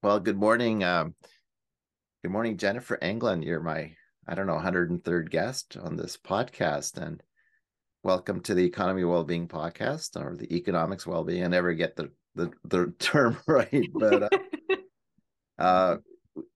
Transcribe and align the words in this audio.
Well, 0.00 0.20
good 0.20 0.38
morning. 0.38 0.84
Um, 0.84 1.16
good 2.22 2.30
morning, 2.30 2.56
Jennifer 2.56 2.96
England. 3.02 3.42
You're 3.42 3.58
my, 3.58 3.94
I 4.28 4.36
don't 4.36 4.46
know, 4.46 4.56
103rd 4.56 5.28
guest 5.28 5.76
on 5.76 5.96
this 5.96 6.16
podcast. 6.16 6.98
And 6.98 7.20
welcome 8.04 8.40
to 8.42 8.54
the 8.54 8.64
Economy 8.64 9.02
Wellbeing 9.02 9.48
podcast 9.48 10.14
or 10.14 10.36
the 10.36 10.54
Economics 10.54 11.04
Wellbeing. 11.04 11.42
I 11.42 11.48
never 11.48 11.72
get 11.72 11.96
the, 11.96 12.12
the, 12.36 12.52
the 12.62 12.94
term 13.00 13.38
right, 13.48 13.88
but 13.92 14.22
uh, 14.22 14.76
uh, 15.58 15.96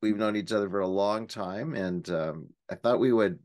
we've 0.01 0.17
known 0.17 0.37
each 0.37 0.53
other 0.53 0.71
for 0.71 0.79
a 0.79 0.87
long 0.87 1.27
time. 1.27 1.75
And 1.75 2.09
um, 2.11 2.47
I 2.71 2.77
thought 2.77 3.01
we 3.01 3.13
would 3.13 3.41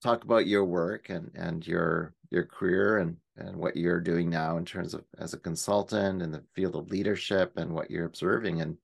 talk 0.00 0.22
about 0.22 0.46
your 0.46 0.64
work 0.64 1.08
and, 1.08 1.28
and 1.34 1.66
your 1.66 2.14
your 2.30 2.44
career 2.44 2.98
and, 2.98 3.16
and 3.36 3.56
what 3.56 3.76
you're 3.76 4.00
doing 4.00 4.30
now 4.30 4.58
in 4.58 4.64
terms 4.64 4.94
of 4.94 5.02
as 5.18 5.34
a 5.34 5.38
consultant 5.38 6.22
in 6.22 6.30
the 6.30 6.44
field 6.54 6.76
of 6.76 6.88
leadership 6.88 7.54
and 7.56 7.72
what 7.72 7.90
you're 7.90 8.06
observing 8.06 8.60
and 8.60 8.76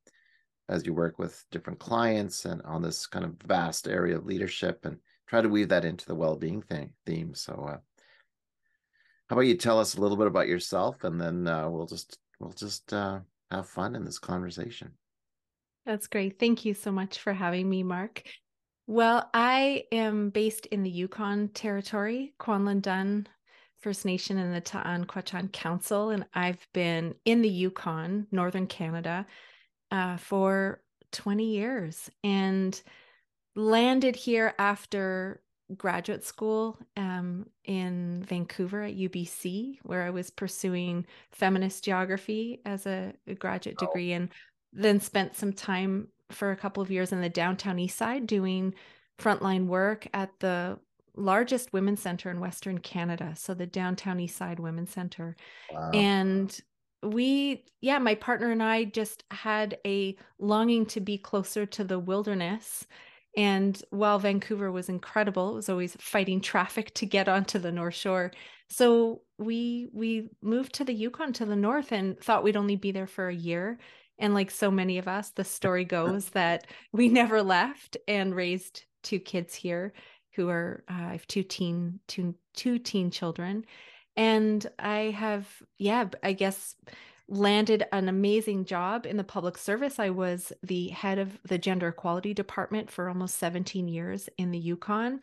as 0.69 0.85
you 0.85 0.93
work 0.93 1.17
with 1.17 1.45
different 1.51 1.79
clients 1.79 2.45
and 2.45 2.61
on 2.63 2.81
this 2.81 3.07
kind 3.07 3.25
of 3.25 3.35
vast 3.45 3.87
area 3.87 4.17
of 4.17 4.25
leadership 4.25 4.85
and 4.85 4.97
try 5.27 5.41
to 5.41 5.49
weave 5.49 5.69
that 5.69 5.85
into 5.85 6.05
the 6.05 6.15
well-being 6.15 6.61
thing, 6.61 6.91
theme. 7.05 7.33
So 7.33 7.53
uh, 7.53 7.77
how 9.29 9.35
about 9.35 9.41
you 9.41 9.55
tell 9.55 9.79
us 9.79 9.95
a 9.95 10.01
little 10.01 10.17
bit 10.17 10.27
about 10.27 10.47
yourself 10.47 11.03
and 11.03 11.19
then 11.19 11.47
uh, 11.47 11.69
we'll 11.69 11.85
just 11.85 12.17
we'll 12.39 12.53
just 12.53 12.93
uh, 12.93 13.19
have 13.51 13.67
fun 13.67 13.95
in 13.95 14.03
this 14.05 14.19
conversation. 14.19 14.91
That's 15.85 16.07
great. 16.07 16.37
Thank 16.39 16.65
you 16.65 16.73
so 16.73 16.91
much 16.91 17.19
for 17.19 17.31
having 17.33 17.69
me, 17.69 17.81
Mark. 17.83 18.23
Well, 18.87 19.29
I 19.33 19.83
am 19.91 20.29
based 20.29 20.65
in 20.67 20.83
the 20.83 20.89
Yukon 20.89 21.49
Territory, 21.49 22.33
Kwanlin 22.39 22.81
Dun 22.81 23.27
First 23.79 24.05
Nation 24.05 24.37
and 24.37 24.53
the 24.53 24.61
Ta'an 24.61 25.05
Kwachan 25.05 25.51
Council, 25.51 26.09
and 26.09 26.25
I've 26.33 26.65
been 26.73 27.13
in 27.25 27.41
the 27.41 27.49
Yukon, 27.49 28.27
Northern 28.31 28.65
Canada, 28.67 29.25
uh, 29.91 30.17
for 30.17 30.81
20 31.11 31.45
years 31.45 32.09
and 32.23 32.81
landed 33.55 34.15
here 34.15 34.53
after 34.59 35.41
graduate 35.75 36.23
school 36.23 36.77
um, 36.95 37.45
in 37.65 38.23
Vancouver 38.27 38.83
at 38.83 38.95
UBC, 38.95 39.79
where 39.83 40.03
I 40.03 40.09
was 40.09 40.29
pursuing 40.29 41.05
feminist 41.31 41.83
geography 41.83 42.61
as 42.65 42.85
a, 42.85 43.13
a 43.27 43.33
graduate 43.33 43.77
oh. 43.81 43.85
degree, 43.85 44.13
and 44.13 44.29
then 44.71 44.99
spent 44.99 45.35
some 45.35 45.51
time 45.51 46.07
for 46.31 46.51
a 46.51 46.57
couple 46.57 46.83
of 46.83 46.91
years 46.91 47.11
in 47.11 47.21
the 47.21 47.29
downtown 47.29 47.79
east 47.79 47.97
side 47.97 48.27
doing 48.27 48.73
frontline 49.19 49.65
work 49.65 50.07
at 50.13 50.31
the 50.39 50.77
largest 51.15 51.73
women's 51.73 52.01
center 52.01 52.29
in 52.29 52.39
Western 52.39 52.77
Canada. 52.77 53.33
So 53.35 53.53
the 53.53 53.65
downtown 53.65 54.19
east 54.19 54.37
side 54.37 54.59
women's 54.59 54.91
center. 54.91 55.35
Wow. 55.71 55.91
And 55.93 56.57
we 57.07 57.65
yeah 57.81 57.99
my 57.99 58.15
partner 58.15 58.51
and 58.51 58.63
i 58.63 58.83
just 58.83 59.23
had 59.31 59.77
a 59.85 60.15
longing 60.39 60.85
to 60.85 60.99
be 60.99 61.17
closer 61.17 61.65
to 61.65 61.83
the 61.83 61.99
wilderness. 61.99 62.85
And 63.35 63.79
while 63.91 64.17
vancouver 64.17 64.71
was 64.71 64.89
incredible 64.89 65.51
it 65.51 65.55
was 65.55 65.69
always 65.69 65.95
fighting 65.99 66.41
traffic 66.41 66.93
to 66.95 67.05
get 67.05 67.29
onto 67.29 67.59
the 67.59 67.71
north 67.71 67.95
shore. 67.95 68.31
So 68.69 69.21
we 69.37 69.89
we 69.93 70.29
moved 70.41 70.73
to 70.75 70.83
the 70.83 70.93
yukon 70.93 71.33
to 71.33 71.45
the 71.45 71.55
north 71.55 71.91
and 71.91 72.19
thought 72.19 72.43
we'd 72.43 72.57
only 72.57 72.75
be 72.75 72.91
there 72.91 73.07
for 73.07 73.29
a 73.29 73.35
year. 73.35 73.79
And 74.19 74.33
like 74.33 74.49
so 74.49 74.71
many 74.71 74.97
of 74.97 75.07
us 75.07 75.31
the 75.31 75.43
story 75.43 75.85
goes 75.97 76.29
that 76.29 76.67
we 76.91 77.09
never 77.09 77.43
left 77.43 77.97
and 78.07 78.35
raised 78.35 78.83
two 79.03 79.19
kids 79.19 79.53
here 79.53 79.93
who 80.35 80.49
are 80.49 80.83
uh, 80.89 80.93
i 80.93 81.11
have 81.13 81.27
two 81.27 81.43
teen 81.43 81.99
two 82.07 82.35
two 82.55 82.77
teen 82.79 83.09
children 83.09 83.65
and 84.17 84.65
I 84.79 85.11
have, 85.15 85.47
yeah, 85.77 86.05
I 86.23 86.33
guess 86.33 86.75
landed 87.29 87.85
an 87.91 88.09
amazing 88.09 88.65
job 88.65 89.05
in 89.05 89.15
the 89.15 89.23
public 89.23 89.57
service. 89.57 89.99
I 89.99 90.09
was 90.09 90.51
the 90.63 90.87
head 90.89 91.19
of 91.19 91.39
the 91.43 91.59
gender 91.59 91.89
equality 91.89 92.33
department 92.33 92.89
for 92.89 93.07
almost 93.07 93.37
17 93.37 93.87
years 93.87 94.27
in 94.37 94.51
the 94.51 94.57
Yukon 94.57 95.21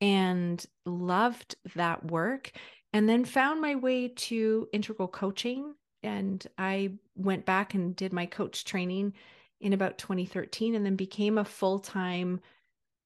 and 0.00 0.64
loved 0.84 1.54
that 1.76 2.10
work. 2.10 2.50
And 2.92 3.08
then 3.08 3.24
found 3.24 3.60
my 3.60 3.76
way 3.76 4.08
to 4.08 4.68
integral 4.72 5.08
coaching. 5.08 5.74
And 6.02 6.44
I 6.58 6.94
went 7.14 7.46
back 7.46 7.74
and 7.74 7.94
did 7.94 8.12
my 8.12 8.26
coach 8.26 8.64
training 8.64 9.14
in 9.60 9.72
about 9.72 9.98
2013 9.98 10.74
and 10.74 10.84
then 10.84 10.96
became 10.96 11.38
a 11.38 11.44
full 11.44 11.78
time 11.78 12.40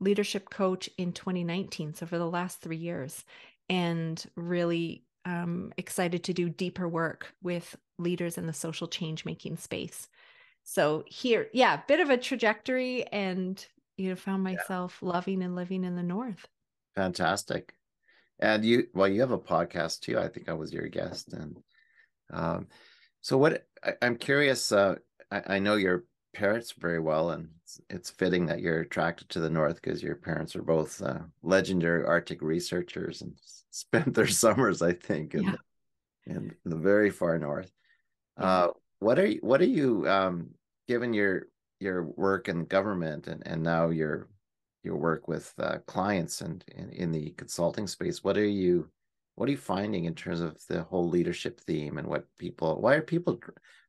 leadership 0.00 0.50
coach 0.50 0.88
in 0.96 1.12
2019. 1.12 1.94
So 1.94 2.06
for 2.06 2.18
the 2.18 2.26
last 2.26 2.60
three 2.60 2.76
years, 2.76 3.24
and 3.68 4.24
really 4.36 5.05
um, 5.26 5.72
excited 5.76 6.24
to 6.24 6.32
do 6.32 6.48
deeper 6.48 6.88
work 6.88 7.34
with 7.42 7.76
leaders 7.98 8.38
in 8.38 8.46
the 8.46 8.52
social 8.52 8.86
change 8.86 9.24
making 9.24 9.56
space. 9.56 10.08
So 10.62 11.04
here, 11.06 11.48
yeah, 11.52 11.80
bit 11.88 12.00
of 12.00 12.10
a 12.10 12.16
trajectory 12.16 13.04
and 13.08 13.64
you 13.96 14.10
know 14.10 14.16
found 14.16 14.42
myself 14.42 14.98
yeah. 15.02 15.08
loving 15.10 15.42
and 15.42 15.54
living 15.54 15.84
in 15.84 15.96
the 15.96 16.02
north. 16.02 16.46
Fantastic. 16.94 17.74
And 18.38 18.64
you 18.64 18.86
well, 18.94 19.08
you 19.08 19.20
have 19.20 19.32
a 19.32 19.38
podcast 19.38 20.00
too. 20.00 20.18
I 20.18 20.28
think 20.28 20.48
I 20.48 20.54
was 20.54 20.72
your 20.72 20.88
guest. 20.88 21.32
And 21.32 21.58
um, 22.32 22.68
so 23.20 23.36
what 23.36 23.66
I, 23.82 23.94
am 24.02 24.16
curious, 24.16 24.70
uh, 24.70 24.96
I, 25.30 25.42
I 25.46 25.58
know 25.58 25.74
your 25.74 26.04
parents 26.36 26.72
very 26.72 27.00
well, 27.00 27.30
and 27.30 27.48
it's, 27.62 27.80
it's, 27.88 28.10
fitting 28.10 28.44
that 28.46 28.60
you're 28.60 28.80
attracted 28.80 29.28
to 29.30 29.40
the 29.40 29.48
north 29.48 29.76
because 29.76 30.02
your 30.02 30.14
parents 30.14 30.54
are 30.54 30.62
both 30.62 31.00
uh, 31.00 31.20
legendary 31.42 32.04
Arctic 32.04 32.42
researchers 32.42 33.22
and 33.22 33.32
spent 33.70 34.14
their 34.14 34.26
summers, 34.42 34.82
I 34.82 34.92
think, 34.92 35.34
in, 35.34 35.44
yeah. 35.44 35.54
the, 36.26 36.32
in 36.32 36.54
the 36.64 36.76
very 36.76 37.10
far 37.10 37.38
north. 37.38 37.72
Uh, 38.36 38.68
what 38.98 39.18
are 39.18 39.26
you, 39.26 39.38
what 39.40 39.62
are 39.62 39.64
you 39.64 40.06
um, 40.08 40.50
given 40.86 41.14
your 41.14 41.46
your 41.80 42.04
work 42.04 42.48
in 42.48 42.64
government 42.64 43.26
and 43.26 43.42
and 43.46 43.62
now 43.62 43.88
your 43.88 44.28
your 44.82 44.96
work 44.96 45.28
with 45.28 45.52
uh, 45.58 45.78
clients 45.86 46.42
and 46.42 46.64
in, 46.68 46.90
in 46.90 47.12
the 47.12 47.30
consulting 47.30 47.86
space? 47.86 48.22
What 48.22 48.36
are 48.36 48.46
you 48.46 48.90
what 49.36 49.48
are 49.48 49.52
you 49.52 49.58
finding 49.58 50.04
in 50.04 50.14
terms 50.14 50.40
of 50.40 50.58
the 50.68 50.82
whole 50.82 51.08
leadership 51.08 51.60
theme 51.60 51.98
and 51.98 52.06
what 52.06 52.26
people 52.38 52.80
why 52.80 52.94
are 52.94 53.02
people 53.02 53.38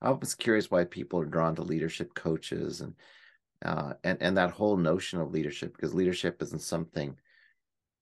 i 0.01 0.09
was 0.09 0.35
curious 0.35 0.69
why 0.69 0.83
people 0.83 1.19
are 1.19 1.25
drawn 1.25 1.55
to 1.55 1.61
leadership 1.61 2.13
coaches 2.13 2.81
and 2.81 2.93
uh, 3.65 3.93
and 4.03 4.19
and 4.21 4.37
that 4.37 4.51
whole 4.51 4.77
notion 4.77 5.19
of 5.19 5.31
leadership 5.31 5.75
because 5.75 5.93
leadership 5.93 6.41
isn't 6.41 6.61
something 6.61 7.15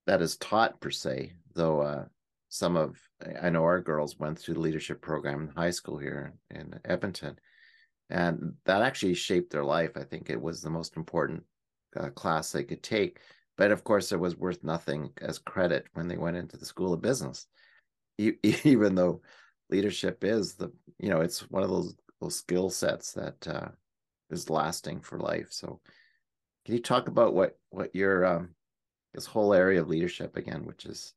that 0.06 0.22
is 0.22 0.36
taught 0.38 0.80
per 0.82 0.92
se 0.92 1.32
though 1.54 1.80
uh, 1.82 2.06
some 2.50 2.76
of 2.76 3.00
i 3.42 3.50
know 3.50 3.64
our 3.64 3.80
girls 3.80 4.20
went 4.20 4.38
through 4.38 4.56
the 4.56 4.60
leadership 4.60 5.02
program 5.02 5.44
in 5.44 5.56
high 5.56 5.72
school 5.72 5.98
here 5.98 6.34
in 6.52 6.78
edmonton 6.84 7.40
and 8.10 8.54
that 8.66 8.82
actually 8.82 9.16
shaped 9.16 9.52
their 9.52 9.64
life. 9.64 9.92
I 9.96 10.04
think 10.04 10.30
it 10.30 10.42
was 10.42 10.62
the 10.62 10.70
most 10.70 10.96
important 10.98 11.44
uh, 11.98 12.10
class 12.10 12.52
they 12.52 12.64
could 12.64 12.84
take 12.84 13.20
but 13.58 13.72
of 13.72 13.84
course, 13.84 14.12
it 14.12 14.20
was 14.20 14.36
worth 14.36 14.64
nothing 14.64 15.12
as 15.22 15.40
credit 15.40 15.86
when 15.94 16.08
they 16.08 16.18
went 16.18 16.38
into 16.38 16.58
the 16.58 16.66
School 16.66 16.94
of 16.94 17.02
Business, 17.02 17.48
even 18.18 18.96
though 18.96 19.22
leadership 19.70 20.24
is 20.24 20.56
the 20.56 20.72
you 21.00 21.10
know 21.10 21.22
it's 21.22 21.50
one 21.50 21.64
of 21.64 21.70
those 21.70 21.96
those 22.22 22.36
skill 22.36 22.70
sets 22.70 23.14
that 23.14 23.48
uh, 23.48 23.68
is 24.30 24.50
lasting 24.50 25.02
for 25.02 25.20
life. 25.20 25.48
So, 25.52 25.80
can 26.66 26.76
you 26.76 26.82
talk 26.82 27.08
about 27.08 27.34
what 27.34 27.58
what 27.70 27.96
your 27.96 28.26
um, 28.26 28.56
this 29.14 29.26
whole 29.26 29.54
area 29.54 29.82
of 29.82 29.88
leadership 29.88 30.36
again, 30.36 30.66
which 30.66 30.86
is 30.86 31.14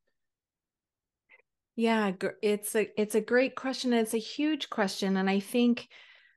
yeah, 1.75 2.11
it's 2.41 2.75
a 2.75 2.89
it's 2.99 3.15
a 3.15 3.21
great 3.21 3.55
question. 3.55 3.93
It's 3.93 4.13
a 4.13 4.17
huge 4.17 4.69
question, 4.69 5.15
and 5.15 5.29
I 5.29 5.39
think 5.39 5.87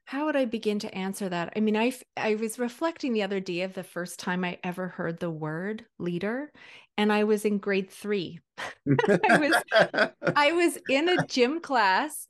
how 0.04 0.26
would 0.26 0.36
I 0.36 0.44
begin 0.44 0.78
to 0.80 0.94
answer 0.94 1.28
that? 1.28 1.52
I 1.56 1.60
mean, 1.60 1.76
I 1.76 1.92
I 2.16 2.34
was 2.34 2.58
reflecting 2.58 3.12
the 3.12 3.22
other 3.22 3.40
day 3.40 3.62
of 3.62 3.74
the 3.74 3.84
first 3.84 4.18
time 4.18 4.44
I 4.44 4.58
ever 4.64 4.88
heard 4.88 5.20
the 5.20 5.30
word 5.30 5.84
leader, 5.98 6.52
and 6.98 7.12
I 7.12 7.24
was 7.24 7.44
in 7.44 7.58
grade 7.58 7.90
three. 7.90 8.40
I 8.58 9.38
was 9.38 10.10
I 10.36 10.52
was 10.52 10.78
in 10.88 11.08
a 11.08 11.26
gym 11.26 11.60
class 11.60 12.28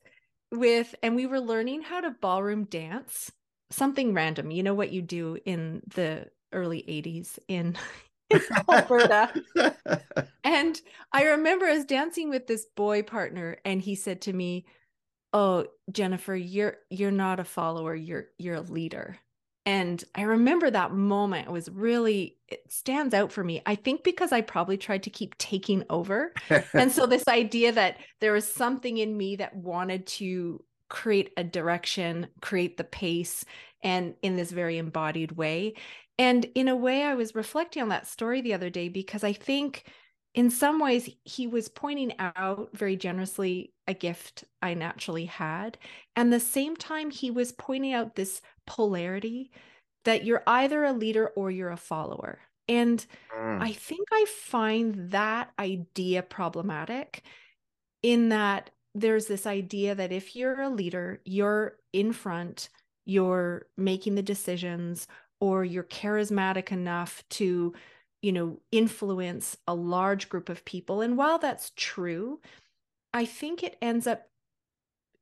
with, 0.51 0.93
and 1.01 1.15
we 1.15 1.25
were 1.25 1.39
learning 1.39 1.81
how 1.81 2.01
to 2.01 2.11
ballroom 2.11 2.65
dance, 2.65 3.31
something 3.71 4.13
random. 4.13 4.51
You 4.51 4.63
know 4.63 4.75
what 4.75 4.91
you 4.91 5.01
do 5.01 5.37
in 5.45 5.81
the 5.95 6.27
early 6.51 6.83
'80s 6.87 7.39
in 7.47 7.75
Alberta. 8.69 9.33
and 10.43 10.81
I 11.11 11.23
remember 11.23 11.65
I 11.65 11.75
was 11.75 11.85
dancing 11.85 12.29
with 12.29 12.47
this 12.47 12.67
boy 12.75 13.01
partner, 13.03 13.57
and 13.65 13.81
he 13.81 13.95
said 13.95 14.21
to 14.21 14.33
me, 14.33 14.65
oh 15.33 15.65
jennifer 15.91 16.35
you're 16.35 16.77
you're 16.89 17.11
not 17.11 17.39
a 17.39 17.43
follower 17.43 17.95
you're 17.95 18.27
you're 18.37 18.55
a 18.55 18.61
leader. 18.61 19.17
And 19.65 20.03
i 20.15 20.23
remember 20.23 20.69
that 20.69 20.93
moment 20.93 21.47
it 21.47 21.51
was 21.51 21.69
really 21.69 22.37
it 22.47 22.71
stands 22.71 23.13
out 23.13 23.31
for 23.31 23.43
me 23.43 23.61
i 23.65 23.75
think 23.75 24.03
because 24.03 24.31
i 24.31 24.41
probably 24.41 24.77
tried 24.77 25.03
to 25.03 25.09
keep 25.09 25.37
taking 25.37 25.83
over. 25.89 26.33
And 26.73 26.91
so 26.91 27.05
this 27.05 27.27
idea 27.27 27.71
that 27.71 27.97
there 28.19 28.33
was 28.33 28.47
something 28.47 28.97
in 28.97 29.17
me 29.17 29.37
that 29.37 29.55
wanted 29.55 30.05
to 30.07 30.63
create 30.89 31.31
a 31.37 31.43
direction 31.43 32.27
create 32.41 32.77
the 32.77 32.83
pace 32.83 33.45
and 33.81 34.15
in 34.21 34.35
this 34.35 34.51
very 34.51 34.77
embodied 34.77 35.33
way. 35.33 35.73
And 36.19 36.45
in 36.53 36.67
a 36.67 36.75
way 36.75 37.03
i 37.03 37.15
was 37.15 37.33
reflecting 37.35 37.81
on 37.81 37.89
that 37.89 38.07
story 38.07 38.41
the 38.41 38.53
other 38.53 38.69
day 38.69 38.89
because 38.89 39.23
i 39.23 39.33
think 39.33 39.85
in 40.33 40.49
some 40.49 40.79
ways, 40.79 41.09
he 41.23 41.45
was 41.47 41.69
pointing 41.69 42.13
out 42.19 42.69
very 42.73 42.95
generously 42.95 43.71
a 43.87 43.93
gift 43.93 44.43
I 44.61 44.73
naturally 44.73 45.25
had. 45.25 45.77
And 46.15 46.33
the 46.33 46.39
same 46.39 46.75
time, 46.75 47.11
he 47.11 47.29
was 47.29 47.51
pointing 47.51 47.93
out 47.93 48.15
this 48.15 48.41
polarity 48.65 49.51
that 50.05 50.25
you're 50.25 50.43
either 50.47 50.83
a 50.83 50.93
leader 50.93 51.27
or 51.35 51.51
you're 51.51 51.71
a 51.71 51.77
follower. 51.77 52.39
And 52.67 53.05
mm. 53.35 53.61
I 53.61 53.73
think 53.73 54.07
I 54.11 54.25
find 54.27 55.11
that 55.11 55.51
idea 55.59 56.23
problematic 56.23 57.23
in 58.01 58.29
that 58.29 58.71
there's 58.95 59.27
this 59.27 59.45
idea 59.45 59.95
that 59.95 60.11
if 60.11 60.35
you're 60.35 60.61
a 60.61 60.69
leader, 60.69 61.21
you're 61.25 61.77
in 61.93 62.11
front, 62.13 62.69
you're 63.05 63.67
making 63.77 64.15
the 64.15 64.21
decisions, 64.21 65.07
or 65.39 65.65
you're 65.65 65.83
charismatic 65.83 66.71
enough 66.71 67.23
to, 67.29 67.73
you 68.23 68.31
know, 68.31 68.57
influence 68.71 69.57
a 69.67 69.75
large 69.75 70.29
group 70.29 70.47
of 70.47 70.63
people. 70.63 71.01
And 71.01 71.17
while 71.17 71.37
that's 71.37 71.73
true, 71.75 72.39
I 73.13 73.25
think 73.25 73.61
it 73.61 73.77
ends 73.81 74.07
up 74.07 74.29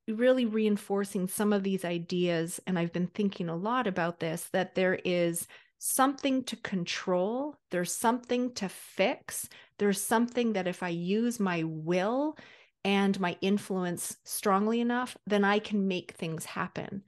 really 0.08 0.46
reinforcing 0.46 1.28
some 1.28 1.52
of 1.52 1.64
these 1.64 1.84
ideas. 1.84 2.62
And 2.68 2.78
I've 2.78 2.94
been 2.94 3.08
thinking 3.08 3.50
a 3.50 3.56
lot 3.56 3.88
about 3.88 4.20
this 4.20 4.48
that 4.54 4.76
there 4.76 5.00
is 5.04 5.48
something 5.80 6.44
to 6.44 6.56
control, 6.58 7.58
there's 7.72 7.92
something 7.92 8.54
to 8.54 8.70
fix, 8.70 9.50
there's 9.80 10.00
something 10.00 10.54
that 10.54 10.68
if 10.68 10.84
I 10.84 10.90
use 10.90 11.40
my 11.40 11.64
will 11.64 12.38
and 12.86 13.20
my 13.20 13.36
influence 13.42 14.18
strongly 14.26 14.80
enough, 14.80 15.18
then 15.26 15.44
I 15.44 15.58
can 15.58 15.88
make 15.88 16.12
things 16.12 16.46
happen. 16.46 17.04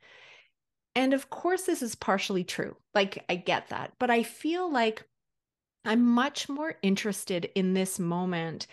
And 0.95 1.13
of 1.13 1.29
course, 1.29 1.63
this 1.63 1.83
is 1.83 1.93
partially 1.93 2.43
true. 2.43 2.77
Like, 2.95 3.23
I 3.29 3.35
get 3.35 3.69
that. 3.69 3.93
But 3.99 4.09
I 4.09 4.23
feel 4.23 4.71
like 4.71 5.03
I'm 5.85 6.05
much 6.05 6.47
more 6.49 6.75
interested 6.81 7.49
in 7.55 7.73
this 7.73 7.99
moment 7.99 8.67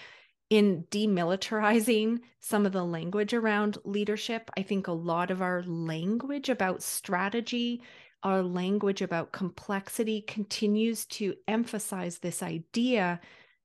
in 0.48 0.84
demilitarizing 0.90 2.20
some 2.40 2.66
of 2.66 2.72
the 2.72 2.84
language 2.84 3.34
around 3.34 3.78
leadership. 3.84 4.50
I 4.56 4.62
think 4.62 4.86
a 4.86 4.92
lot 4.92 5.30
of 5.30 5.42
our 5.42 5.62
language 5.62 6.48
about 6.48 6.82
strategy 6.82 7.82
our 8.22 8.42
language 8.42 9.00
about 9.00 9.32
complexity 9.32 10.22
continues 10.22 11.06
to 11.06 11.34
emphasize 11.48 12.18
this 12.18 12.42
idea 12.42 13.20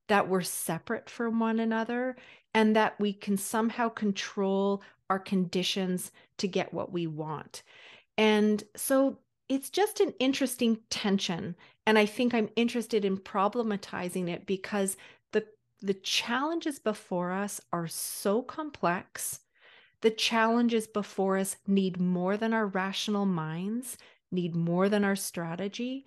that 0.08 0.30
we're 0.30 0.42
separate 0.42 1.10
from 1.10 1.40
one 1.40 1.60
another 1.60 2.16
and 2.54 2.76
that 2.76 2.98
we 3.00 3.12
can 3.12 3.38
somehow 3.38 3.90
control 3.90 4.82
our 5.10 5.20
conditions 5.20 6.12
to 6.38 6.48
get 6.48 6.74
what 6.74 6.92
we 6.92 7.06
want. 7.06 7.64
And 8.18 8.64
so 8.76 9.20
it's 9.50 9.70
just 9.70 10.00
an 10.00 10.14
interesting 10.20 10.80
tension. 10.90 11.56
And 11.88 12.00
I 12.00 12.06
think 12.06 12.34
I'm 12.34 12.50
interested 12.56 13.06
in 13.06 13.18
problematizing 13.18 14.30
it 14.30 14.46
because 14.46 14.98
the, 15.32 15.46
the 15.82 15.94
challenges 15.94 16.80
before 16.80 17.32
us 17.32 17.62
are 17.72 17.88
so 17.88 18.42
complex. 18.42 19.42
The 20.02 20.12
challenges 20.12 20.88
before 20.88 21.38
us 21.38 21.58
need 21.68 22.00
more 22.00 22.38
than 22.38 22.54
our 22.54 22.68
rational 22.68 23.26
minds 23.26 23.98
need 24.32 24.56
more 24.56 24.90
than 24.90 25.04
our 25.04 25.16
strategy. 25.16 26.06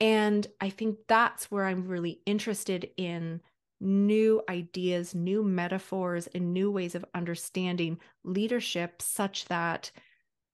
And 0.00 0.46
I 0.60 0.70
think 0.70 0.98
that's 1.06 1.50
where 1.50 1.66
I'm 1.66 1.86
really 1.86 2.20
interested 2.26 2.90
in 2.96 3.40
new 3.80 4.42
ideas, 4.48 5.14
new 5.14 5.42
metaphors, 5.42 6.26
and 6.28 6.52
new 6.52 6.70
ways 6.70 6.94
of 6.94 7.04
understanding 7.14 7.98
leadership 8.24 9.00
such 9.00 9.46
that 9.46 9.90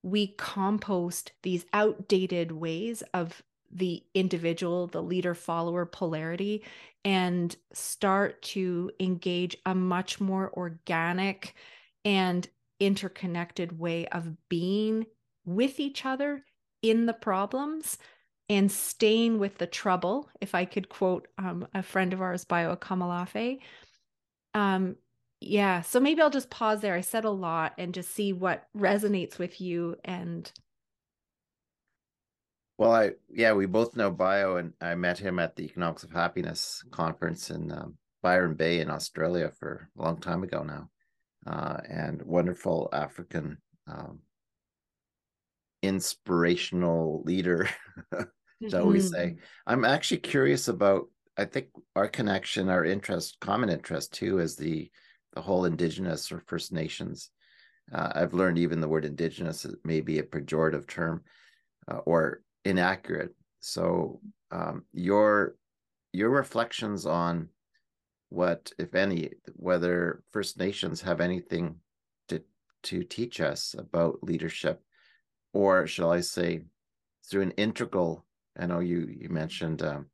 we 0.02 0.28
compost 0.28 1.32
these 1.42 1.64
outdated 1.72 2.52
ways 2.52 3.02
of 3.14 3.42
the 3.74 4.02
individual, 4.14 4.86
the 4.86 5.02
leader 5.02 5.34
follower 5.34 5.84
polarity, 5.84 6.62
and 7.04 7.54
start 7.72 8.40
to 8.42 8.90
engage 9.00 9.56
a 9.66 9.74
much 9.74 10.20
more 10.20 10.52
organic 10.54 11.54
and 12.04 12.48
interconnected 12.80 13.78
way 13.78 14.06
of 14.08 14.48
being 14.48 15.06
with 15.44 15.80
each 15.80 16.06
other 16.06 16.44
in 16.82 17.06
the 17.06 17.12
problems 17.12 17.98
and 18.48 18.70
staying 18.70 19.38
with 19.38 19.58
the 19.58 19.66
trouble, 19.66 20.28
if 20.40 20.54
I 20.54 20.64
could 20.64 20.88
quote 20.88 21.28
um, 21.38 21.66
a 21.74 21.82
friend 21.82 22.12
of 22.12 22.20
ours, 22.20 22.44
Bayo 22.44 22.74
Akomolafe. 22.76 23.58
Um, 24.52 24.96
yeah, 25.40 25.80
so 25.80 25.98
maybe 25.98 26.20
I'll 26.20 26.30
just 26.30 26.50
pause 26.50 26.80
there. 26.80 26.94
I 26.94 27.00
said 27.00 27.24
a 27.24 27.30
lot 27.30 27.72
and 27.78 27.94
just 27.94 28.10
see 28.14 28.32
what 28.32 28.66
resonates 28.76 29.38
with 29.38 29.60
you. 29.60 29.96
And 30.04 30.50
well, 32.78 32.92
I 32.92 33.12
yeah, 33.32 33.52
we 33.52 33.66
both 33.66 33.96
know 33.96 34.10
Bayo, 34.10 34.56
and 34.56 34.72
I 34.80 34.94
met 34.94 35.18
him 35.18 35.38
at 35.38 35.54
the 35.54 35.64
Economics 35.64 36.02
of 36.02 36.10
Happiness 36.10 36.82
conference 36.90 37.50
in 37.50 37.70
um, 37.70 37.96
Byron 38.22 38.54
Bay 38.54 38.80
in 38.80 38.90
Australia 38.90 39.50
for 39.58 39.88
a 39.96 40.02
long 40.02 40.18
time 40.18 40.42
ago 40.42 40.62
now, 40.62 40.88
uh, 41.46 41.78
and 41.88 42.22
wonderful 42.22 42.88
African 42.92 43.58
um, 43.86 44.20
inspirational 45.82 47.22
leader, 47.24 47.68
shall 48.70 48.86
we 48.86 49.00
say. 49.00 49.26
Mm-hmm. 49.26 49.44
I'm 49.66 49.84
actually 49.84 50.18
curious 50.18 50.68
about 50.68 51.04
I 51.36 51.44
think 51.44 51.68
our 51.94 52.08
connection, 52.08 52.68
our 52.68 52.84
interest, 52.84 53.38
common 53.40 53.68
interest 53.68 54.12
too, 54.14 54.38
is 54.40 54.56
the 54.56 54.90
the 55.34 55.40
whole 55.40 55.64
indigenous 55.64 56.30
or 56.32 56.42
First 56.46 56.72
Nations. 56.72 57.30
Uh, 57.92 58.10
I've 58.14 58.34
learned 58.34 58.58
even 58.58 58.80
the 58.80 58.88
word 58.88 59.04
indigenous 59.04 59.66
may 59.84 60.00
be 60.00 60.18
a 60.18 60.22
pejorative 60.22 60.86
term 60.88 61.22
uh, 61.90 61.98
or 62.06 62.40
inaccurate. 62.64 63.34
So 63.60 64.20
um, 64.50 64.84
your 64.92 65.56
your 66.12 66.30
reflections 66.30 67.06
on 67.06 67.48
what, 68.28 68.70
if 68.78 68.94
any, 68.94 69.30
whether 69.54 70.22
First 70.30 70.58
Nations 70.58 71.00
have 71.02 71.20
anything 71.20 71.76
to 72.28 72.42
to 72.84 73.04
teach 73.04 73.40
us 73.40 73.74
about 73.78 74.22
leadership 74.22 74.80
or 75.54 75.86
shall 75.86 76.12
I 76.12 76.20
say, 76.20 76.64
through 77.30 77.42
an 77.42 77.52
integral. 77.52 78.26
I 78.58 78.66
know 78.66 78.80
you 78.80 79.08
you 79.08 79.30
mentioned 79.30 79.82
um, 79.82 80.06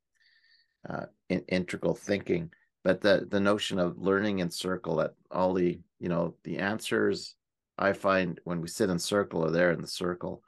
uh, 0.88 1.06
in, 1.28 1.40
integral 1.48 1.94
thinking, 1.94 2.50
but 2.84 3.00
the 3.00 3.26
the 3.28 3.40
notion 3.40 3.78
of 3.80 3.98
learning 3.98 4.38
in 4.38 4.50
circle 4.50 4.96
that 4.96 5.14
all 5.30 5.54
the 5.54 5.80
you 5.98 6.08
know 6.08 6.36
the 6.44 6.58
answers 6.58 7.34
I 7.76 7.94
find 7.94 8.38
when 8.44 8.60
we 8.60 8.68
sit 8.68 8.90
in 8.90 8.98
circle 8.98 9.44
are 9.44 9.50
there 9.50 9.72
in 9.72 9.80
the 9.80 9.88
circle. 9.88 10.42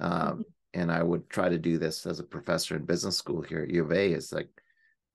Um, 0.00 0.12
mm-hmm. 0.12 0.40
And 0.78 0.90
I 0.90 1.02
would 1.02 1.28
try 1.28 1.48
to 1.48 1.58
do 1.58 1.78
this 1.78 2.06
as 2.06 2.20
a 2.20 2.24
professor 2.24 2.76
in 2.76 2.84
business 2.84 3.16
school 3.16 3.42
here 3.42 3.62
at 3.62 3.70
U 3.70 3.84
of 3.84 3.92
A. 3.92 4.12
Is 4.12 4.32
like 4.32 4.48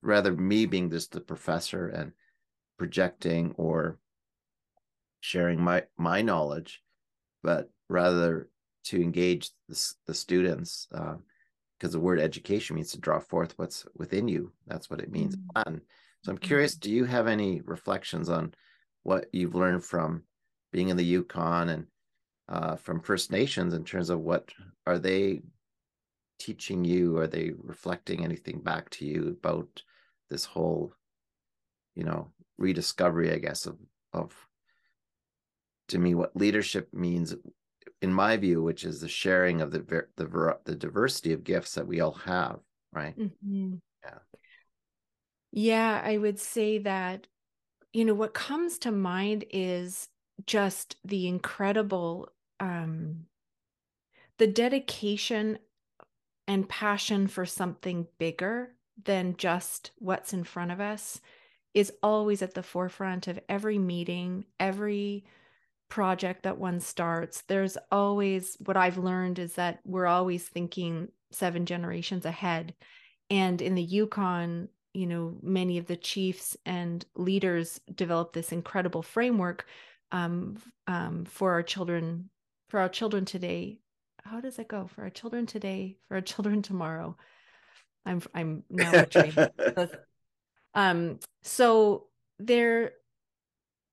rather 0.01 0.33
me 0.33 0.65
being 0.65 0.89
just 0.89 1.12
the 1.12 1.21
professor 1.21 1.88
and 1.88 2.12
projecting 2.77 3.54
or 3.57 4.00
sharing 5.21 5.62
my 5.62 5.83
my 5.98 6.21
knowledge, 6.21 6.81
but 7.42 7.69
rather 7.89 8.50
to 8.86 9.01
engage 9.01 9.51
the, 9.69 9.94
the 10.07 10.13
students 10.13 10.88
because 10.90 11.16
uh, 11.83 11.97
the 11.97 11.99
word 11.99 12.19
education 12.19 12.76
means 12.76 12.92
to 12.92 12.99
draw 12.99 13.19
forth 13.19 13.54
what's 13.57 13.85
within 13.95 14.28
you 14.28 14.52
that's 14.68 14.90
what 14.90 14.99
it 14.99 15.11
means 15.11 15.35
mm-hmm. 15.35 15.78
so 16.21 16.31
i'm 16.31 16.38
curious 16.38 16.76
do 16.76 16.92
you 16.92 17.06
have 17.06 17.28
any 17.28 17.61
reflections 17.61 18.30
on 18.30 18.54
what 19.04 19.26
you've 19.31 19.56
learned 19.56 19.83
from 19.83 20.23
being 20.71 20.90
in 20.90 20.97
the 20.97 21.04
yukon 21.04 21.69
and 21.69 21.85
uh, 22.49 22.76
from 22.76 22.99
first 22.99 23.31
nations 23.31 23.73
in 23.73 23.85
terms 23.85 24.09
of 24.09 24.19
what 24.19 24.49
are 24.85 24.99
they 24.99 25.42
teaching 26.44 26.83
you 26.83 27.18
are 27.18 27.28
they 27.28 27.52
reflecting 27.57 28.23
anything 28.23 28.59
back 28.59 28.90
to 28.90 29.06
you 29.06 29.30
about 29.30 29.81
this 30.30 30.45
whole 30.45 30.94
you 31.95 32.04
know 32.04 32.28
rediscovery 32.57 33.31
i 33.31 33.38
guess 33.38 33.66
of 33.66 33.78
of 34.12 34.33
to 35.88 35.97
me 36.00 36.16
what 36.16 36.35
leadership 36.35 36.94
means 36.94 37.35
in 38.04 38.14
my 38.14 38.35
view, 38.35 38.62
which 38.62 38.83
is 38.83 39.00
the 39.00 39.07
sharing 39.07 39.62
of 39.62 39.71
the 39.71 39.80
the 40.18 40.57
the 40.66 40.76
diversity 40.76 41.31
of 41.31 41.44
gifts 41.44 41.76
that 41.76 41.88
we 41.88 42.02
all 42.02 42.12
have, 42.12 42.59
right? 42.92 43.18
Mm-hmm. 43.18 43.76
Yeah. 44.04 44.19
Yeah, 45.52 46.02
I 46.04 46.18
would 46.18 46.40
say 46.40 46.80
that 46.80 47.28
you 47.94 48.04
know 48.04 48.14
what 48.14 48.33
comes 48.33 48.78
to 48.80 48.92
mind 48.92 49.45
is 49.52 50.09
just 50.45 50.97
the 51.06 51.28
incredible 51.28 52.30
um 52.59 53.28
the 54.38 54.47
dedication 54.47 55.59
and 56.47 56.68
passion 56.68 57.28
for 57.28 57.45
something 57.45 58.07
bigger 58.18 58.76
than 59.04 59.35
just 59.38 59.92
what's 59.97 60.33
in 60.33 60.44
front 60.44 60.71
of 60.71 60.80
us 60.80 61.19
is 61.73 61.92
always 62.04 62.42
at 62.42 62.54
the 62.54 62.64
forefront 62.64 63.28
of 63.28 63.40
every 63.50 63.80
meeting, 63.80 64.45
every 64.59 65.26
project 65.94 66.42
that 66.42 66.57
one 66.57 66.80
starts, 66.80 67.42
there's 67.42 67.78
always 67.92 68.57
what 68.66 68.76
I've 68.76 68.97
learned 68.97 69.38
is 69.38 69.54
that 69.54 69.80
we're 69.85 70.07
always 70.07 70.44
thinking 70.44 71.09
seven 71.30 71.68
generations 71.68 72.26
ahead. 72.26 72.73
And 73.30 73.62
in 73.62 73.76
the 73.76 73.83
Yukon, 73.83 74.69
you 74.94 75.06
know, 75.06 75.38
many 75.44 75.78
of 75.78 75.85
the 75.85 75.95
chiefs 75.95 76.57
and 76.66 77.06
leaders 77.16 77.80
developed 77.94 78.33
this 78.33 78.52
incredible 78.52 79.04
framework 79.04 79.68
um, 80.12 80.57
um, 80.88 81.26
for 81.26 81.52
our 81.52 81.62
children, 81.62 82.31
for 82.69 82.80
our 82.80 82.90
children 82.90 83.26
today. 83.26 83.80
How 84.23 84.42
does 84.42 84.59
it 84.59 84.68
go? 84.68 84.87
For 84.87 85.03
our 85.03 85.09
children 85.09 85.45
today, 85.45 85.97
for 86.07 86.15
our 86.15 86.21
children 86.21 86.61
tomorrow. 86.61 87.15
I'm 88.06 88.21
I'm 88.33 88.63
now 88.69 88.92
butchering. 88.92 89.33
um, 90.73 91.19
so 91.44 92.07
they're 92.39 92.94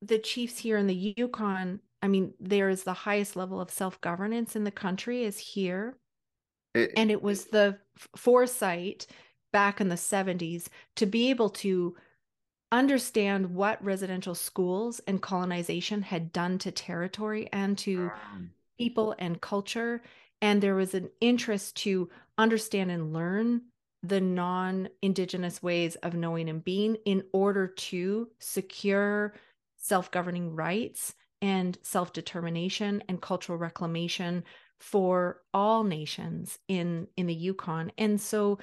the 0.02 0.18
chiefs 0.18 0.58
here 0.58 0.78
in 0.78 0.87
the 0.87 1.14
Yukon 1.16 1.80
I 2.02 2.08
mean, 2.08 2.32
there 2.40 2.68
is 2.68 2.84
the 2.84 2.92
highest 2.92 3.37
level 3.37 3.60
of 3.60 3.70
self 3.70 4.00
governance 4.00 4.56
in 4.56 4.64
the 4.64 4.70
country 4.70 5.25
is 5.25 5.38
here. 5.38 5.99
it, 6.75 6.92
and 6.96 7.10
it 7.10 7.22
was 7.22 7.46
the 7.46 7.78
foresight 8.16 9.06
back 9.52 9.80
in 9.80 9.88
the 9.88 9.96
70s 9.96 10.68
to 10.96 11.06
be 11.06 11.30
able 11.30 11.50
to 11.50 11.96
understand 12.72 13.52
what 13.54 13.84
residential 13.84 14.34
schools 14.34 15.00
and 15.06 15.20
colonization 15.20 16.02
had 16.02 16.32
done 16.32 16.56
to 16.58 16.70
territory 16.70 17.49
and 17.52 17.76
to 17.76 18.12
um, 18.32 18.50
people 18.80 19.14
and 19.18 19.42
culture. 19.42 20.00
And 20.40 20.62
there 20.62 20.75
was 20.75 20.94
an 20.94 21.10
interest 21.20 21.76
to 21.76 22.08
understand 22.38 22.90
and 22.90 23.12
learn 23.12 23.60
the 24.02 24.22
non 24.22 24.88
Indigenous 25.02 25.62
ways 25.62 25.96
of 25.96 26.14
knowing 26.14 26.49
and 26.49 26.64
being 26.64 26.96
in 27.04 27.22
order 27.34 27.66
to 27.66 28.28
secure 28.38 29.34
self 29.76 30.10
governing 30.10 30.54
rights 30.54 31.14
and 31.42 31.76
self 31.82 32.14
determination 32.14 33.02
and 33.06 33.20
cultural 33.20 33.58
reclamation 33.58 34.44
for 34.78 35.42
all 35.52 35.84
nations 35.84 36.58
in 36.66 37.06
in 37.18 37.26
the 37.26 37.34
Yukon. 37.34 37.92
And 37.99 38.18
so 38.18 38.58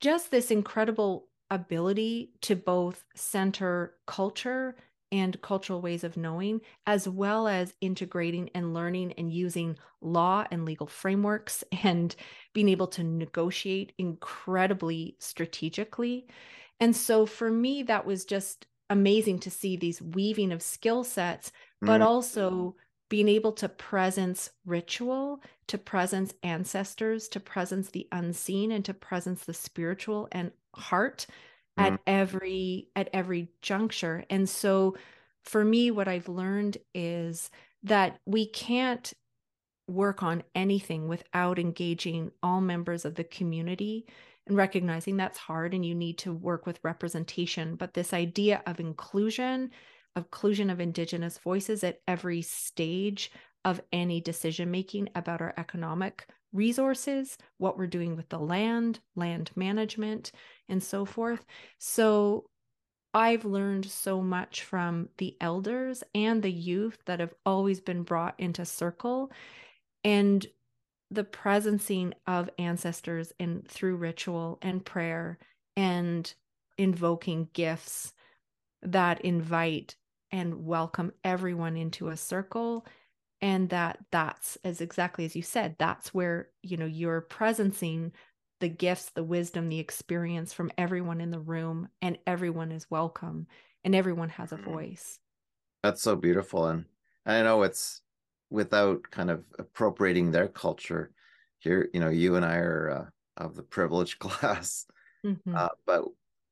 just 0.00 0.32
this 0.32 0.50
incredible 0.50 1.28
ability 1.52 2.32
to 2.40 2.56
both 2.56 3.04
center 3.14 3.94
culture 4.08 4.74
and 5.12 5.40
cultural 5.42 5.80
ways 5.80 6.04
of 6.04 6.16
knowing, 6.16 6.60
as 6.86 7.08
well 7.08 7.46
as 7.48 7.74
integrating 7.80 8.50
and 8.54 8.74
learning 8.74 9.12
and 9.18 9.32
using 9.32 9.76
law 10.00 10.44
and 10.50 10.64
legal 10.64 10.86
frameworks 10.86 11.64
and 11.84 12.14
being 12.52 12.68
able 12.68 12.86
to 12.88 13.02
negotiate 13.02 13.92
incredibly 13.98 15.16
strategically. 15.18 16.26
And 16.80 16.94
so 16.94 17.26
for 17.26 17.50
me, 17.50 17.82
that 17.84 18.04
was 18.04 18.24
just 18.24 18.66
amazing 18.90 19.40
to 19.40 19.50
see 19.50 19.76
these 19.76 20.02
weaving 20.02 20.52
of 20.52 20.62
skill 20.62 21.04
sets, 21.04 21.50
but 21.80 22.00
mm. 22.00 22.04
also 22.04 22.76
being 23.08 23.28
able 23.28 23.52
to 23.52 23.68
presence 23.68 24.50
ritual, 24.64 25.40
to 25.68 25.78
presence 25.78 26.34
ancestors, 26.42 27.28
to 27.28 27.40
presence 27.40 27.90
the 27.90 28.08
unseen, 28.12 28.72
and 28.72 28.84
to 28.84 28.94
presence 28.94 29.44
the 29.44 29.54
spiritual 29.54 30.28
and 30.32 30.50
heart 30.74 31.26
mm. 31.78 31.84
at 31.84 32.00
every 32.06 32.88
at 32.96 33.08
every 33.12 33.48
juncture. 33.62 34.24
And 34.30 34.48
so 34.48 34.96
for 35.44 35.64
me, 35.64 35.90
what 35.90 36.08
I've 36.08 36.28
learned 36.28 36.78
is 36.94 37.50
that 37.84 38.18
we 38.26 38.46
can't 38.46 39.12
work 39.88 40.22
on 40.22 40.42
anything 40.54 41.06
without 41.06 41.58
engaging 41.58 42.32
all 42.42 42.60
members 42.60 43.04
of 43.04 43.14
the 43.14 43.24
community 43.24 44.06
and 44.46 44.56
recognizing 44.56 45.16
that's 45.16 45.38
hard 45.38 45.74
and 45.74 45.86
you 45.86 45.94
need 45.94 46.18
to 46.18 46.32
work 46.32 46.66
with 46.66 46.80
representation. 46.82 47.76
But 47.76 47.94
this 47.94 48.12
idea 48.12 48.62
of 48.66 48.80
inclusion 48.80 49.70
inclusion 50.16 50.70
of 50.70 50.80
Indigenous 50.80 51.36
voices 51.38 51.84
at 51.84 52.00
every 52.08 52.40
stage 52.40 53.30
of 53.66 53.82
any 53.92 54.20
decision 54.20 54.70
making 54.70 55.10
about 55.14 55.42
our 55.42 55.52
economic 55.58 56.26
resources, 56.56 57.38
what 57.58 57.78
we're 57.78 57.86
doing 57.86 58.16
with 58.16 58.28
the 58.28 58.38
land, 58.38 59.00
land 59.14 59.50
management, 59.54 60.32
and 60.68 60.82
so 60.82 61.04
forth. 61.04 61.44
So 61.78 62.46
I've 63.14 63.44
learned 63.44 63.86
so 63.86 64.20
much 64.20 64.62
from 64.62 65.08
the 65.18 65.36
elders 65.40 66.02
and 66.14 66.42
the 66.42 66.52
youth 66.52 66.98
that 67.06 67.20
have 67.20 67.34
always 67.46 67.80
been 67.80 68.02
brought 68.02 68.34
into 68.38 68.64
circle 68.64 69.30
and 70.04 70.46
the 71.10 71.24
presencing 71.24 72.12
of 72.26 72.50
ancestors 72.58 73.32
and 73.38 73.66
through 73.66 73.96
ritual 73.96 74.58
and 74.60 74.84
prayer 74.84 75.38
and 75.76 76.34
invoking 76.76 77.48
gifts 77.52 78.12
that 78.82 79.20
invite 79.22 79.96
and 80.30 80.66
welcome 80.66 81.12
everyone 81.24 81.76
into 81.76 82.08
a 82.08 82.16
circle 82.16 82.84
and 83.40 83.68
that 83.70 83.98
that's 84.10 84.56
as 84.64 84.80
exactly 84.80 85.24
as 85.24 85.36
you 85.36 85.42
said 85.42 85.76
that's 85.78 86.14
where 86.14 86.48
you 86.62 86.76
know 86.76 86.86
you're 86.86 87.22
presencing 87.22 88.12
the 88.60 88.68
gifts 88.68 89.10
the 89.10 89.22
wisdom 89.22 89.68
the 89.68 89.78
experience 89.78 90.52
from 90.52 90.70
everyone 90.78 91.20
in 91.20 91.30
the 91.30 91.40
room 91.40 91.88
and 92.00 92.18
everyone 92.26 92.72
is 92.72 92.90
welcome 92.90 93.46
and 93.84 93.94
everyone 93.94 94.28
has 94.28 94.52
a 94.52 94.56
mm. 94.56 94.64
voice 94.64 95.18
that's 95.82 96.02
so 96.02 96.16
beautiful 96.16 96.66
and 96.66 96.84
i 97.26 97.42
know 97.42 97.62
it's 97.62 98.00
without 98.50 99.02
kind 99.10 99.30
of 99.30 99.44
appropriating 99.58 100.30
their 100.30 100.48
culture 100.48 101.12
here 101.58 101.88
you 101.92 102.00
know 102.00 102.08
you 102.08 102.36
and 102.36 102.44
i 102.44 102.56
are 102.56 102.90
uh, 102.90 103.44
of 103.44 103.54
the 103.54 103.62
privileged 103.62 104.18
class 104.18 104.86
mm-hmm. 105.24 105.54
uh, 105.54 105.68
but 105.86 106.04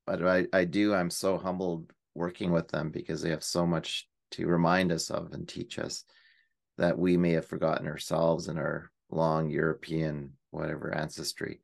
but 0.06 0.22
I, 0.22 0.46
I 0.52 0.64
do 0.64 0.94
i'm 0.94 1.10
so 1.10 1.38
humbled 1.38 1.92
working 2.14 2.52
with 2.52 2.68
them 2.68 2.90
because 2.90 3.22
they 3.22 3.30
have 3.30 3.42
so 3.42 3.66
much 3.66 4.08
to 4.32 4.46
remind 4.46 4.92
us 4.92 5.10
of 5.10 5.32
and 5.32 5.48
teach 5.48 5.78
us 5.78 6.04
that 6.78 6.98
we 6.98 7.16
may 7.16 7.32
have 7.32 7.46
forgotten 7.46 7.86
ourselves 7.86 8.48
in 8.48 8.58
our 8.58 8.90
long 9.10 9.50
European 9.50 10.32
whatever 10.50 10.94
ancestry. 10.94 11.60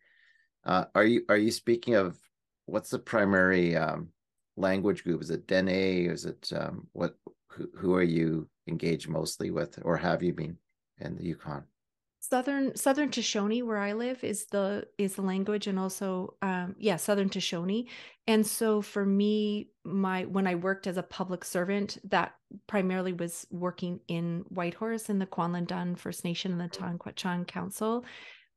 Uh, 0.64 0.84
are 0.94 1.04
you 1.04 1.24
are 1.28 1.36
you 1.36 1.50
speaking 1.50 1.94
of 1.94 2.18
what's 2.66 2.90
the 2.90 2.98
primary 2.98 3.76
um, 3.76 4.08
language 4.56 5.04
group? 5.04 5.22
Is 5.22 5.30
it 5.30 5.46
Dene? 5.46 6.10
Is 6.10 6.24
it 6.24 6.50
um, 6.54 6.86
what? 6.92 7.16
Who, 7.52 7.68
who 7.74 7.94
are 7.94 8.02
you 8.02 8.48
engaged 8.68 9.08
mostly 9.08 9.50
with, 9.50 9.78
or 9.82 9.96
have 9.96 10.22
you 10.22 10.32
been 10.32 10.56
in 11.00 11.16
the 11.16 11.24
Yukon? 11.24 11.64
Southern 12.22 12.76
southern 12.76 13.08
Tutchone 13.08 13.64
where 13.64 13.78
I 13.78 13.94
live 13.94 14.22
is 14.22 14.44
the 14.46 14.86
is 14.98 15.14
the 15.14 15.22
language 15.22 15.66
and 15.66 15.78
also 15.78 16.34
um 16.42 16.76
yeah 16.78 16.96
southern 16.96 17.30
Tutchone 17.30 17.88
and 18.26 18.46
so 18.46 18.82
for 18.82 19.06
me 19.06 19.70
my 19.84 20.26
when 20.26 20.46
I 20.46 20.54
worked 20.54 20.86
as 20.86 20.98
a 20.98 21.02
public 21.02 21.44
servant 21.44 21.96
that 22.04 22.34
primarily 22.66 23.14
was 23.14 23.46
working 23.50 24.00
in 24.06 24.44
Whitehorse 24.50 25.08
in 25.08 25.18
the 25.18 25.26
Kwanlin 25.26 25.66
Dun 25.66 25.96
First 25.96 26.24
Nation 26.24 26.52
and 26.52 26.60
the 26.60 26.68
Ta'an 26.68 26.98
Kwachan 26.98 27.46
Council 27.46 28.04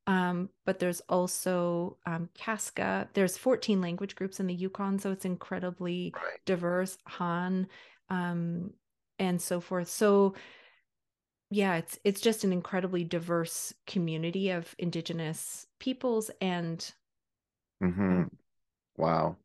um, 0.06 0.50
but 0.66 0.80
there's 0.80 1.02
also 1.08 1.98
um, 2.06 2.30
Kaska. 2.38 3.08
There's 3.14 3.38
14 3.38 3.80
language 3.80 4.16
groups 4.16 4.40
in 4.40 4.48
the 4.48 4.54
Yukon, 4.54 5.00
so 5.00 5.12
it's 5.12 5.26
incredibly 5.26 6.12
right. 6.14 6.40
diverse. 6.46 6.98
Han, 7.08 7.68
um, 8.10 8.72
and 9.20 9.42
so 9.42 9.62
forth. 9.62 9.88
So 9.88 10.36
yeah 11.54 11.76
it's 11.76 12.00
it's 12.04 12.20
just 12.22 12.44
an 12.44 12.52
incredibly 12.52 13.04
diverse 13.04 13.74
community 13.86 14.50
of 14.50 14.74
indigenous 14.80 15.68
peoples 15.80 16.32
and 16.42 16.94
mm-hmm. 17.82 18.24
wow 18.98 19.36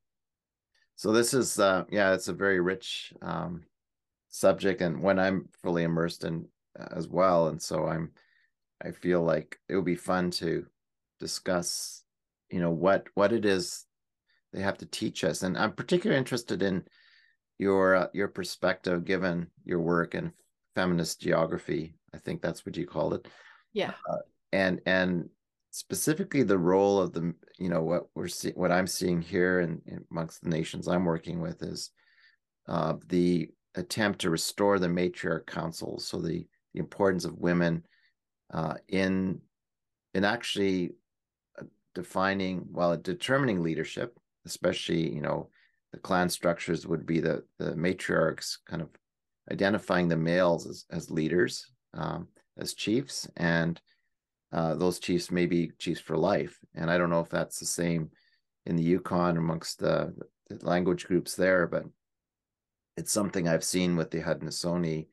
so 0.97 1.13
this 1.13 1.35
is 1.35 1.59
uh 1.59 1.85
yeah 1.91 2.15
it's 2.15 2.29
a 2.29 2.33
very 2.33 2.61
rich 2.61 3.13
um 3.21 3.63
subject 4.31 4.81
and 4.81 5.03
when 5.03 5.19
i'm 5.19 5.49
fully 5.63 5.83
immersed 5.83 6.25
in 6.25 6.47
uh, 6.81 6.87
as 6.97 7.09
well 7.09 7.49
and 7.49 7.61
so 7.61 7.87
i'm 7.87 8.11
i 8.83 8.91
feel 8.91 9.23
like 9.23 9.59
it 9.69 9.77
would 9.77 9.85
be 9.85 9.95
fun 9.95 10.31
to 10.31 10.65
discuss 11.21 12.05
you 12.51 12.61
know 12.61 12.71
what 12.71 13.07
what 13.15 13.33
it 13.33 13.45
is 13.45 13.85
they 14.55 14.63
have 14.63 14.79
to 14.79 14.87
teach 14.87 15.25
us 15.25 15.43
and 15.43 15.59
i'm 15.59 15.73
particularly 15.73 16.19
interested 16.19 16.63
in 16.63 16.83
your 17.59 17.97
uh, 17.97 18.07
your 18.15 18.29
perspective 18.29 19.05
given 19.05 19.47
your 19.65 19.81
work 19.81 20.15
in 20.15 20.33
feminist 20.75 21.21
geography 21.21 21.98
I 22.15 22.19
think 22.19 22.43
that's 22.43 22.65
what 22.65 22.77
you 22.77 22.87
called 22.87 23.15
it. 23.15 23.29
Yeah. 23.73 23.93
Uh, 24.11 24.19
and 24.53 24.81
and 24.87 25.29
specifically 25.71 26.43
the 26.43 26.59
role 26.59 27.01
of 27.01 27.13
the 27.13 27.35
you 27.59 27.69
know 27.69 27.83
what 27.83 28.05
we're 28.15 28.29
seeing 28.29 28.55
what 28.55 28.73
I'm 28.73 28.87
seeing 28.87 29.21
here 29.21 29.61
and 29.61 29.81
amongst 30.11 30.43
the 30.43 30.49
nations 30.49 30.89
I'm 30.89 31.05
working 31.05 31.41
with 31.41 31.63
is 31.63 31.91
uh, 32.69 32.95
the 33.09 33.51
attempt 33.75 34.21
to 34.21 34.31
restore 34.31 34.79
the 34.79 34.89
matriarch 34.89 35.47
councils. 35.47 36.07
So 36.07 36.21
the 36.21 36.47
the 36.75 36.81
importance 36.81 37.25
of 37.25 37.39
women 37.39 37.85
uh, 38.53 38.75
in 38.89 39.41
in 40.15 40.25
actually 40.25 40.93
uh, 41.61 41.65
defining 41.95 42.67
well 42.71 42.97
determining 42.97 43.63
leadership, 43.63 44.19
especially 44.47 45.13
you 45.15 45.21
know 45.21 45.51
the 45.93 45.99
clan 45.99 46.29
structures 46.29 46.87
would 46.87 47.07
be 47.07 47.21
the 47.21 47.45
the 47.59 47.73
matriarchs 47.75 48.59
kind 48.67 48.83
of 48.83 48.89
identifying 49.51 50.09
the 50.09 50.17
males 50.17 50.67
as, 50.67 50.85
as 50.91 51.11
leaders 51.11 51.71
um, 51.95 52.29
as 52.57 52.75
chiefs, 52.75 53.29
and 53.37 53.81
uh, 54.53 54.75
those 54.75 54.99
chiefs 54.99 55.31
may 55.31 55.47
be 55.47 55.73
chiefs 55.79 56.01
for 56.01 56.17
life. 56.17 56.59
And 56.75 56.91
I 56.91 56.99
don't 56.99 57.11
know 57.11 57.21
if 57.21 57.29
that's 57.29 57.59
the 57.59 57.67
same 57.67 58.11
in 58.67 58.77
the 58.77 58.83
Yukon 58.83 59.37
amongst 59.37 59.79
the, 59.79 60.15
the 60.49 60.65
language 60.65 61.07
groups 61.07 61.35
there, 61.35 61.67
but 61.67 61.85
it's 62.97 63.13
something 63.13 63.47
I've 63.47 63.65
seen 63.65 63.97
with 63.97 64.11
the 64.11 64.21
Haudenosaunee, 64.21 65.07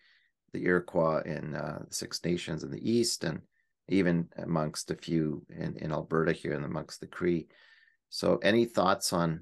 the 0.54 0.64
Iroquois 0.64 1.22
in 1.26 1.56
uh, 1.56 1.84
the 1.88 1.94
Six 1.94 2.24
Nations 2.24 2.64
in 2.64 2.72
the 2.72 2.90
East, 2.90 3.24
and 3.24 3.42
even 3.90 4.28
amongst 4.38 4.90
a 4.90 4.96
few 4.96 5.46
in, 5.50 5.76
in 5.78 5.92
Alberta 5.92 6.32
here 6.32 6.54
and 6.54 6.66
amongst 6.66 7.00
the 7.00 7.08
Cree. 7.08 7.48
So, 8.10 8.38
any 8.38 8.66
thoughts 8.66 9.14
on, 9.14 9.42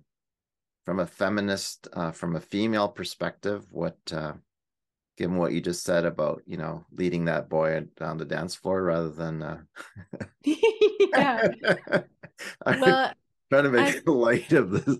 from 0.85 0.99
a 0.99 1.05
feminist, 1.05 1.87
uh, 1.93 2.11
from 2.11 2.35
a 2.35 2.41
female 2.41 2.89
perspective, 2.89 3.65
what 3.71 3.97
uh, 4.11 4.33
given 5.17 5.38
what 5.38 5.51
you 5.51 5.62
just 5.62 5.84
said 5.84 6.05
about 6.05 6.41
you 6.46 6.58
know 6.58 6.86
leading 6.91 7.25
that 7.25 7.50
boy 7.50 7.86
down 7.98 8.17
the 8.17 8.25
dance 8.25 8.55
floor 8.55 8.84
rather 8.84 9.10
than 9.10 9.41
uh... 9.41 9.60
yeah 10.43 11.48
well 12.65 13.13
trying 13.50 13.63
to 13.63 13.70
make 13.70 13.96
I, 13.96 14.01
light 14.12 14.51
of 14.53 14.72
this 14.72 14.98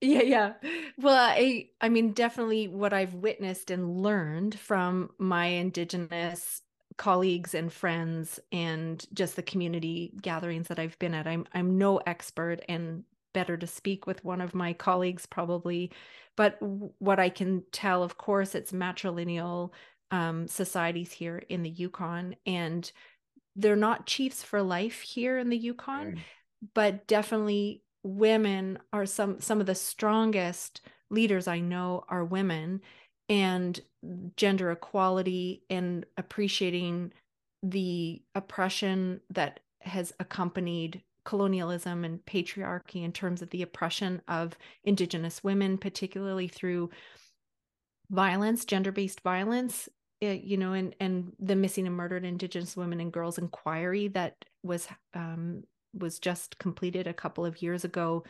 yeah 0.00 0.22
yeah 0.22 0.52
well 0.98 1.16
i 1.16 1.68
i 1.80 1.88
mean 1.88 2.12
definitely 2.12 2.68
what 2.68 2.92
i've 2.92 3.14
witnessed 3.14 3.70
and 3.70 4.02
learned 4.02 4.58
from 4.58 5.10
my 5.18 5.46
indigenous 5.46 6.62
colleagues 6.96 7.54
and 7.54 7.72
friends 7.72 8.38
and 8.52 9.04
just 9.12 9.36
the 9.36 9.42
community 9.42 10.12
gatherings 10.22 10.68
that 10.68 10.78
I've 10.78 10.98
been 10.98 11.14
at. 11.14 11.26
I'm 11.26 11.46
I'm 11.52 11.76
no 11.76 11.98
expert 11.98 12.60
and 12.68 13.04
better 13.34 13.56
to 13.58 13.66
speak 13.66 14.06
with 14.06 14.24
one 14.24 14.40
of 14.40 14.54
my 14.54 14.72
colleagues 14.72 15.26
probably 15.26 15.90
but 16.36 16.56
what 16.98 17.20
i 17.20 17.28
can 17.28 17.62
tell 17.72 18.02
of 18.02 18.16
course 18.16 18.54
it's 18.54 18.72
matrilineal 18.72 19.70
um, 20.10 20.46
societies 20.48 21.12
here 21.12 21.42
in 21.48 21.62
the 21.62 21.70
yukon 21.70 22.36
and 22.46 22.92
they're 23.56 23.76
not 23.76 24.06
chiefs 24.06 24.42
for 24.42 24.62
life 24.62 25.00
here 25.02 25.38
in 25.38 25.50
the 25.50 25.58
yukon 25.58 26.12
mm. 26.12 26.18
but 26.74 27.06
definitely 27.06 27.82
women 28.02 28.78
are 28.92 29.06
some 29.06 29.40
some 29.40 29.60
of 29.60 29.66
the 29.66 29.74
strongest 29.74 30.80
leaders 31.10 31.48
i 31.48 31.58
know 31.58 32.04
are 32.08 32.24
women 32.24 32.80
and 33.28 33.80
gender 34.36 34.70
equality 34.70 35.62
and 35.70 36.04
appreciating 36.16 37.12
the 37.62 38.22
oppression 38.34 39.20
that 39.30 39.60
has 39.80 40.12
accompanied 40.20 41.02
colonialism 41.24 42.04
and 42.04 42.24
patriarchy 42.24 43.04
in 43.04 43.12
terms 43.12 43.42
of 43.42 43.50
the 43.50 43.62
oppression 43.62 44.20
of 44.28 44.56
indigenous 44.84 45.42
women 45.42 45.78
particularly 45.78 46.48
through 46.48 46.90
violence 48.10 48.64
gender-based 48.64 49.20
violence 49.20 49.88
eh, 50.22 50.38
you 50.42 50.56
know 50.56 50.72
and 50.72 50.94
and 51.00 51.32
the 51.38 51.56
missing 51.56 51.86
and 51.86 51.96
murdered 51.96 52.24
indigenous 52.24 52.76
women 52.76 53.00
and 53.00 53.12
girls 53.12 53.38
inquiry 53.38 54.08
that 54.08 54.34
was 54.62 54.86
um 55.14 55.62
was 55.92 56.18
just 56.18 56.58
completed 56.58 57.06
a 57.06 57.14
couple 57.14 57.44
of 57.46 57.62
years 57.62 57.84
ago 57.84 58.24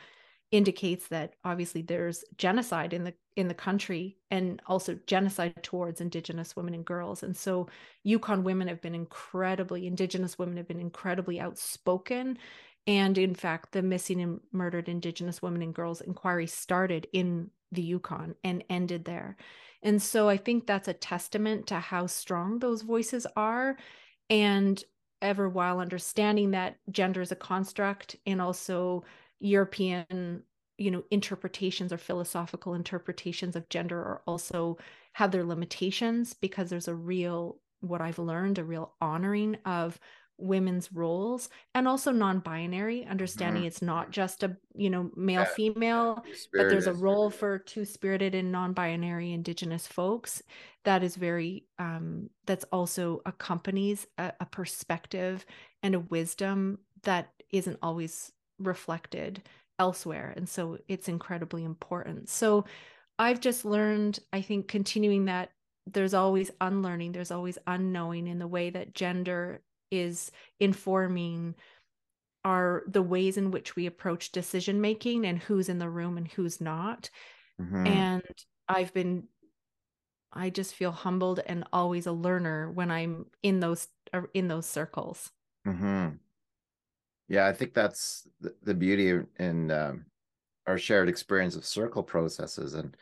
indicates 0.55 1.09
that 1.09 1.35
obviously 1.45 1.83
there's 1.83 2.25
genocide 2.39 2.93
in 2.93 3.03
the 3.03 3.15
in 3.35 3.49
the 3.49 3.55
country 3.55 4.17
and 4.31 4.63
also 4.67 4.97
genocide 5.07 5.61
towards 5.63 6.01
indigenous 6.01 6.55
women 6.55 6.75
and 6.75 6.85
girls. 6.85 7.25
And 7.25 7.37
so 7.37 7.69
yukon 8.05 8.45
women 8.45 8.69
have 8.69 8.81
been 8.81 8.95
incredibly 8.95 9.87
indigenous 9.87 10.39
women 10.39 10.57
have 10.57 10.69
been 10.69 10.81
incredibly 10.81 11.41
outspoken 11.41 12.39
and 12.87 13.17
in 13.17 13.35
fact, 13.35 13.73
the 13.73 13.83
missing 13.83 14.21
and 14.21 14.41
murdered 14.53 14.88
Indigenous 14.88 15.41
women 15.41 15.62
and 15.62 15.75
girls 15.75 16.00
inquiry 16.00 16.47
started 16.47 17.07
in 17.12 17.50
the 17.73 17.83
Yukon 17.83 18.35
and 18.45 18.62
ended 18.69 19.05
there. 19.05 19.37
And 19.83 20.00
so 20.00 20.29
I 20.29 20.37
think 20.37 20.67
that's 20.67 20.88
a 20.88 20.95
testament 20.95 21.67
to 21.69 21.76
how 21.76 22.07
strong 22.07 22.59
those 22.59 22.83
voices 22.83 23.26
are. 23.37 23.76
And 24.31 24.83
ever 25.23 25.49
while 25.49 25.81
understanding 25.81 26.50
that 26.50 26.76
gender 26.91 27.23
is 27.23 27.33
a 27.33 27.37
construct 27.37 28.17
and 28.26 28.41
also 28.41 29.05
European, 29.41 30.43
you 30.79 30.91
know, 30.91 31.05
interpretations 31.11 31.93
or 31.93 31.99
philosophical 31.99 32.75
interpretations 32.75 33.57
of 33.57 33.69
gender 33.69 33.99
are 33.99 34.23
also 34.26 34.79
have 35.12 35.31
their 35.31 35.45
limitations 35.45 36.35
because 36.35 36.69
there's 36.69 36.88
a 36.88 36.95
real, 36.95 37.59
what 37.81 38.00
I've 38.00 38.19
learned, 38.19 38.59
a 38.59 38.64
real 38.64 38.95
honoring 39.00 39.57
of 39.64 39.99
women's 40.37 40.93
roles 40.93 41.49
and 41.75 41.87
also 41.87 42.11
non-binary 42.11 43.07
understanding 43.07 43.62
mm-hmm. 43.62 43.69
it's 43.69 43.83
not 43.83 44.11
just 44.11 44.43
a 44.43 44.57
you 44.75 44.91
know 44.91 45.11
male 45.14 45.43
yeah. 45.43 45.55
female 45.55 46.25
but 46.53 46.69
there's 46.69 46.88
a 46.88 46.93
role 46.93 47.31
for 47.31 47.59
two-spirited 47.59 48.35
and 48.35 48.50
non-binary 48.50 49.33
indigenous 49.33 49.87
folks 49.87 50.43
that 50.85 51.05
is 51.05 51.14
very 51.14 51.64
um 51.79 52.29
that's 52.47 52.64
also 52.73 53.23
accompanies 53.26 54.07
a, 54.19 54.33
a 54.41 54.47
perspective 54.47 55.47
and 55.85 55.95
a 55.95 56.00
wisdom 56.00 56.79
that 57.05 57.31
isn't 57.53 57.79
always 57.81 58.33
reflected 58.59 59.43
elsewhere 59.79 60.33
and 60.37 60.49
so 60.49 60.79
it's 60.88 61.09
incredibly 61.09 61.62
important 61.62 62.29
so 62.29 62.64
i've 63.21 63.41
just 63.41 63.64
learned 63.64 64.19
i 64.33 64.41
think 64.41 64.67
continuing 64.67 65.26
that 65.26 65.50
there's 65.87 66.14
always 66.14 66.50
unlearning 66.61 67.12
there's 67.12 67.31
always 67.31 67.59
unknowing 67.69 68.26
in 68.26 68.38
the 68.38 68.47
way 68.49 68.71
that 68.71 68.95
gender 68.95 69.61
is 70.01 70.31
informing 70.61 71.55
are 72.45 72.83
the 72.87 73.03
ways 73.03 73.37
in 73.37 73.51
which 73.51 73.75
we 73.75 73.87
approach 73.87 74.33
decision 74.33 74.81
making 74.81 75.25
and 75.25 75.38
who's 75.38 75.68
in 75.68 75.79
the 75.79 75.88
room 75.88 76.18
and 76.18 76.29
who's 76.29 76.61
not 76.61 77.09
mm-hmm. 77.61 77.87
and 77.87 78.23
i've 78.68 78.92
been 78.92 79.25
i 80.33 80.51
just 80.51 80.75
feel 80.75 80.92
humbled 80.92 81.40
and 81.47 81.64
always 81.73 82.07
a 82.07 82.12
learner 82.12 82.71
when 82.71 82.90
i'm 82.90 83.27
in 83.42 83.61
those 83.61 83.88
uh, 84.12 84.23
in 84.35 84.49
those 84.49 84.66
circles 84.66 85.31
mm-hmm. 85.66 86.09
yeah 87.29 87.47
i 87.47 87.53
think 87.53 87.73
that's 87.73 88.29
the, 88.40 88.55
the 88.62 88.75
beauty 88.75 89.21
in 89.38 89.71
um, 89.71 90.05
our 90.66 90.79
shared 90.79 91.09
experience 91.09 91.57
of 91.57 91.64
circle 91.64 92.03
processes 92.03 92.75
and 92.75 92.97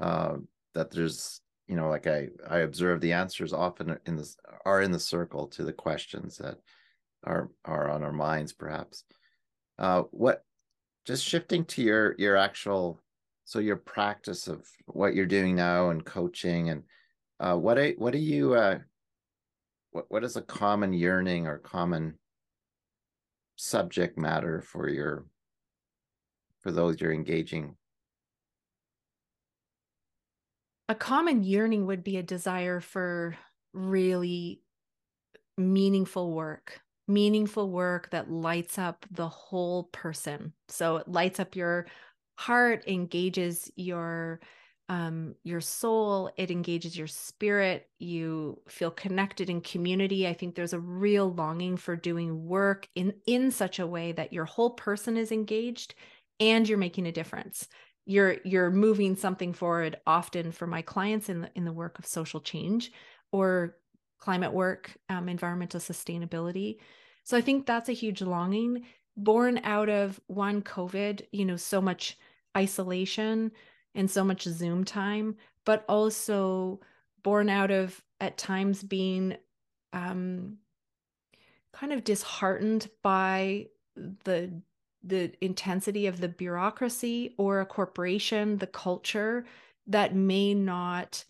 uh, 0.00 0.36
that 0.74 0.90
there's 0.90 1.40
you 1.66 1.76
know 1.76 1.88
like 1.88 2.06
i 2.06 2.28
i 2.48 2.58
observe 2.58 3.00
the 3.00 3.12
answers 3.12 3.52
often 3.52 3.98
in 4.06 4.16
this 4.16 4.36
are 4.64 4.82
in 4.82 4.90
the 4.92 4.98
circle 4.98 5.46
to 5.46 5.64
the 5.64 5.72
questions 5.72 6.36
that 6.38 6.58
are 7.24 7.50
are 7.64 7.90
on 7.90 8.02
our 8.02 8.12
minds 8.12 8.52
perhaps. 8.52 9.04
Uh 9.78 10.02
what 10.10 10.44
just 11.04 11.24
shifting 11.24 11.64
to 11.64 11.82
your 11.82 12.14
your 12.18 12.36
actual 12.36 13.00
so 13.44 13.58
your 13.58 13.76
practice 13.76 14.46
of 14.46 14.66
what 14.86 15.14
you're 15.14 15.26
doing 15.26 15.54
now 15.54 15.90
and 15.90 16.04
coaching 16.04 16.70
and 16.70 16.82
uh 17.40 17.54
what 17.54 17.78
are, 17.78 17.90
what 17.92 18.12
do 18.12 18.18
you 18.18 18.54
uh 18.54 18.78
what 19.90 20.06
what 20.08 20.24
is 20.24 20.36
a 20.36 20.42
common 20.42 20.92
yearning 20.92 21.46
or 21.46 21.58
common 21.58 22.18
subject 23.56 24.18
matter 24.18 24.60
for 24.60 24.88
your 24.88 25.24
for 26.60 26.72
those 26.72 27.00
you're 27.00 27.12
engaging 27.12 27.76
a 30.88 30.94
common 30.94 31.42
yearning 31.42 31.86
would 31.86 32.04
be 32.04 32.16
a 32.16 32.22
desire 32.22 32.80
for 32.80 33.36
really 33.72 34.62
meaningful 35.56 36.32
work 36.32 36.80
meaningful 37.06 37.70
work 37.70 38.10
that 38.10 38.30
lights 38.30 38.78
up 38.78 39.04
the 39.10 39.28
whole 39.28 39.84
person. 39.92 40.54
So 40.68 40.96
it 40.96 41.08
lights 41.08 41.38
up 41.38 41.54
your 41.54 41.86
heart 42.38 42.84
engages 42.88 43.70
your 43.76 44.40
um 44.88 45.34
your 45.44 45.60
soul 45.60 46.30
it 46.36 46.50
engages 46.50 46.96
your 46.98 47.06
spirit 47.06 47.88
you 47.98 48.60
feel 48.68 48.90
connected 48.90 49.48
in 49.50 49.60
community. 49.60 50.26
I 50.26 50.32
think 50.34 50.54
there's 50.54 50.72
a 50.72 50.80
real 50.80 51.32
longing 51.32 51.76
for 51.76 51.96
doing 51.96 52.46
work 52.46 52.88
in 52.94 53.14
in 53.26 53.50
such 53.50 53.78
a 53.78 53.86
way 53.86 54.12
that 54.12 54.32
your 54.32 54.44
whole 54.46 54.70
person 54.70 55.16
is 55.16 55.30
engaged 55.32 55.94
and 56.40 56.68
you're 56.68 56.78
making 56.78 57.06
a 57.06 57.12
difference 57.12 57.68
you're 58.06 58.36
you're 58.44 58.70
moving 58.70 59.16
something 59.16 59.52
forward 59.52 59.96
often 60.06 60.52
for 60.52 60.66
my 60.66 60.82
clients 60.82 61.28
in 61.28 61.42
the 61.42 61.50
in 61.54 61.64
the 61.64 61.72
work 61.72 61.98
of 61.98 62.06
social 62.06 62.40
change 62.40 62.92
or 63.32 63.76
climate 64.18 64.52
work 64.52 64.96
um, 65.08 65.28
environmental 65.28 65.80
sustainability. 65.80 66.76
So 67.24 67.36
i 67.36 67.40
think 67.40 67.66
that's 67.66 67.88
a 67.88 67.92
huge 67.92 68.22
longing. 68.22 68.84
Born 69.16 69.60
out 69.62 69.88
of 69.88 70.20
one 70.26 70.60
covid 70.62 71.22
you 71.32 71.44
know 71.44 71.56
so 71.56 71.80
much 71.80 72.18
isolation 72.56 73.52
and 73.94 74.10
so 74.10 74.24
much 74.24 74.42
zoom 74.42 74.84
time 74.84 75.36
but 75.64 75.84
also 75.88 76.80
born 77.22 77.48
out 77.48 77.70
of 77.70 78.02
at 78.20 78.36
times 78.36 78.82
being 78.82 79.36
um, 79.92 80.58
kind 81.72 81.92
of 81.92 82.04
disheartened 82.04 82.88
by 83.02 83.66
the 83.96 84.62
the 85.06 85.32
intensity 85.40 86.06
of 86.06 86.20
the 86.20 86.28
bureaucracy 86.28 87.34
or 87.36 87.60
a 87.60 87.66
corporation, 87.66 88.58
the 88.58 88.66
culture 88.66 89.44
that 89.86 90.14
may 90.14 90.54
not 90.54 91.24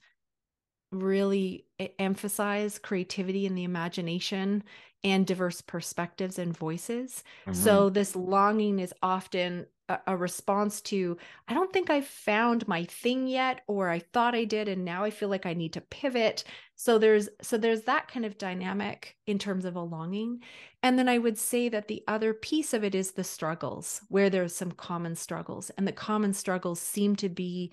really 0.93 1.67
emphasize 1.99 2.79
creativity 2.79 3.47
and 3.47 3.59
the 3.59 3.65
imagination 3.65 4.63
and 5.05 5.27
diverse 5.27 5.61
perspectives 5.61 6.38
and 6.38 6.57
voices. 6.57 7.23
Mm-hmm. 7.47 7.53
So 7.53 7.90
this 7.90 8.17
longing 8.17 8.79
is 8.79 8.95
often 9.03 9.67
a, 9.90 9.99
a, 10.07 10.17
response 10.17 10.81
to 10.81 11.19
I 11.47 11.53
don't 11.53 11.71
think 11.73 11.90
I've 11.90 12.07
found 12.07 12.67
my 12.67 12.85
thing 12.85 13.27
yet 13.27 13.61
or 13.67 13.90
I 13.90 13.99
thought 13.99 14.35
I 14.35 14.45
did 14.45 14.67
and 14.67 14.83
now 14.83 15.05
I 15.05 15.11
feel 15.11 15.29
like 15.29 15.45
I 15.45 15.53
need 15.53 15.75
to 15.75 15.83
pivot. 15.83 16.45
So 16.75 16.97
there's 16.99 17.29
so 17.43 17.59
there's 17.59 17.83
that 17.83 18.09
kind 18.09 18.25
of 18.25 18.38
dynamic 18.38 19.17
in 19.27 19.38
terms 19.38 19.67
of 19.67 19.77
a 19.77 19.83
longing. 19.83 20.40
And 20.83 20.99
then 20.99 21.09
I 21.09 21.19
would 21.19 21.37
say 21.37 21.69
that 21.69 21.88
the 21.88 22.03
other 22.09 22.33
piece 22.33 22.73
of 22.73 22.83
it 22.83 22.95
is 22.95 23.12
the 23.12 23.25
struggles 23.25 24.01
where 24.09 24.31
there's 24.31 24.55
some 24.55 24.73
common 24.73 25.17
struggles 25.17 25.71
and 25.77 25.87
the 25.87 25.93
common 25.93 26.33
struggles 26.33 26.81
seem 26.81 27.14
to 27.17 27.29
be 27.29 27.73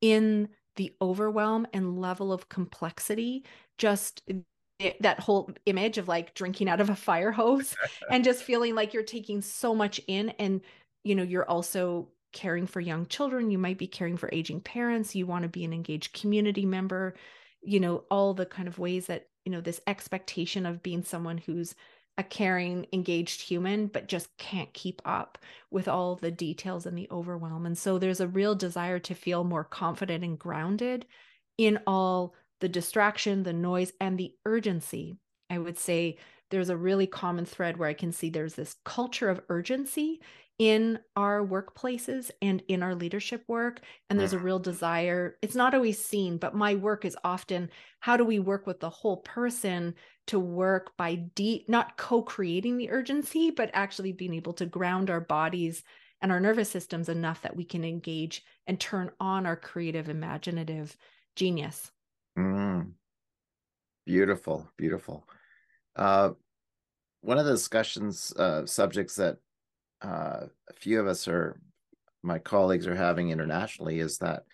in 0.00 0.48
the 0.74 0.92
overwhelm 1.00 1.66
and 1.72 1.98
level 2.00 2.32
of 2.32 2.48
complexity 2.48 3.44
just 3.78 4.22
that 5.00 5.20
whole 5.20 5.50
image 5.66 5.98
of 5.98 6.08
like 6.08 6.34
drinking 6.34 6.68
out 6.68 6.80
of 6.80 6.90
a 6.90 6.96
fire 6.96 7.32
hose 7.32 7.74
and 8.10 8.24
just 8.24 8.42
feeling 8.42 8.74
like 8.74 8.92
you're 8.92 9.02
taking 9.02 9.40
so 9.40 9.74
much 9.74 10.00
in 10.06 10.30
and 10.38 10.60
you 11.04 11.14
know 11.14 11.22
you're 11.22 11.48
also 11.48 12.08
caring 12.32 12.66
for 12.66 12.80
young 12.80 13.06
children 13.06 13.50
you 13.50 13.58
might 13.58 13.78
be 13.78 13.86
caring 13.86 14.16
for 14.16 14.30
aging 14.32 14.60
parents 14.60 15.14
you 15.14 15.26
want 15.26 15.42
to 15.42 15.48
be 15.48 15.64
an 15.64 15.72
engaged 15.72 16.18
community 16.18 16.64
member 16.64 17.14
you 17.62 17.78
know 17.78 18.04
all 18.10 18.32
the 18.32 18.46
kind 18.46 18.68
of 18.68 18.78
ways 18.78 19.06
that 19.06 19.28
you 19.44 19.52
know 19.52 19.60
this 19.60 19.80
expectation 19.86 20.64
of 20.64 20.82
being 20.82 21.02
someone 21.02 21.38
who's 21.38 21.74
a 22.18 22.22
caring 22.22 22.86
engaged 22.92 23.40
human 23.40 23.86
but 23.86 24.06
just 24.06 24.36
can't 24.36 24.72
keep 24.74 25.00
up 25.04 25.38
with 25.70 25.88
all 25.88 26.16
the 26.16 26.30
details 26.30 26.84
and 26.84 26.96
the 26.96 27.08
overwhelm. 27.10 27.64
And 27.64 27.76
so 27.76 27.98
there's 27.98 28.20
a 28.20 28.28
real 28.28 28.54
desire 28.54 28.98
to 29.00 29.14
feel 29.14 29.44
more 29.44 29.64
confident 29.64 30.22
and 30.22 30.38
grounded 30.38 31.06
in 31.56 31.78
all 31.86 32.34
the 32.62 32.68
distraction 32.68 33.42
the 33.42 33.52
noise 33.52 33.92
and 34.00 34.16
the 34.16 34.32
urgency 34.46 35.18
I 35.50 35.58
would 35.58 35.78
say 35.78 36.16
there's 36.50 36.70
a 36.70 36.76
really 36.76 37.06
common 37.06 37.44
thread 37.44 37.76
where 37.76 37.88
I 37.88 37.94
can 37.94 38.12
see 38.12 38.30
there's 38.30 38.54
this 38.54 38.76
culture 38.84 39.28
of 39.28 39.40
urgency 39.48 40.20
in 40.58 40.98
our 41.16 41.44
workplaces 41.44 42.30
and 42.40 42.62
in 42.68 42.82
our 42.82 42.94
leadership 42.94 43.42
work. 43.48 43.80
And 44.08 44.20
there's 44.20 44.34
a 44.34 44.38
real 44.38 44.58
desire, 44.58 45.36
it's 45.42 45.54
not 45.54 45.74
always 45.74 46.02
seen, 46.02 46.36
but 46.36 46.54
my 46.54 46.74
work 46.74 47.04
is 47.04 47.16
often 47.24 47.70
how 48.00 48.16
do 48.16 48.24
we 48.24 48.38
work 48.38 48.66
with 48.66 48.80
the 48.80 48.90
whole 48.90 49.18
person 49.18 49.94
to 50.26 50.38
work 50.38 50.96
by 50.96 51.16
deep, 51.34 51.68
not 51.68 51.96
co 51.96 52.22
creating 52.22 52.76
the 52.76 52.90
urgency, 52.90 53.50
but 53.50 53.70
actually 53.72 54.12
being 54.12 54.34
able 54.34 54.52
to 54.52 54.66
ground 54.66 55.10
our 55.10 55.20
bodies 55.20 55.82
and 56.20 56.30
our 56.30 56.38
nervous 56.38 56.70
systems 56.70 57.08
enough 57.08 57.42
that 57.42 57.56
we 57.56 57.64
can 57.64 57.82
engage 57.82 58.44
and 58.66 58.78
turn 58.78 59.10
on 59.18 59.46
our 59.46 59.56
creative, 59.56 60.08
imaginative 60.08 60.96
genius. 61.34 61.90
Mm. 62.38 62.92
Beautiful, 64.06 64.68
beautiful. 64.76 65.26
Uh, 65.94 66.30
one 67.20 67.38
of 67.38 67.44
the 67.44 67.52
discussions 67.52 68.32
uh, 68.36 68.66
subjects 68.66 69.16
that 69.16 69.38
uh, 70.02 70.46
a 70.68 70.72
few 70.74 70.98
of 70.98 71.06
us 71.06 71.28
are, 71.28 71.60
my 72.22 72.38
colleagues 72.38 72.86
are 72.86 72.94
having 72.94 73.30
internationally, 73.30 74.00
is 74.00 74.18
that 74.18 74.44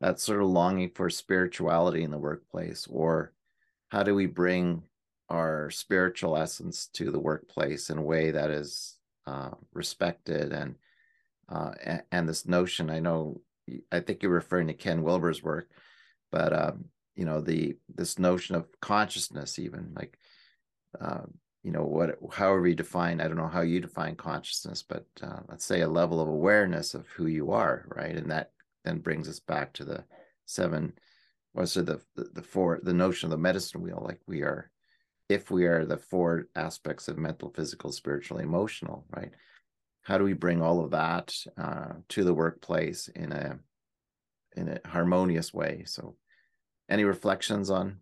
that 0.00 0.18
sort 0.18 0.42
of 0.42 0.48
longing 0.48 0.90
for 0.90 1.10
spirituality 1.10 2.02
in 2.02 2.10
the 2.10 2.18
workplace, 2.18 2.86
or 2.90 3.32
how 3.90 4.02
do 4.02 4.14
we 4.14 4.26
bring 4.26 4.82
our 5.28 5.70
spiritual 5.70 6.36
essence 6.36 6.88
to 6.92 7.10
the 7.10 7.18
workplace 7.18 7.88
in 7.90 7.98
a 7.98 8.02
way 8.02 8.30
that 8.30 8.50
is 8.50 8.96
uh, 9.26 9.50
respected 9.72 10.52
and, 10.52 10.74
uh, 11.48 11.70
and, 11.84 12.02
and 12.10 12.28
this 12.28 12.46
notion. 12.46 12.90
I 12.90 12.98
know 12.98 13.40
I 13.92 14.00
think 14.00 14.22
you're 14.22 14.32
referring 14.32 14.66
to 14.66 14.74
Ken 14.74 15.02
Wilber's 15.02 15.42
work, 15.42 15.68
but 16.32 16.52
um, 16.52 16.86
you 17.16 17.24
know 17.24 17.40
the 17.40 17.76
this 17.94 18.18
notion 18.18 18.54
of 18.54 18.68
consciousness, 18.80 19.58
even 19.58 19.92
like 19.94 20.18
uh, 21.00 21.22
you 21.62 21.72
know 21.72 21.84
what, 21.84 22.18
however 22.32 22.66
you 22.66 22.74
define. 22.74 23.20
I 23.20 23.28
don't 23.28 23.36
know 23.36 23.48
how 23.48 23.60
you 23.60 23.80
define 23.80 24.16
consciousness, 24.16 24.82
but 24.82 25.06
uh, 25.22 25.40
let's 25.48 25.64
say 25.64 25.82
a 25.82 25.88
level 25.88 26.20
of 26.20 26.28
awareness 26.28 26.94
of 26.94 27.06
who 27.08 27.26
you 27.26 27.52
are, 27.52 27.84
right? 27.88 28.16
And 28.16 28.30
that 28.30 28.52
then 28.84 28.98
brings 28.98 29.28
us 29.28 29.40
back 29.40 29.72
to 29.74 29.84
the 29.84 30.04
seven. 30.46 30.92
What's 31.52 31.74
the, 31.74 31.82
the 31.82 32.00
the 32.32 32.42
four 32.42 32.80
the 32.82 32.94
notion 32.94 33.26
of 33.26 33.30
the 33.30 33.42
medicine 33.42 33.82
wheel? 33.82 34.02
Like 34.04 34.20
we 34.26 34.42
are, 34.42 34.70
if 35.28 35.50
we 35.50 35.66
are 35.66 35.84
the 35.84 35.98
four 35.98 36.46
aspects 36.56 37.08
of 37.08 37.18
mental, 37.18 37.50
physical, 37.50 37.92
spiritual, 37.92 38.38
emotional, 38.38 39.04
right? 39.10 39.32
how 40.02 40.18
do 40.18 40.24
we 40.24 40.32
bring 40.32 40.62
all 40.62 40.82
of 40.82 40.90
that 40.90 41.34
uh, 41.58 41.92
to 42.08 42.24
the 42.24 42.34
workplace 42.34 43.08
in 43.08 43.32
a 43.32 43.58
in 44.56 44.68
a 44.68 44.88
harmonious 44.88 45.54
way 45.54 45.84
so 45.86 46.16
any 46.90 47.04
reflections 47.04 47.70
on 47.70 47.98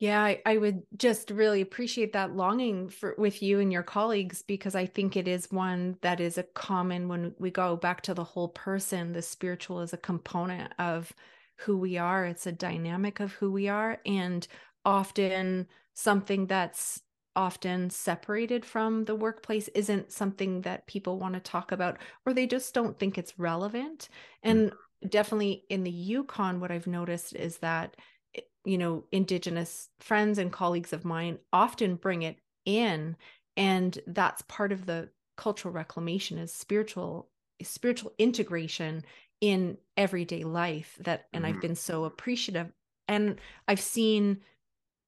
yeah 0.00 0.22
I, 0.22 0.40
I, 0.46 0.56
would 0.56 0.82
just 0.96 1.30
really 1.30 1.60
appreciate 1.60 2.14
that 2.14 2.34
longing 2.34 2.88
for 2.88 3.14
with 3.18 3.42
you 3.42 3.60
and 3.60 3.72
your 3.72 3.82
colleagues 3.82 4.42
because 4.42 4.74
i 4.74 4.86
think 4.86 5.16
it 5.16 5.28
is 5.28 5.52
one 5.52 5.96
that 6.00 6.20
is 6.20 6.38
a 6.38 6.42
common 6.42 7.08
when 7.08 7.34
we 7.38 7.50
go 7.50 7.76
back 7.76 8.00
to 8.02 8.14
the 8.14 8.24
whole 8.24 8.48
person 8.48 9.12
the 9.12 9.22
spiritual 9.22 9.80
is 9.80 9.92
a 9.92 9.98
component 9.98 10.72
of 10.78 11.12
who 11.56 11.76
we 11.76 11.98
are 11.98 12.26
it's 12.26 12.46
a 12.46 12.52
dynamic 12.52 13.20
of 13.20 13.32
who 13.32 13.52
we 13.52 13.68
are 13.68 13.98
and 14.06 14.48
often 14.84 15.66
something 15.94 16.46
that's 16.46 17.02
often 17.36 17.88
separated 17.90 18.64
from 18.64 19.04
the 19.04 19.14
workplace 19.14 19.68
isn't 19.68 20.10
something 20.10 20.62
that 20.62 20.86
people 20.86 21.18
want 21.18 21.34
to 21.34 21.40
talk 21.40 21.70
about 21.70 21.98
or 22.26 22.32
they 22.32 22.46
just 22.46 22.74
don't 22.74 22.98
think 22.98 23.16
it's 23.16 23.38
relevant 23.38 24.08
hmm. 24.42 24.50
and. 24.50 24.72
Definitely 25.08 25.64
in 25.68 25.84
the 25.84 25.90
yukon 25.90 26.60
what 26.60 26.70
i've 26.70 26.86
noticed 26.86 27.34
is 27.34 27.58
that 27.58 27.96
eh, 28.34 28.40
you 28.64 28.78
know 28.78 29.04
indigenous 29.12 29.88
friends 30.00 30.38
and 30.38 30.52
colleagues 30.52 30.92
of 30.92 31.04
mine 31.04 31.38
often 31.52 31.96
bring 31.96 32.22
it 32.22 32.38
in 32.64 33.16
and 33.56 33.98
that's 34.06 34.42
part 34.42 34.72
of 34.72 34.86
the 34.86 35.08
cultural 35.36 35.72
reclamation 35.72 36.38
is 36.38 36.52
spiritual 36.52 37.28
spiritual 37.62 38.12
integration 38.18 39.02
in 39.40 39.76
everyday 39.96 40.44
life 40.44 40.96
that 41.00 41.26
and 41.32 41.44
mm. 41.44 41.48
i've 41.48 41.54
mm-hmm. 41.54 41.60
been 41.62 41.74
so 41.74 42.04
appreciative 42.04 42.70
and 43.08 43.40
i've 43.68 43.80
seen 43.80 44.38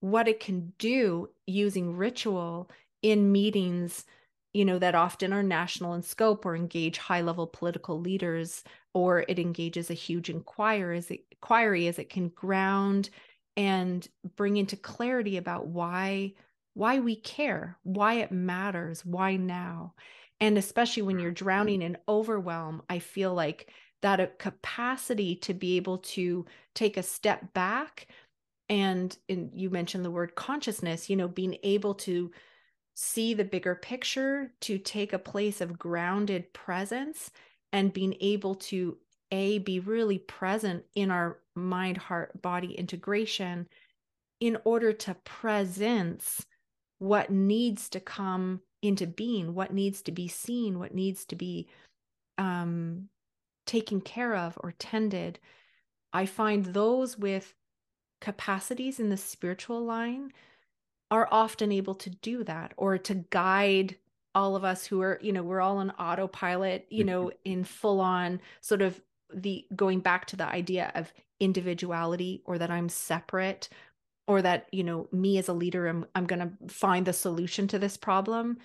what 0.01 0.27
it 0.27 0.41
can 0.41 0.73
do 0.79 1.29
using 1.47 1.97
ritual 1.97 2.69
in 3.03 3.31
meetings 3.31 4.05
you 4.53 4.65
know 4.65 4.79
that 4.79 4.95
often 4.95 5.33
are 5.33 5.43
national 5.43 5.95
in 5.95 6.03
scope 6.03 6.45
or 6.45 6.55
engage 6.55 6.99
high 6.99 7.21
level 7.21 7.47
political 7.47 8.01
leaders 8.01 8.63
or 8.95 9.25
it 9.29 9.39
engages 9.39 9.91
a 9.91 9.95
huge 9.95 10.29
inquiry 10.29 10.99
as 10.99 11.11
it, 11.11 11.21
inquiry 11.31 11.87
as 11.87 11.99
it 11.99 12.11
can 12.11 12.29
ground 12.29 13.11
and 13.57 14.09
bring 14.37 14.57
into 14.57 14.77
clarity 14.77 15.37
about 15.37 15.67
why 15.67 16.33
why 16.75 17.01
we 17.01 17.17
care 17.17 17.77
why 17.83 18.15
it 18.15 18.33
matters 18.33 19.05
why 19.05 19.37
now. 19.37 19.95
And 20.41 20.57
especially 20.57 21.03
when 21.03 21.19
you're 21.19 21.31
mm-hmm. 21.31 21.45
drowning 21.45 21.83
in 21.83 21.99
overwhelm 22.09 22.83
i 22.89 22.99
feel 22.99 23.35
like 23.35 23.71
that 24.03 24.21
a 24.21 24.27
capacity 24.27 25.37
to 25.37 25.55
be 25.55 25.77
able 25.77 25.99
to 25.99 26.45
take 26.75 26.97
a 26.97 27.03
step 27.03 27.53
back 27.55 28.09
and 28.69 29.17
in, 29.29 29.51
you 29.55 29.71
mentioned 29.71 30.05
the 30.05 30.11
word 30.11 30.35
consciousness 30.35 31.09
you 31.09 31.17
know 31.17 31.29
being 31.29 31.57
able 31.63 31.95
to 31.95 32.31
see 32.95 33.35
the 33.35 33.45
bigger 33.45 33.75
picture 33.75 34.53
to 34.61 34.79
take 34.79 35.13
a 35.13 35.19
place 35.19 35.61
of 35.61 35.79
grounded 35.79 36.53
presence 36.53 37.31
and 37.73 37.93
being 37.93 38.15
able 38.21 38.55
to 38.55 38.99
a 39.31 39.59
be 39.59 39.81
really 39.81 40.19
present 40.19 40.85
in 40.95 41.11
our 41.11 41.39
mind 41.55 41.97
heart 41.97 42.43
body 42.43 42.75
integration 42.75 43.67
in 44.41 44.59
order 44.65 44.93
to 44.93 45.15
presence 45.25 46.45
what 46.99 47.31
needs 47.31 47.89
to 47.89 47.99
come 47.99 48.61
into 48.83 49.07
being 49.07 49.55
what 49.55 49.73
needs 49.73 50.03
to 50.03 50.13
be 50.13 50.29
seen 50.29 50.79
what 50.79 50.95
needs 50.95 51.25
to 51.25 51.35
be 51.35 51.67
um 52.37 53.09
taken 53.67 54.01
care 54.01 54.35
of 54.35 54.59
or 54.63 54.73
tended. 54.73 55.39
I 56.13 56.27
find 56.27 56.67
those 56.67 57.17
with 57.17 57.55
capacities 58.21 59.01
in 59.01 59.09
the 59.09 59.17
spiritual 59.17 59.85
line 59.85 60.33
are 61.13 61.29
often 61.31 61.71
able 61.71 61.95
to 61.95 62.11
do 62.11 62.43
that 62.43 62.73
or 62.77 62.99
to 62.99 63.15
guide 63.31 63.97
all 64.35 64.57
of 64.57 64.65
us 64.65 64.87
who 64.87 65.01
are 65.01 65.19
you 65.23 65.33
know 65.33 65.43
we're 65.43 65.61
all 65.61 65.77
on 65.77 65.91
autopilot 65.93 66.87
you 66.91 67.05
know 67.05 67.27
mm-hmm. 67.27 67.53
in 67.53 67.65
full 67.65 68.01
on 68.01 68.41
sort 68.61 68.83
of 68.83 69.01
the 69.33 69.65
going 69.77 70.01
back 70.01 70.27
to 70.27 70.37
the 70.37 70.47
idea 70.47 70.91
of 70.95 71.13
individuality 71.39 72.43
or 72.47 72.57
that 72.59 72.71
i'm 72.71 72.89
separate 72.89 73.69
or 74.27 74.41
that 74.41 74.67
you 74.73 74.83
know 74.83 75.07
me 75.13 75.37
as 75.37 75.49
a 75.49 75.53
leader 75.53 75.87
i'm, 75.87 76.07
I'm 76.15 76.27
going 76.27 76.41
to 76.41 76.75
find 76.75 77.07
the 77.07 77.13
solution 77.13 77.69
to 77.69 77.79
this 77.79 77.97
problem 77.97 78.57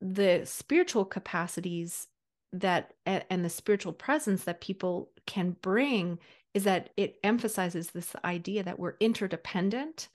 the 0.00 0.42
spiritual 0.44 1.04
capacities 1.04 2.08
that 2.52 2.92
and 3.06 3.44
the 3.44 3.50
spiritual 3.50 3.92
presence 3.92 4.44
that 4.44 4.60
people 4.60 5.10
can 5.26 5.56
bring 5.62 6.18
is 6.54 6.64
that 6.64 6.90
it 6.96 7.18
emphasizes 7.24 7.90
this 7.90 8.14
idea 8.24 8.62
that 8.62 8.78
we're 8.78 8.94
interdependent. 9.00 10.08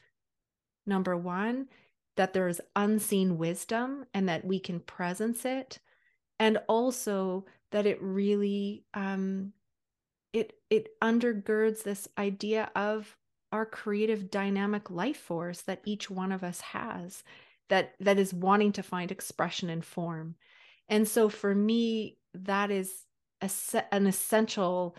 Number 0.88 1.16
one, 1.16 1.68
that 2.16 2.34
there 2.34 2.48
is 2.48 2.62
unseen 2.76 3.38
wisdom 3.38 4.06
and 4.14 4.28
that 4.28 4.46
we 4.46 4.60
can 4.60 4.80
presence 4.80 5.46
it. 5.46 5.80
And 6.40 6.58
also 6.68 7.46
that 7.72 7.86
it 7.86 8.02
really 8.02 8.86
um, 8.94 9.54
it 10.34 10.54
it 10.70 10.90
undergirds 11.02 11.84
this 11.84 12.08
idea 12.18 12.70
of 12.76 13.18
our 13.52 13.66
creative 13.66 14.30
dynamic 14.30 14.90
life 14.90 15.18
force 15.18 15.62
that 15.62 15.82
each 15.86 16.10
one 16.10 16.32
of 16.32 16.44
us 16.44 16.62
has 16.62 17.24
that 17.70 17.94
that 18.00 18.20
is 18.20 18.34
wanting 18.34 18.72
to 18.74 18.84
find 18.84 19.12
expression 19.12 19.70
and 19.70 19.86
form 19.86 20.36
and 20.90 21.08
so 21.08 21.30
for 21.30 21.56
me 21.56 22.18
that 22.34 22.72
is 22.72 23.06
a, 23.42 23.50
an 23.94 24.06
essential 24.06 24.96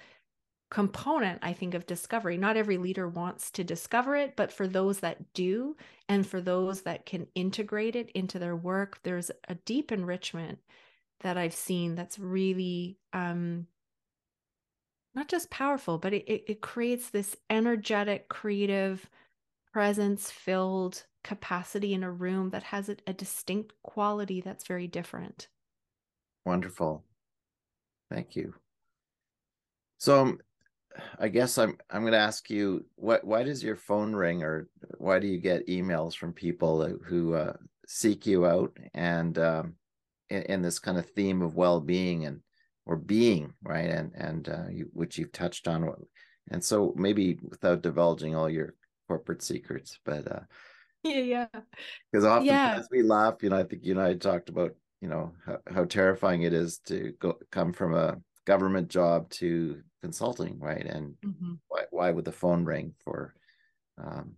component 0.70 1.38
i 1.42 1.52
think 1.52 1.74
of 1.74 1.86
discovery. 1.86 2.36
Not 2.36 2.56
every 2.56 2.76
leader 2.76 3.08
wants 3.08 3.50
to 3.52 3.64
discover 3.64 4.16
it 4.16 4.36
but 4.36 4.52
for 4.52 4.66
those 4.66 5.00
that 5.00 5.32
do 5.32 5.76
and 6.08 6.26
for 6.26 6.40
those 6.40 6.82
that 6.82 7.06
can 7.06 7.26
integrate 7.34 7.96
it 7.96 8.10
into 8.10 8.38
their 8.38 8.56
work 8.56 9.00
there's 9.02 9.30
a 9.48 9.54
deep 9.54 9.90
enrichment 9.92 10.58
that 11.20 11.36
i've 11.36 11.54
seen 11.54 11.94
that's 11.94 12.18
really 12.18 12.98
um 13.12 13.66
not 15.14 15.28
just 15.28 15.50
powerful 15.50 15.98
but 15.98 16.12
it, 16.12 16.24
it, 16.28 16.44
it 16.46 16.60
creates 16.60 17.10
this 17.10 17.34
energetic 17.50 18.28
creative 18.28 19.08
presence 19.72 20.30
filled 20.30 21.04
capacity 21.28 21.94
in 21.94 22.02
a 22.02 22.10
room 22.10 22.50
that 22.50 22.62
has 22.62 22.88
a, 22.88 22.96
a 23.06 23.12
distinct 23.12 23.74
quality 23.82 24.40
that's 24.40 24.66
very 24.66 24.86
different. 24.86 25.48
Wonderful. 26.44 27.04
Thank 28.10 28.34
you. 28.36 28.54
So 29.98 30.22
um, 30.22 30.38
I 31.18 31.28
guess 31.28 31.58
I'm 31.58 31.76
I'm 31.90 32.02
going 32.02 32.12
to 32.12 32.18
ask 32.18 32.50
you 32.50 32.84
what 32.96 33.24
why 33.24 33.42
does 33.42 33.62
your 33.62 33.76
phone 33.76 34.14
ring 34.14 34.42
or 34.42 34.68
why 34.98 35.18
do 35.18 35.26
you 35.26 35.38
get 35.38 35.68
emails 35.68 36.14
from 36.16 36.32
people 36.32 36.98
who 37.04 37.34
uh, 37.34 37.54
seek 37.86 38.26
you 38.26 38.46
out 38.46 38.76
and 38.94 39.38
um, 39.38 39.74
in, 40.30 40.42
in, 40.42 40.62
this 40.62 40.78
kind 40.78 40.98
of 40.98 41.08
theme 41.10 41.42
of 41.42 41.56
well-being 41.56 42.26
and 42.26 42.40
or 42.86 42.96
being 42.96 43.52
right 43.62 43.90
and 43.90 44.12
and 44.14 44.48
uh, 44.48 44.68
you, 44.70 44.88
which 44.92 45.18
you've 45.18 45.32
touched 45.32 45.68
on 45.68 45.92
and 46.50 46.62
so 46.62 46.94
maybe 46.96 47.38
without 47.42 47.82
divulging 47.82 48.34
all 48.34 48.48
your 48.48 48.74
corporate 49.08 49.42
secrets 49.42 49.98
but 50.04 50.30
uh, 50.30 50.40
yeah, 51.04 51.20
yeah. 51.20 51.46
Because 52.10 52.24
often 52.24 52.46
Yeah. 52.46 52.76
as 52.76 52.88
we 52.90 53.02
laugh, 53.02 53.42
you 53.42 53.50
know, 53.50 53.58
I 53.58 53.64
think 53.64 53.84
you 53.84 53.92
and 53.92 54.00
I 54.00 54.14
talked 54.14 54.48
about, 54.48 54.74
you 55.00 55.08
know, 55.08 55.32
how, 55.46 55.58
how 55.68 55.84
terrifying 55.84 56.42
it 56.42 56.52
is 56.52 56.78
to 56.86 57.12
go 57.20 57.38
come 57.50 57.72
from 57.72 57.94
a 57.94 58.16
government 58.48 58.88
job 58.90 59.30
to 59.30 59.82
consulting, 60.02 60.58
right? 60.60 60.86
And 60.86 61.16
hmm 61.22 61.60
why 61.68 61.84
why 61.92 62.10
would 62.12 62.26
the 62.26 62.32
phone 62.32 62.64
ring 62.64 62.94
for 63.04 63.34
um 63.98 64.36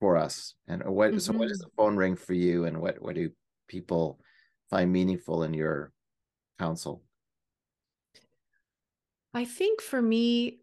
for 0.00 0.16
us? 0.16 0.54
And 0.66 0.82
what 0.84 1.20
so 1.22 1.32
what 1.36 1.48
does 1.48 1.58
hmm 1.58 1.60
the 1.60 1.70
phone 1.76 1.96
ring 1.96 2.16
for 2.16 2.34
you 2.34 2.64
and 2.64 2.80
what 2.80 3.00
what 3.02 3.14
do 3.14 3.30
people 3.68 4.20
find 4.70 4.92
meaningful 4.92 5.42
in 5.42 5.54
your 5.54 5.92
counsel? 6.58 7.04
I 9.34 9.44
think 9.44 9.80
for 9.80 10.02
me, 10.02 10.60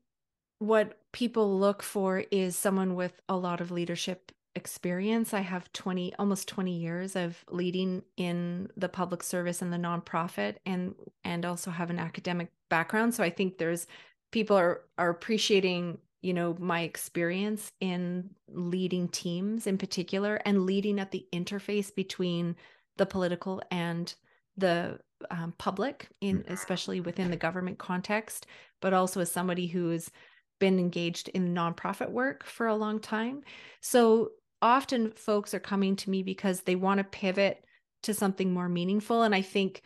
what 0.60 1.00
people 1.12 1.60
look 1.60 1.84
for 1.84 2.20
is 2.32 2.58
someone 2.58 2.96
with 2.96 3.22
a 3.30 3.38
lot 3.38 3.62
of 3.62 3.72
leadership 3.72 4.32
experience. 4.58 5.34
I 5.34 5.40
have 5.40 5.72
20, 5.72 6.14
almost 6.20 6.48
20 6.50 6.78
years 6.78 7.16
of 7.16 7.44
leading 7.50 8.04
in 8.18 8.70
the 8.76 8.90
public 8.90 9.24
service 9.24 9.62
and 9.62 9.72
the 9.72 9.78
nonprofit 9.78 10.56
and 10.66 10.96
and 11.24 11.46
also 11.46 11.72
have 11.72 11.90
an 11.90 12.00
academic 12.00 12.52
background. 12.70 13.14
So 13.14 13.24
I 13.24 13.30
think 13.30 13.58
there's 13.58 13.88
people 14.32 14.58
are 14.58 14.82
are 14.98 15.10
appreciating, 15.10 16.00
you 16.22 16.34
know, 16.34 16.58
my 16.60 16.82
experience 16.82 17.72
in 17.80 18.32
leading 18.50 19.08
teams 19.08 19.68
in 19.68 19.78
particular 19.78 20.42
and 20.46 20.66
leading 20.66 21.00
at 21.00 21.12
the 21.12 21.26
interface 21.32 21.94
between 21.94 22.56
the 22.98 23.06
political 23.06 23.62
and 23.72 24.14
the 24.58 25.00
um, 25.32 25.54
public 25.58 26.10
in 26.20 26.44
especially 26.48 27.00
within 27.00 27.32
the 27.32 27.38
government 27.38 27.80
context 27.80 28.46
but 28.82 28.94
also 28.94 29.20
as 29.20 29.32
somebody 29.32 29.66
who's 29.66 30.12
been 30.60 30.80
engaged 30.80 31.30
in 31.30 31.54
nonprofit 31.54 32.10
work 32.10 32.44
for 32.44 32.68
a 32.68 32.76
long 32.76 33.00
time. 33.00 33.44
So 33.82 34.32
often 34.62 35.12
folks 35.12 35.54
are 35.54 35.60
coming 35.60 35.96
to 35.98 36.10
me 36.10 36.24
because 36.24 36.62
they 36.62 36.76
want 36.76 37.00
to 37.00 37.04
pivot 37.04 37.64
to 38.04 38.14
something 38.14 38.54
more 38.54 38.70
meaningful. 38.70 39.24
And 39.24 39.34
I 39.34 39.42
think 39.42 39.82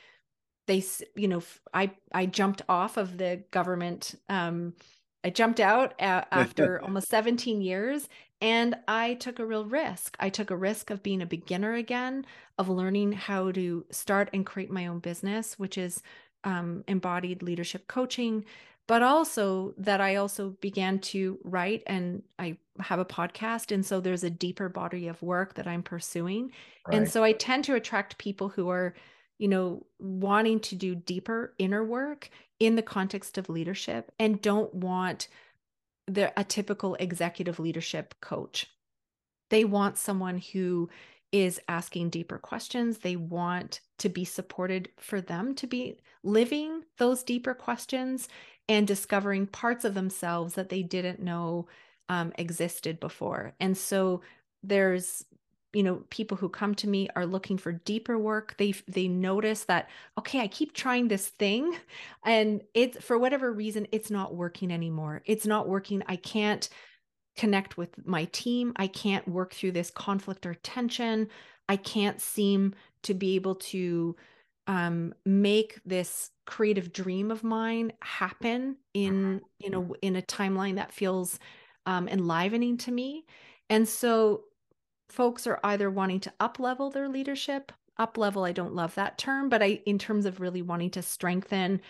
they, 0.68 0.84
you 1.16 1.28
know, 1.28 1.44
I, 1.74 1.92
I 2.14 2.26
jumped 2.26 2.62
off 2.70 2.98
of 2.98 3.18
the 3.18 3.44
government. 3.52 4.16
Um, 4.30 4.74
I 5.24 5.30
jumped 5.30 5.60
out 5.60 5.94
after 6.00 6.82
almost 6.82 7.10
17 7.10 7.62
years 7.62 8.08
and 8.40 8.76
I 8.88 9.16
took 9.16 9.40
a 9.40 9.46
real 9.46 9.66
risk. 9.66 10.18
I 10.20 10.30
took 10.30 10.50
a 10.50 10.56
risk 10.56 10.90
of 10.90 11.04
being 11.04 11.22
a 11.22 11.28
beginner 11.28 11.74
again, 11.74 12.26
of 12.58 12.70
learning 12.70 13.14
how 13.14 13.52
to 13.52 13.86
start 13.92 14.30
and 14.34 14.46
create 14.46 14.72
my 14.72 14.88
own 14.88 15.00
business, 15.00 15.60
which 15.60 15.78
is 15.78 16.02
um, 16.44 16.84
embodied 16.88 17.44
leadership 17.44 17.88
coaching 17.88 18.46
but 18.92 19.04
also 19.04 19.74
that 19.78 20.02
I 20.02 20.18
also 20.18 20.50
began 20.60 21.00
to 21.00 21.40
write 21.46 21.82
and 21.88 22.24
I 22.38 22.58
have 22.82 23.00
a 23.00 23.06
podcast. 23.06 23.72
And 23.72 23.86
so 23.86 24.00
there's 24.00 24.24
a 24.24 24.30
deeper 24.30 24.70
body 24.70 25.08
of 25.08 25.22
work 25.22 25.56
that 25.56 25.68
I'm 25.68 25.84
pursuing. 25.84 26.52
Right. 26.88 26.98
And 26.98 27.10
so 27.10 27.24
I 27.24 27.34
tend 27.34 27.64
to 27.66 27.76
attract 27.76 28.18
people 28.18 28.50
who 28.50 28.70
are, 28.70 28.96
you 29.38 29.48
know, 29.48 29.86
wanting 30.00 30.60
to 30.62 30.76
do 30.76 30.96
deeper 30.96 31.54
inner 31.58 31.84
work 31.84 32.30
in 32.60 32.76
the 32.76 32.82
context 32.82 33.38
of 33.38 33.50
leadership 33.50 34.12
and 34.20 34.42
don't 34.42 34.74
want 34.74 35.28
the, 36.08 36.32
a 36.40 36.44
typical 36.44 36.96
executive 36.96 37.60
leadership 37.60 38.16
coach. 38.22 38.68
They 39.50 39.66
want 39.66 39.98
someone 39.98 40.38
who 40.38 40.90
is 41.32 41.62
asking 41.68 42.10
deeper 42.10 42.38
questions. 42.38 43.00
They 43.00 43.16
want 43.16 43.80
to 44.00 44.10
be 44.10 44.26
supported 44.26 44.90
for 45.00 45.22
them 45.22 45.56
to 45.56 45.68
be 45.68 45.98
living 46.24 46.84
those 46.98 47.24
deeper 47.24 47.54
questions 47.54 48.28
and 48.68 48.88
discovering 48.88 49.48
parts 49.48 49.86
of 49.86 49.94
themselves 49.94 50.56
that 50.56 50.70
they 50.70 50.84
didn't 50.84 51.22
know 51.22 51.68
um, 52.12 52.34
existed 52.38 53.00
before. 53.00 53.54
And 53.62 53.76
so 53.76 54.22
there's 54.62 55.26
you 55.74 55.82
know 55.82 56.04
people 56.10 56.36
who 56.36 56.50
come 56.50 56.76
to 56.76 56.90
me 56.90 57.08
are 57.16 57.26
looking 57.26 57.58
for 57.58 57.72
deeper 57.72 58.20
work. 58.20 58.56
They 58.58 58.74
they 58.88 59.08
notice 59.08 59.64
that 59.64 59.90
okay 60.20 60.42
i 60.42 60.48
keep 60.48 60.74
trying 60.74 61.08
this 61.08 61.30
thing 61.30 61.74
and 62.26 62.62
it's 62.74 63.02
for 63.04 63.18
whatever 63.18 63.52
reason 63.52 63.88
it's 63.94 64.12
not 64.12 64.36
working 64.36 64.72
anymore. 64.72 65.24
It's 65.26 65.48
not 65.48 65.70
working. 65.70 66.04
I 66.08 66.18
can't 66.18 66.68
connect 67.38 67.78
with 67.78 68.06
my 68.06 68.26
team. 68.26 68.74
I 68.76 68.88
can't 68.88 69.26
work 69.26 69.54
through 69.54 69.72
this 69.72 69.90
conflict 69.90 70.46
or 70.46 70.56
tension. 70.56 71.30
I 71.70 71.78
can't 71.78 72.20
seem 72.20 72.76
to 73.04 73.14
be 73.14 73.36
able 73.36 73.56
to 73.56 74.18
um, 74.68 75.14
make 75.26 75.80
this 75.86 76.32
creative 76.46 76.92
dream 76.92 77.32
of 77.32 77.46
mine 77.46 77.94
happen 78.02 78.76
in 78.94 79.40
in 79.62 79.74
a 79.74 79.94
in 80.02 80.18
a 80.18 80.22
timeline 80.22 80.76
that 80.76 80.92
feels 80.92 81.40
um, 81.86 82.08
enlivening 82.08 82.78
to 82.78 82.92
me. 82.92 83.26
And 83.70 83.88
so, 83.88 84.46
folks 85.10 85.46
are 85.46 85.60
either 85.64 85.90
wanting 85.90 86.20
to 86.22 86.34
up 86.40 86.60
level 86.60 86.90
their 86.90 87.10
leadership. 87.10 87.72
Up 87.98 88.18
level, 88.18 88.44
I 88.44 88.52
don't 88.52 88.74
love 88.74 88.96
that 88.96 89.18
term, 89.18 89.50
but 89.50 89.62
I, 89.62 89.82
in 89.86 90.00
terms 90.00 90.26
of 90.26 90.40
really 90.40 90.62
wanting 90.62 90.92
to 90.92 91.02
strengthen, 91.02 91.82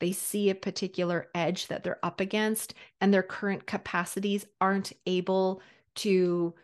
they 0.00 0.12
see 0.12 0.50
a 0.50 0.54
particular 0.54 1.28
edge 1.34 1.66
that 1.68 1.84
they're 1.84 2.04
up 2.04 2.20
against, 2.20 2.74
and 3.00 3.12
their 3.12 3.22
current 3.22 3.66
capacities 3.66 4.46
aren't 4.60 4.92
able 5.06 5.62
to 5.96 6.54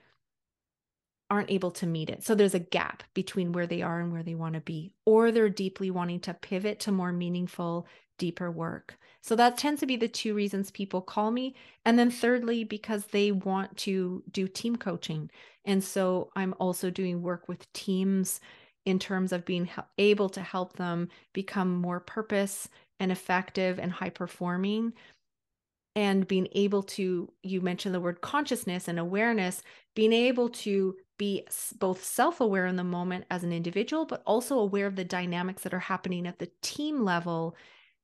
aren't 1.28 1.50
able 1.50 1.72
to 1.72 1.86
meet 1.86 2.08
it. 2.08 2.22
So 2.24 2.34
there's 2.34 2.54
a 2.54 2.60
gap 2.60 3.02
between 3.12 3.52
where 3.52 3.66
they 3.66 3.82
are 3.82 4.00
and 4.00 4.12
where 4.12 4.22
they 4.22 4.36
want 4.36 4.54
to 4.54 4.60
be, 4.60 4.92
or 5.04 5.32
they're 5.32 5.48
deeply 5.48 5.90
wanting 5.90 6.20
to 6.20 6.34
pivot 6.34 6.80
to 6.80 6.92
more 6.92 7.12
meaningful, 7.12 7.86
deeper 8.18 8.50
work. 8.50 8.98
So 9.20 9.34
that 9.36 9.58
tends 9.58 9.80
to 9.80 9.86
be 9.86 9.96
the 9.96 10.08
two 10.08 10.34
reasons 10.34 10.70
people 10.70 11.00
call 11.00 11.30
me. 11.30 11.54
And 11.84 11.98
then 11.98 12.10
thirdly, 12.10 12.64
because 12.64 13.06
they 13.06 13.32
want 13.32 13.76
to 13.78 14.22
do 14.30 14.46
team 14.46 14.76
coaching. 14.76 15.30
And 15.64 15.82
so 15.82 16.30
I'm 16.36 16.54
also 16.58 16.90
doing 16.90 17.22
work 17.22 17.48
with 17.48 17.72
teams 17.72 18.40
in 18.84 18.98
terms 19.00 19.32
of 19.32 19.44
being 19.44 19.68
able 19.98 20.28
to 20.30 20.40
help 20.40 20.76
them 20.76 21.08
become 21.32 21.74
more 21.74 22.00
purpose 22.00 22.68
and 23.00 23.10
effective 23.12 23.78
and 23.78 23.92
high 23.92 24.10
performing 24.10 24.92
and 25.96 26.28
being 26.28 26.46
able 26.52 26.82
to 26.82 27.32
you 27.42 27.60
mentioned 27.60 27.94
the 27.94 28.00
word 28.00 28.20
consciousness 28.20 28.86
and 28.86 28.98
awareness 28.98 29.62
being 29.94 30.12
able 30.12 30.48
to 30.48 30.94
be 31.18 31.42
both 31.78 32.04
self-aware 32.04 32.66
in 32.66 32.76
the 32.76 32.84
moment 32.84 33.24
as 33.30 33.42
an 33.42 33.52
individual 33.52 34.04
but 34.04 34.22
also 34.26 34.58
aware 34.58 34.86
of 34.86 34.96
the 34.96 35.04
dynamics 35.04 35.62
that 35.62 35.74
are 35.74 35.80
happening 35.80 36.26
at 36.26 36.38
the 36.38 36.50
team 36.62 37.02
level 37.02 37.56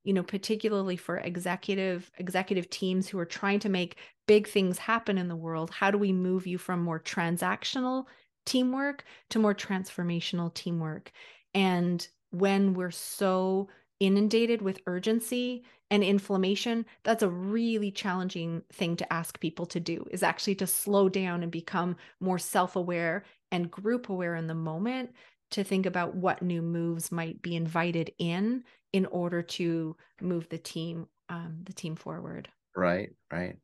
you 0.03 0.13
know 0.13 0.23
particularly 0.23 0.97
for 0.97 1.17
executive 1.17 2.11
executive 2.17 2.69
teams 2.69 3.07
who 3.07 3.19
are 3.19 3.25
trying 3.25 3.59
to 3.59 3.69
make 3.69 3.97
big 4.27 4.47
things 4.47 4.77
happen 4.77 5.17
in 5.17 5.27
the 5.27 5.35
world 5.35 5.69
how 5.69 5.89
do 5.91 5.97
we 5.97 6.11
move 6.11 6.45
you 6.45 6.57
from 6.57 6.81
more 6.81 6.99
transactional 6.99 8.05
teamwork 8.45 9.03
to 9.29 9.39
more 9.39 9.55
transformational 9.55 10.53
teamwork? 10.53 11.11
And 11.53 12.05
when 12.31 12.73
we're 12.73 12.91
so 12.91 13.69
inundated 13.99 14.61
with 14.61 14.81
urgency 14.87 15.63
and 15.91 16.03
inflammation 16.03 16.85
that's 17.03 17.23
a 17.23 17.29
really 17.29 17.91
challenging 17.91 18.63
thing 18.73 18.95
to 18.95 19.13
ask 19.13 19.39
people 19.39 19.65
to 19.67 19.79
do 19.79 20.05
is 20.11 20.23
actually 20.23 20.55
to 20.55 20.67
slow 20.67 21.07
down 21.07 21.43
and 21.43 21.51
become 21.51 21.95
more 22.19 22.39
self-aware 22.39 23.23
and 23.51 23.69
group 23.69 24.09
aware 24.09 24.35
in 24.35 24.47
the 24.47 24.55
moment 24.55 25.11
to 25.51 25.63
think 25.63 25.85
about 25.85 26.15
what 26.15 26.41
new 26.41 26.61
moves 26.61 27.11
might 27.11 27.41
be 27.43 27.55
invited 27.55 28.11
in 28.17 28.63
in 28.93 29.05
order 29.07 29.41
to 29.41 29.95
move 30.21 30.47
the 30.49 30.57
team 30.57 31.07
um, 31.29 31.61
the 31.65 31.73
team 31.73 31.95
forward. 31.95 32.47
Right 32.75 33.09
right. 33.31 33.57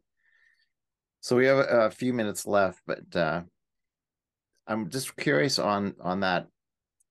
So 1.22 1.36
we 1.36 1.46
have 1.46 1.58
a, 1.58 1.92
few 1.92 2.14
minutes 2.14 2.48
left 2.48 2.82
but 2.88 3.16
uh, 3.16 3.42
i'm 4.68 4.90
just 4.90 5.16
curious 5.18 5.60
on 5.60 5.94
on 6.00 6.22
that 6.22 6.48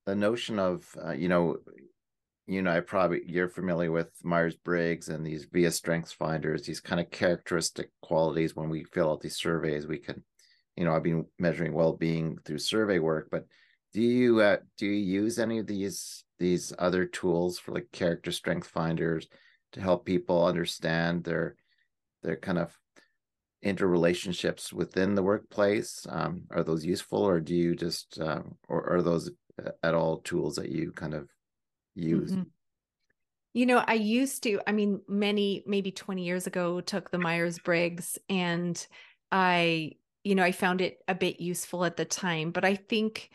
the 0.07 0.15
notion 0.15 0.59
of 0.59 0.87
uh, 1.05 1.13
you 1.13 1.29
know 1.29 1.59
you 2.49 2.63
know, 2.63 2.75
I 2.75 2.81
probably 2.81 3.21
you're 3.27 3.51
familiar 3.51 3.93
with 3.93 4.09
Myers 4.25 4.57
Briggs 4.57 5.11
and 5.11 5.25
these 5.25 5.45
via 5.53 5.71
strengths 5.71 6.13
finders, 6.13 6.63
these 6.63 6.81
kind 6.81 6.99
of 6.99 7.11
characteristic 7.11 7.91
qualities 8.01 8.57
when 8.57 8.71
we 8.71 8.85
fill 8.85 9.11
out 9.11 9.21
these 9.21 9.37
surveys, 9.37 9.87
we 9.87 9.99
can, 9.99 10.25
you 10.75 10.85
know, 10.85 10.97
I've 10.97 11.03
been 11.03 11.27
measuring 11.39 11.75
well-being 11.75 12.39
through 12.47 12.59
survey 12.59 13.01
work, 13.01 13.29
but 13.31 13.45
do 13.99 14.05
you 14.05 14.41
uh, 14.41 14.59
do 14.77 14.87
you 14.87 15.23
use 15.23 15.41
any 15.41 15.59
of 15.59 15.67
these 15.67 16.23
these 16.39 16.73
other 16.79 17.05
tools 17.05 17.59
for 17.59 17.73
like 17.73 17.91
character 17.91 18.31
strength 18.31 18.69
finders 18.69 19.27
to 19.73 19.81
help 19.81 20.07
people 20.07 20.47
understand 20.47 21.25
their 21.25 21.57
their 22.23 22.37
kind 22.37 22.59
of 22.59 22.79
interrelationships 23.65 24.73
within 24.73 25.17
the 25.17 25.23
workplace? 25.25 26.07
Um, 26.09 26.45
are 26.53 26.63
those 26.63 26.85
useful, 26.85 27.19
or 27.19 27.41
do 27.41 27.57
you 27.57 27.75
just, 27.75 28.21
uh, 28.21 28.43
or 28.69 28.89
are 28.89 29.03
those 29.03 29.33
uh, 29.67 29.71
at 29.83 29.95
all 29.95 30.19
tools 30.19 30.55
that 30.55 30.71
you 30.71 30.93
kind 30.93 31.15
of 31.15 31.29
use? 31.97 32.31
Mm-hmm. 32.31 32.43
You 33.55 33.67
know, 33.67 33.83
I 33.85 33.95
used 33.95 34.45
to, 34.45 34.61
I 34.65 34.71
mean, 34.71 35.01
many, 35.09 35.65
maybe 35.67 35.91
20 35.91 36.23
years 36.23 36.47
ago, 36.47 36.81
took 36.81 37.11
the 37.11 37.19
Myers 37.19 37.59
Briggs 37.59 38.17
and 38.29 38.87
I, 39.33 39.95
you 40.23 40.37
know, 40.37 40.45
I 40.45 40.53
found 40.53 40.83
it 40.83 40.99
a 41.09 41.17
bit 41.17 41.41
useful 41.41 41.85
at 41.85 41.97
the 41.97 42.05
time. 42.05 42.53
But 42.53 42.65
I 42.65 42.77
think 42.77 43.31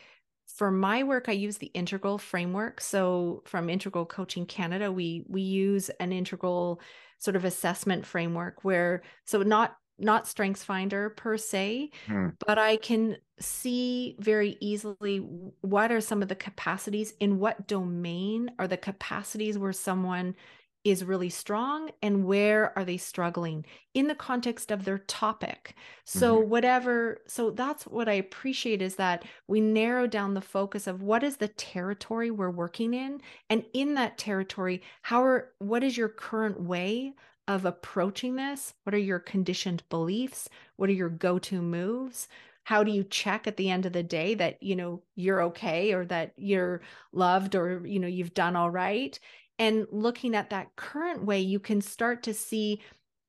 for 0.46 0.70
my 0.70 1.02
work, 1.02 1.28
I 1.28 1.32
use 1.32 1.58
the 1.58 1.66
integral 1.68 2.18
framework. 2.18 2.80
So 2.80 3.42
from 3.46 3.68
Integral 3.70 4.06
Coaching 4.06 4.46
Canada, 4.46 4.92
we 4.92 5.24
we 5.28 5.42
use 5.42 5.88
an 6.00 6.12
integral 6.12 6.80
sort 7.18 7.36
of 7.36 7.44
assessment 7.44 8.04
framework 8.06 8.64
where 8.64 9.02
so 9.24 9.42
not 9.42 9.76
not 9.98 10.26
strengths 10.26 10.64
finder 10.64 11.10
per 11.10 11.36
se 11.36 11.90
Hmm. 12.06 12.28
but 12.44 12.58
i 12.58 12.76
can 12.76 13.16
see 13.38 14.16
very 14.18 14.56
easily 14.60 15.18
what 15.60 15.92
are 15.92 16.00
some 16.00 16.20
of 16.20 16.28
the 16.28 16.34
capacities 16.34 17.14
in 17.20 17.38
what 17.38 17.66
domain 17.68 18.50
are 18.58 18.66
the 18.66 18.76
capacities 18.76 19.56
where 19.56 19.72
someone 19.72 20.34
is 20.84 21.02
really 21.04 21.30
strong 21.30 21.90
and 22.02 22.24
where 22.26 22.76
are 22.78 22.84
they 22.84 22.96
struggling 22.98 23.64
in 23.94 24.06
the 24.06 24.14
context 24.14 24.70
of 24.70 24.84
their 24.84 24.98
topic. 24.98 25.74
So 26.04 26.38
Mhm. 26.38 26.38
whatever 26.38 27.22
so 27.26 27.50
that's 27.50 27.86
what 27.86 28.08
i 28.08 28.12
appreciate 28.12 28.82
is 28.82 28.96
that 28.96 29.24
we 29.48 29.60
narrow 29.60 30.06
down 30.06 30.34
the 30.34 30.40
focus 30.40 30.86
of 30.86 31.02
what 31.02 31.22
is 31.24 31.38
the 31.38 31.48
territory 31.48 32.30
we're 32.30 32.50
working 32.50 32.92
in 32.94 33.20
and 33.50 33.64
in 33.72 33.94
that 33.94 34.18
territory 34.18 34.82
how 35.02 35.22
are 35.24 35.52
what 35.58 35.82
is 35.82 35.96
your 35.96 36.08
current 36.08 36.60
way 36.60 37.14
of 37.46 37.66
approaching 37.66 38.36
this? 38.36 38.72
What 38.84 38.94
are 38.94 38.98
your 38.98 39.18
conditioned 39.18 39.82
beliefs? 39.90 40.48
What 40.76 40.88
are 40.88 40.94
your 40.94 41.10
go-to 41.10 41.60
moves? 41.60 42.26
How 42.64 42.82
do 42.82 42.90
you 42.90 43.04
check 43.04 43.46
at 43.46 43.58
the 43.58 43.68
end 43.68 43.84
of 43.84 43.92
the 43.92 44.02
day 44.02 44.34
that 44.34 44.62
you 44.62 44.74
know 44.76 45.02
you're 45.14 45.42
okay 45.42 45.92
or 45.92 46.06
that 46.06 46.32
you're 46.38 46.80
loved 47.12 47.54
or 47.54 47.86
you 47.86 47.98
know 48.00 48.08
you've 48.08 48.32
done 48.34 48.56
all 48.56 48.70
right 48.70 49.18
and 49.58 49.86
looking 49.90 50.34
at 50.34 50.50
that 50.50 50.74
current 50.76 51.24
way 51.24 51.40
you 51.40 51.58
can 51.58 51.80
start 51.80 52.22
to 52.22 52.34
see 52.34 52.80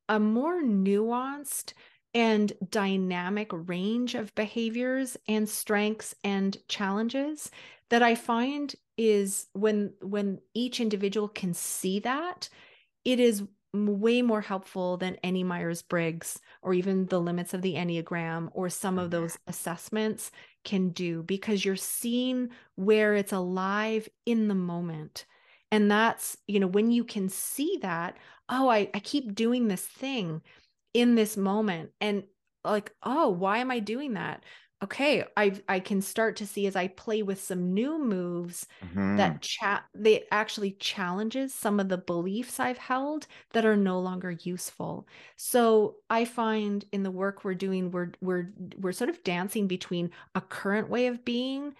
a 0.09 0.19
more 0.19 0.61
nuanced 0.61 1.73
and 2.13 2.53
dynamic 2.69 3.49
range 3.51 4.15
of 4.15 4.33
behaviors 4.35 5.17
and 5.27 5.47
strengths 5.49 6.15
and 6.23 6.57
challenges 6.67 7.51
that 7.89 8.03
i 8.03 8.15
find 8.15 8.75
is 8.97 9.47
when 9.53 9.93
when 10.01 10.39
each 10.53 10.79
individual 10.79 11.27
can 11.27 11.53
see 11.53 11.99
that 11.99 12.49
it 13.03 13.19
is 13.19 13.43
way 13.83 14.21
more 14.21 14.41
helpful 14.41 14.97
than 14.97 15.17
any 15.23 15.43
myers-briggs 15.43 16.39
or 16.61 16.73
even 16.73 17.07
the 17.07 17.19
limits 17.19 17.53
of 17.53 17.61
the 17.61 17.73
enneagram 17.73 18.49
or 18.53 18.69
some 18.69 18.97
of 18.97 19.11
those 19.11 19.33
mm-hmm. 19.33 19.49
assessments 19.49 20.31
can 20.63 20.89
do 20.89 21.23
because 21.23 21.65
you're 21.65 21.75
seeing 21.75 22.49
where 22.75 23.15
it's 23.15 23.33
alive 23.33 24.07
in 24.25 24.47
the 24.47 24.55
moment 24.55 25.25
and 25.71 25.89
that's 25.89 26.37
you 26.47 26.59
know 26.59 26.67
when 26.67 26.91
you 26.91 27.03
can 27.03 27.29
see 27.29 27.77
that 27.81 28.17
oh 28.49 28.69
i, 28.69 28.89
I 28.93 28.99
keep 28.99 29.35
doing 29.35 29.67
this 29.67 29.85
thing 29.85 30.41
in 30.93 31.15
this 31.15 31.37
moment 31.37 31.91
and 32.01 32.23
like 32.63 32.93
oh 33.03 33.29
why 33.29 33.59
am 33.59 33.71
i 33.71 33.79
doing 33.79 34.13
that 34.13 34.43
okay 34.83 35.23
i 35.37 35.59
i 35.69 35.79
can 35.79 36.01
start 36.01 36.35
to 36.37 36.47
see 36.47 36.67
as 36.67 36.75
i 36.75 36.87
play 36.87 37.21
with 37.23 37.41
some 37.41 37.73
new 37.73 37.97
moves 38.03 38.67
Mhm. 38.83 39.17
that 39.17 39.41
chat 39.41 39.85
they 39.93 40.25
actually 40.31 40.71
challenges 40.73 41.53
some 41.53 41.79
of 41.79 41.89
the 41.89 41.97
beliefs 41.97 42.59
i've 42.59 42.77
held 42.77 43.27
that 43.53 43.65
are 43.65 43.77
no 43.77 43.99
longer 43.99 44.31
useful 44.31 45.07
so 45.37 45.97
i 46.09 46.25
find 46.25 46.85
in 46.91 47.03
the 47.03 47.11
work 47.11 47.43
we're 47.45 47.53
doing 47.55 47.91
we're 47.91 48.11
we're 48.21 48.53
we're 48.77 48.91
sort 48.91 49.09
of 49.09 49.23
dancing 49.23 49.67
between 49.67 50.11
a 50.35 50.41
current 50.41 50.89
way 50.89 51.07
of 51.07 51.23
being 51.25 51.73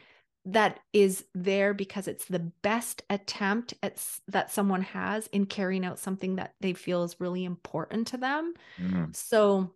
that 0.46 0.80
is 0.94 1.26
there 1.34 1.74
because 1.74 2.08
it's 2.08 2.26
the 2.26 2.52
best 2.62 3.04
attempt 3.10 3.74
at 3.84 4.04
that 4.28 4.52
someone 4.52 4.82
has 4.82 5.28
in 5.28 5.46
carrying 5.46 5.86
out 5.86 6.00
something 6.00 6.36
that 6.36 6.56
they 6.62 6.74
feel 6.74 7.04
is 7.04 7.20
really 7.20 7.44
important 7.44 8.08
to 8.08 8.18
them 8.18 8.54
Mhm. 8.78 9.16
so 9.16 9.76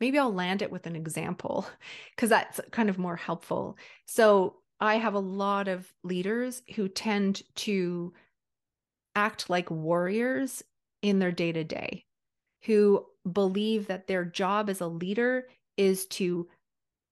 maybe 0.00 0.18
I'll 0.18 0.32
land 0.32 0.62
it 0.62 0.70
with 0.70 0.86
an 0.86 0.96
example 0.96 1.66
because 2.10 2.30
that's 2.30 2.60
kind 2.70 2.88
of 2.88 2.98
more 2.98 3.16
helpful. 3.16 3.76
So 4.06 4.58
I 4.80 4.96
have 4.96 5.14
a 5.14 5.18
lot 5.20 5.68
of 5.68 5.92
leaders 6.02 6.62
who 6.74 6.88
tend 6.88 7.42
to 7.56 8.12
act 9.14 9.48
like 9.48 9.70
warriors 9.70 10.62
in 11.02 11.18
their 11.18 11.32
day 11.32 11.52
to 11.52 11.64
day, 11.64 12.04
who 12.64 13.06
believe 13.30 13.86
that 13.86 14.06
their 14.06 14.24
job 14.24 14.70
as 14.70 14.80
a 14.80 14.86
leader 14.86 15.48
is 15.76 16.06
to 16.06 16.48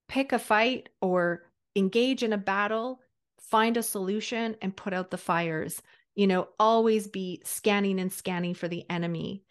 pick 0.07 0.31
a 0.33 0.39
fight 0.39 0.89
or 1.01 1.45
engage 1.75 2.23
in 2.23 2.33
a 2.33 2.37
battle, 2.37 3.01
find 3.39 3.77
a 3.77 3.83
solution, 3.83 4.55
and 4.61 4.75
put 4.77 4.93
out 4.93 5.11
the 5.11 5.17
fires. 5.17 5.81
You 6.15 6.27
know, 6.27 6.49
always 6.59 7.07
be 7.07 7.41
scanning 7.45 7.99
and 7.99 8.11
scanning 8.11 8.53
for 8.53 8.67
the 8.67 8.89
enemy 8.89 9.45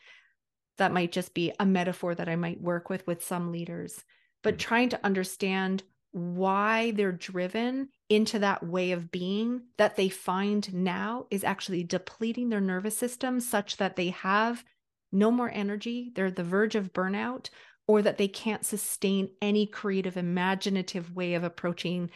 that 0.76 0.92
might 0.92 1.12
just 1.12 1.34
be 1.34 1.52
a 1.60 1.66
metaphor 1.66 2.14
that 2.14 2.28
I 2.28 2.36
might 2.36 2.60
work 2.60 2.88
with 2.90 3.06
with 3.06 3.22
some 3.24 3.52
leaders, 3.52 4.04
but 4.42 4.58
Mhm. 4.58 4.58
trying 4.58 4.88
to 4.90 5.04
understand 5.04 5.82
why 6.12 6.92
they're 6.92 7.12
driven 7.12 7.88
into 8.08 8.38
that 8.38 8.64
way 8.66 8.92
of 8.92 9.10
being 9.10 9.62
that 9.78 9.96
they 9.96 10.08
find 10.08 10.72
now 10.72 11.26
is 11.30 11.44
actually 11.44 11.82
depleting 11.84 12.48
their 12.48 12.60
nervous 12.60 12.96
system 12.96 13.40
such 13.40 13.76
that 13.78 13.96
they 13.96 14.10
have 14.10 14.64
no 15.12 15.30
more 15.30 15.50
energy, 15.50 16.10
they're 16.14 16.26
at 16.26 16.36
the 16.36 16.44
verge 16.44 16.74
of 16.74 16.92
burnout, 16.92 17.50
or 17.86 18.02
that 18.02 18.18
they 18.18 18.28
can't 18.28 18.64
sustain 18.64 19.30
any 19.42 19.66
creative, 19.66 20.16
imaginative 20.16 21.14
way 21.14 21.34
of 21.34 21.44
approaching 21.44 22.10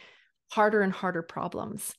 harder 0.51 0.81
and 0.81 0.93
harder 0.93 1.21
problems. 1.21 1.95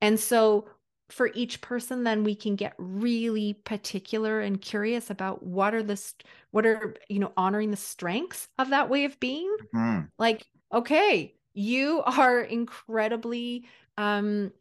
And 0.00 0.18
so 0.18 0.68
for 1.10 1.30
each 1.34 1.60
person 1.60 2.04
then 2.04 2.22
we 2.22 2.36
can 2.36 2.54
get 2.56 2.74
really 2.78 3.54
particular 3.54 4.40
and 4.40 4.60
curious 4.62 5.10
about 5.10 5.42
what 5.42 5.74
are 5.74 5.82
the 5.82 6.00
what 6.52 6.64
are 6.64 6.94
you 7.08 7.18
know 7.18 7.32
honoring 7.36 7.72
the 7.72 7.76
strengths 7.76 8.48
of 8.58 8.70
that 8.70 8.88
way 8.88 9.04
of 9.04 9.18
being 9.18 9.56
Mhm. 9.72 10.10
like 10.18 10.46
okay 10.72 11.36
you 11.54 12.02
are 12.06 12.40
incredibly 12.42 13.66
um 13.98 14.52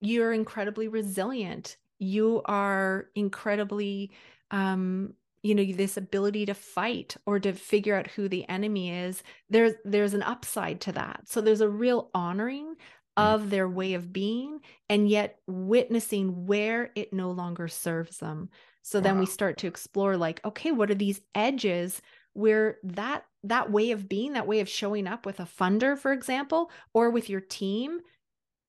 you're 0.00 0.32
incredibly 0.32 0.88
resilient 0.88 1.76
you 1.98 2.42
are 2.46 3.10
incredibly 3.14 4.12
um 4.50 5.14
you 5.44 5.54
know 5.54 5.64
this 5.74 5.96
ability 5.98 6.46
to 6.46 6.54
fight 6.54 7.16
or 7.26 7.38
to 7.40 7.52
figure 7.52 7.96
out 7.96 8.08
who 8.08 8.28
the 8.28 8.48
enemy 8.48 8.90
is 8.90 9.22
there's 9.50 9.74
there's 9.84 10.14
an 10.14 10.22
upside 10.24 10.80
to 10.82 10.92
that. 10.92 11.22
So 11.28 11.40
there's 11.40 11.60
a 11.62 11.68
real 11.70 12.10
honoring 12.14 12.76
Mhm. 13.18 13.38
of 13.38 13.50
their 13.50 13.68
way 13.68 13.94
of 13.94 14.12
being 14.12 14.60
and 14.90 15.08
yet 15.08 15.38
witnessing 15.46 16.46
where 16.46 16.90
it 16.96 17.12
no 17.12 17.30
longer 17.30 17.68
serves 17.68 18.18
them. 18.18 18.50
So 18.82 19.00
then 19.00 19.18
we 19.18 19.26
start 19.26 19.58
to 19.58 19.68
explore 19.68 20.16
like 20.16 20.44
okay 20.44 20.72
what 20.72 20.90
are 20.90 20.96
these 20.96 21.20
edges 21.34 22.02
where 22.34 22.78
that 22.84 23.24
that 23.44 23.70
way 23.70 23.92
of 23.92 24.08
being 24.08 24.32
that 24.32 24.48
way 24.48 24.60
of 24.60 24.68
showing 24.68 25.06
up 25.06 25.26
with 25.26 25.40
a 25.40 25.44
funder 25.44 25.96
for 25.98 26.12
example 26.12 26.70
or 26.94 27.10
with 27.10 27.30
your 27.30 27.40
team 27.40 28.00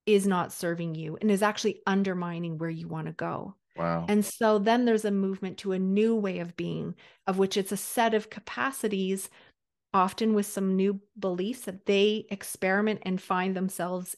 is 0.06 0.28
not 0.28 0.54
serving 0.54 0.96
you 0.96 1.18
and 1.22 1.32
is 1.32 1.44
actually 1.44 1.82
undermining 1.88 2.58
where 2.60 2.70
you 2.70 2.88
want 2.88 3.08
to 3.08 3.14
go 3.14 3.56
Wow. 3.76 4.06
and 4.08 4.26
so 4.26 4.60
then 4.60 4.86
there's 4.86 5.06
a 5.06 5.12
movement 5.12 5.58
to 5.60 5.72
a 5.74 5.80
new 5.80 6.16
way 6.16 6.40
of 6.40 6.56
being 6.56 6.96
of 7.28 7.38
which 7.38 7.58
it's 7.58 7.72
a 7.72 7.78
set 7.78 8.14
of 8.14 8.30
capacities 8.30 9.30
often 9.94 10.34
with 10.34 10.46
some 10.46 10.76
new 10.76 11.00
beliefs 11.20 11.62
that 11.62 11.86
they 11.86 12.26
experiment 12.30 13.02
and 13.04 13.22
find 13.22 13.56
themselves 13.56 14.16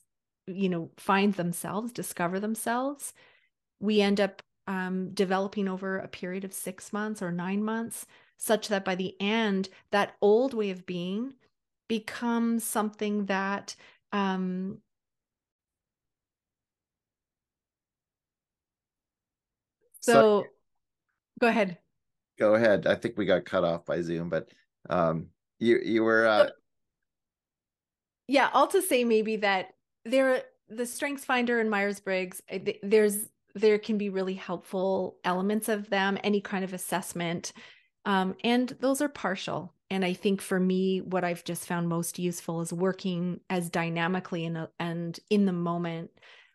you 0.48 0.70
know 0.70 0.92
find 0.98 1.36
themselves 1.36 1.92
discover 1.92 2.40
themselves 2.40 3.14
we 3.80 4.02
end 4.02 4.20
up 4.20 4.42
um, 4.68 5.12
developing 5.14 5.68
over 5.68 5.98
a 5.98 6.08
period 6.08 6.44
of 6.44 6.54
six 6.54 6.92
months 6.92 7.22
or 7.22 7.32
nine 7.32 7.64
months 7.64 8.06
such 8.38 8.68
that 8.68 8.86
by 8.86 8.96
the 8.96 9.16
end 9.22 9.70
that 9.92 10.16
old 10.22 10.54
way 10.54 10.70
of 10.72 10.86
being 10.86 11.34
becomes 11.88 12.64
something 12.64 13.26
that 13.26 13.76
um, 14.12 14.80
So 20.08 20.14
so 20.14 20.46
go 21.40 21.48
ahead 21.48 21.78
go 22.40 22.54
ahead. 22.54 22.86
I 22.86 22.94
think 22.94 23.18
we 23.18 23.26
got 23.26 23.46
cut 23.46 23.64
off 23.64 23.84
by 23.84 24.02
Zoom, 24.02 24.30
but 24.30 24.50
um, 24.90 25.30
you 25.60 25.80
you 25.84 26.04
were 26.04 26.28
uh, 26.28 26.50
yeah 28.28 28.50
i'll 28.54 28.68
just 28.68 28.90
say 28.90 29.04
maybe 29.04 29.38
that 29.38 29.74
there 30.06 30.44
the 30.70 30.86
strengths 30.86 31.26
finder 31.26 31.60
and 31.60 31.70
myers-briggs 31.70 32.42
uh, 32.52 32.60
there's 32.84 33.30
there 33.56 33.80
can 33.80 33.98
be 33.98 34.10
really 34.10 34.36
helpful 34.36 35.18
elements 35.24 35.70
of 35.70 35.90
them 35.90 36.18
any 36.24 36.42
kind 36.42 36.64
of 36.64 36.74
assessment 36.74 37.54
um, 38.06 38.36
and 38.44 38.78
those 38.80 39.02
are 39.02 39.10
partial 39.10 39.74
and 39.90 40.06
i 40.06 40.14
think 40.14 40.42
for 40.42 40.60
me 40.60 41.02
what 41.02 41.24
i've 41.24 41.44
just 41.44 41.66
found 41.66 41.88
most 41.90 42.20
useful 42.20 42.62
is 42.62 42.72
working 42.72 43.40
as 43.50 43.70
dynamically 43.70 44.46
in 44.46 44.56
a, 44.56 44.70
and 44.80 45.20
in 45.30 45.46
the 45.46 45.54
moment 45.54 46.12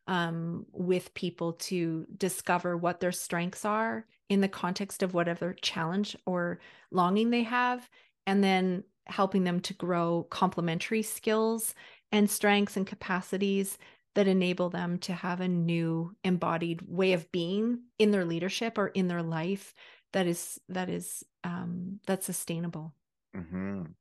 um, 0.06 0.66
with 0.72 1.14
people 1.14 1.54
to 1.54 2.06
discover 2.16 2.76
what 2.76 3.00
their 3.00 3.12
strengths 3.12 3.64
are 3.64 4.06
in 4.28 4.40
the 4.40 4.48
context 4.48 5.02
of 5.02 5.14
whatever 5.14 5.54
challenge 5.54 6.16
or 6.26 6.60
longing 6.90 7.30
they 7.30 7.42
have 7.42 7.88
and 8.26 8.42
then 8.42 8.84
helping 9.06 9.44
them 9.44 9.60
to 9.60 9.74
grow 9.74 10.26
complementary 10.30 11.02
skills 11.02 11.74
and 12.10 12.30
strengths 12.30 12.76
and 12.76 12.86
capacities 12.86 13.78
that 14.14 14.28
enable 14.28 14.68
them 14.68 14.98
to 14.98 15.12
have 15.12 15.40
a 15.40 15.48
new 15.48 16.14
embodied 16.24 16.82
way 16.82 17.12
of 17.12 17.30
being 17.32 17.82
in 17.98 18.10
their 18.10 18.24
leadership 18.24 18.78
or 18.78 18.88
in 18.88 19.08
their 19.08 19.22
life 19.22 19.74
that 20.12 20.26
is 20.26 20.60
that 20.68 20.88
is 20.88 21.24
um 21.44 21.98
that's 22.06 22.26
sustainable 22.26 22.94
mhm. 23.34 23.94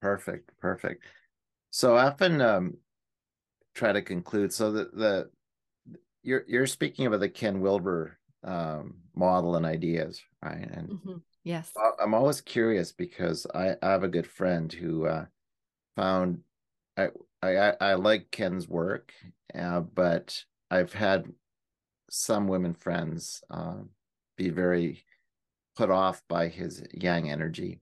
perfect, 0.00 0.50
perfect. 0.60 1.04
So 1.70 1.96
often 1.96 2.40
um, 2.40 2.76
try 3.76 3.92
to 3.92 4.02
conclude. 4.02 4.52
So 4.52 4.72
the 4.72 4.90
the 4.92 5.30
you're 6.22 6.44
you're 6.48 6.66
speaking 6.66 7.06
about 7.06 7.20
the 7.20 7.28
Ken 7.28 7.60
Wilber 7.60 8.18
um, 8.42 8.94
model 9.14 9.54
and 9.56 9.66
ideas, 9.66 10.20
right? 10.42 10.68
And 10.68 10.88
Mhm. 10.88 11.22
Yes. 11.44 11.72
I'm 12.02 12.12
always 12.12 12.40
curious 12.40 12.90
because 12.90 13.46
I, 13.54 13.76
I 13.80 13.90
have 13.90 14.02
a 14.02 14.08
good 14.08 14.26
friend 14.26 14.72
who 14.72 15.06
uh, 15.06 15.26
found 15.94 16.42
I, 16.96 17.10
I 17.40 17.74
I 17.80 17.94
like 17.94 18.32
Ken's 18.32 18.66
work, 18.66 19.12
uh, 19.54 19.80
but 19.80 20.44
I've 20.72 20.92
had 20.92 21.32
some 22.10 22.48
women 22.48 22.74
friends 22.74 23.44
uh, 23.48 23.82
be 24.36 24.50
very 24.50 25.04
put 25.76 25.90
off 25.90 26.22
by 26.26 26.48
his 26.48 26.82
yang 26.92 27.30
energy, 27.30 27.80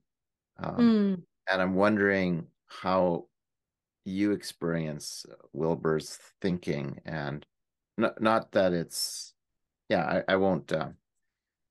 um, 0.59 0.77
mm. 0.77 1.23
and 1.51 1.63
I'm 1.63 1.75
wondering 1.75 2.49
how 2.67 3.29
you 4.05 4.33
experience 4.33 5.27
Wilber's 5.53 6.19
thinking, 6.41 7.01
and 7.05 7.47
not 7.97 8.21
not 8.21 8.53
that 8.53 8.73
it's 8.73 9.35
yeah 9.89 10.23
I, 10.29 10.35
I 10.35 10.37
won't. 10.37 10.73
Uh, 10.73 10.91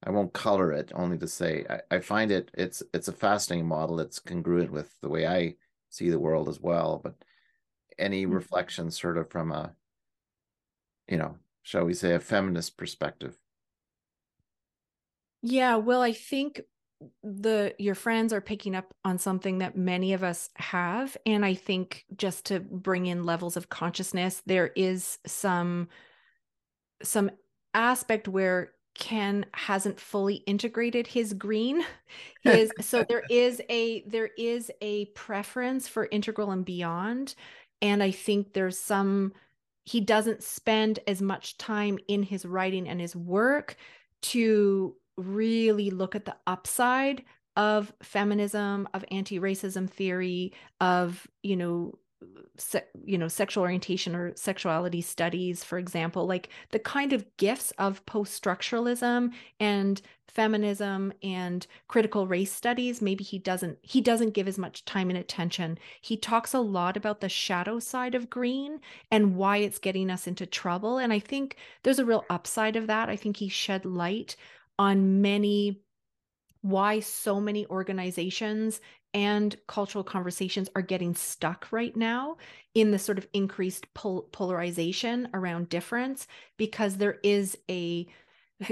I 0.06 0.10
won't 0.10 0.34
color 0.34 0.74
it 0.74 0.92
only 0.94 1.18
to 1.20 1.28
say 1.30 1.66
I, 1.70 1.96
I 1.96 2.00
find 2.00 2.30
it 2.30 2.52
it's 2.54 2.84
it's 2.94 3.08
a 3.08 3.14
fascinating 3.14 3.68
model. 3.68 4.00
It's 4.00 4.20
congruent 4.20 4.72
with 4.72 4.94
the 5.02 5.10
way 5.10 5.26
I 5.26 5.56
see 5.90 6.10
the 6.10 6.20
world 6.20 6.50
as 6.50 6.60
well. 6.60 7.00
But 7.02 7.16
any 7.98 8.24
mm-hmm. 8.24 8.34
reflection 8.34 8.92
sort 8.92 9.18
of 9.18 9.30
from 9.30 9.52
a 9.52 9.76
you 11.08 11.18
know, 11.18 11.38
shall 11.62 11.86
we 11.86 11.94
say 11.94 12.14
a 12.14 12.20
feminist 12.20 12.78
perspective? 12.78 13.38
Yeah, 15.42 15.76
well, 15.76 16.02
I 16.02 16.14
think 16.14 16.62
the 17.24 17.74
your 17.80 17.96
friends 17.96 18.34
are 18.34 18.42
picking 18.42 18.76
up 18.76 18.94
on 19.06 19.18
something 19.18 19.60
that 19.60 19.78
many 19.78 20.14
of 20.14 20.24
us 20.24 20.50
have 20.56 21.16
and 21.26 21.46
I 21.46 21.54
think 21.54 22.06
just 22.16 22.46
to 22.48 22.60
bring 22.60 23.06
in 23.06 23.24
levels 23.24 23.58
of 23.58 23.70
consciousness 23.70 24.42
there 24.46 24.68
is 24.76 25.20
some 25.26 25.90
some 27.04 27.32
aspect 27.74 28.28
where 28.28 28.72
Ken 28.96 29.46
hasn't 29.54 30.00
fully 30.00 30.36
integrated 30.36 31.08
his 31.08 31.34
green. 31.34 31.84
His 32.44 32.72
so 32.82 33.04
there 33.04 33.24
is 33.30 33.62
a 33.70 34.04
there 34.08 34.30
is 34.38 34.72
a 34.82 35.06
preference 35.08 35.88
for 35.88 36.08
integral 36.12 36.52
and 36.52 36.64
beyond 36.64 37.36
and 37.82 38.04
I 38.04 38.12
think 38.12 38.54
there's 38.54 38.78
some 38.78 39.34
he 39.86 40.00
doesn't 40.00 40.44
spend 40.44 41.00
as 41.08 41.22
much 41.22 41.58
time 41.58 41.98
in 42.08 42.24
his 42.24 42.46
writing 42.46 42.88
and 42.88 43.02
his 43.02 43.16
work 43.16 43.76
to 44.22 44.96
really 45.18 45.90
look 45.90 46.16
at 46.16 46.26
the 46.26 46.36
upside 46.48 47.24
of 47.56 47.94
feminism 48.02 48.88
of 48.94 49.06
anti-racism 49.12 49.90
theory 49.90 50.52
of 50.82 51.28
you 51.44 51.56
know 51.56 51.98
se- 52.58 52.86
you 53.06 53.18
know 53.18 53.28
sexual 53.28 53.62
orientation 53.64 54.16
or 54.16 54.36
sexuality 54.36 55.02
studies 55.02 55.64
for 55.64 55.78
example 55.78 56.26
like 56.26 56.50
the 56.72 56.80
kind 56.80 57.14
of 57.14 57.26
gifts 57.38 57.72
of 57.78 58.04
post-structuralism 58.06 59.32
and 59.60 60.02
feminism 60.28 61.14
and 61.22 61.68
critical 61.88 62.26
race 62.26 62.52
studies 62.52 63.02
maybe 63.02 63.24
he 63.24 63.38
doesn't 63.38 63.78
he 63.82 64.02
doesn't 64.02 64.34
give 64.34 64.48
as 64.48 64.58
much 64.58 64.84
time 64.86 65.10
and 65.10 65.20
attention. 65.20 65.78
He 66.02 66.18
talks 66.18 66.54
a 66.54 66.60
lot 66.60 66.98
about 66.98 67.22
the 67.22 67.30
shadow 67.30 67.80
side 67.80 68.16
of 68.16 68.30
green 68.30 68.80
and 69.12 69.36
why 69.36 69.58
it's 69.58 69.78
getting 69.78 70.10
us 70.10 70.26
into 70.28 70.46
trouble 70.46 70.98
and 70.98 71.14
i 71.14 71.20
think 71.20 71.58
there's 71.84 72.00
a 72.00 72.06
real 72.06 72.26
upside 72.30 72.76
of 72.76 72.88
that. 72.88 73.10
I 73.10 73.16
think 73.16 73.38
he 73.38 73.50
shed 73.50 73.86
light 73.86 74.36
on 74.80 75.22
many 75.22 75.82
why 76.62 77.00
so 77.02 77.42
many 77.42 77.66
organizations 77.68 78.80
and 79.14 79.56
cultural 79.68 80.04
conversations 80.04 80.70
are 80.76 80.82
getting 80.82 81.14
stuck 81.14 81.68
right 81.72 81.96
now 81.96 82.38
in 82.74 82.92
the 82.92 82.98
sort 83.00 83.18
of 83.18 83.28
increased 83.34 83.94
pol- 83.94 84.28
polarization 84.32 85.28
around 85.34 85.70
difference 85.70 86.26
because 86.58 86.98
there 86.98 87.20
is 87.24 87.58
a 87.70 88.08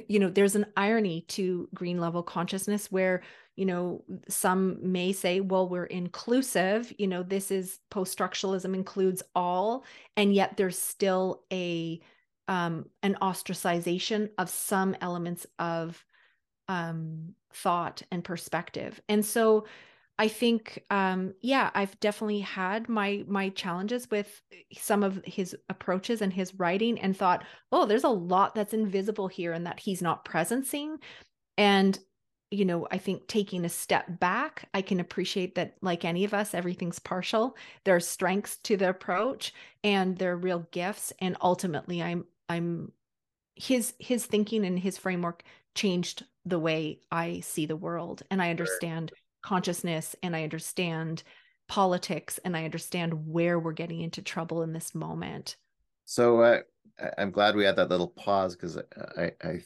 you 0.07 0.19
know 0.19 0.29
there's 0.29 0.55
an 0.55 0.65
irony 0.77 1.25
to 1.27 1.67
green 1.73 1.99
level 1.99 2.23
consciousness 2.23 2.91
where 2.91 3.21
you 3.55 3.65
know 3.65 4.03
some 4.29 4.77
may 4.81 5.11
say 5.11 5.41
well 5.41 5.67
we're 5.67 5.85
inclusive 5.85 6.93
you 6.97 7.07
know 7.07 7.23
this 7.23 7.51
is 7.51 7.79
post 7.89 8.17
structuralism 8.17 8.73
includes 8.73 9.21
all 9.35 9.83
and 10.15 10.33
yet 10.33 10.55
there's 10.55 10.77
still 10.77 11.43
a 11.51 11.99
um 12.51 12.85
an 13.01 13.17
ostracization 13.21 14.29
of 14.37 14.49
some 14.49 14.95
elements 15.01 15.47
of 15.57 16.05
um 16.67 17.33
thought 17.53 18.03
and 18.11 18.23
perspective 18.23 19.01
and 19.09 19.25
so 19.25 19.65
I 20.19 20.27
think, 20.27 20.83
um, 20.91 21.33
yeah, 21.41 21.71
I've 21.73 21.99
definitely 21.99 22.41
had 22.41 22.87
my 22.87 23.23
my 23.27 23.49
challenges 23.49 24.11
with 24.11 24.43
some 24.77 25.01
of 25.01 25.19
his 25.25 25.55
approaches 25.67 26.21
and 26.21 26.31
his 26.31 26.53
writing, 26.59 26.99
and 26.99 27.17
thought, 27.17 27.43
oh, 27.71 27.87
there's 27.87 28.03
a 28.03 28.09
lot 28.09 28.53
that's 28.53 28.73
invisible 28.73 29.27
here, 29.27 29.51
and 29.51 29.65
that 29.65 29.79
he's 29.79 29.99
not 30.01 30.23
presencing. 30.25 30.97
And 31.57 31.97
you 32.51 32.65
know, 32.65 32.87
I 32.91 32.97
think 32.97 33.27
taking 33.27 33.65
a 33.65 33.69
step 33.69 34.19
back, 34.19 34.67
I 34.73 34.81
can 34.81 34.99
appreciate 34.99 35.55
that, 35.55 35.77
like 35.81 36.05
any 36.05 36.25
of 36.25 36.33
us, 36.33 36.53
everything's 36.53 36.99
partial. 36.99 37.55
There 37.85 37.95
are 37.95 38.01
strengths 38.01 38.57
to 38.57 38.77
the 38.77 38.89
approach, 38.89 39.53
and 39.83 40.17
there 40.17 40.33
are 40.33 40.37
real 40.37 40.67
gifts. 40.71 41.13
And 41.19 41.37
ultimately, 41.41 42.03
I'm 42.03 42.25
I'm 42.51 42.91
his 43.55 43.93
his 43.99 44.25
thinking 44.25 44.65
and 44.65 44.77
his 44.77 44.97
framework 44.97 45.43
changed 45.75 46.25
the 46.45 46.59
way 46.59 46.99
I 47.11 47.39
see 47.41 47.65
the 47.65 47.75
world, 47.75 48.23
and 48.29 48.41
I 48.41 48.49
understand 48.49 49.11
consciousness 49.41 50.15
and 50.21 50.35
I 50.35 50.43
understand 50.43 51.23
politics 51.67 52.39
and 52.43 52.55
I 52.55 52.65
understand 52.65 53.27
where 53.27 53.57
we're 53.57 53.71
getting 53.71 54.01
into 54.01 54.21
trouble 54.21 54.61
in 54.61 54.73
this 54.73 54.93
moment. 54.93 55.55
So 56.05 56.41
uh, 56.41 56.59
I'm 57.17 57.31
glad 57.31 57.55
we 57.55 57.63
had 57.63 57.77
that 57.77 57.89
little 57.89 58.09
pause 58.09 58.55
because 58.55 58.77
I, 59.17 59.31
I 59.41 59.61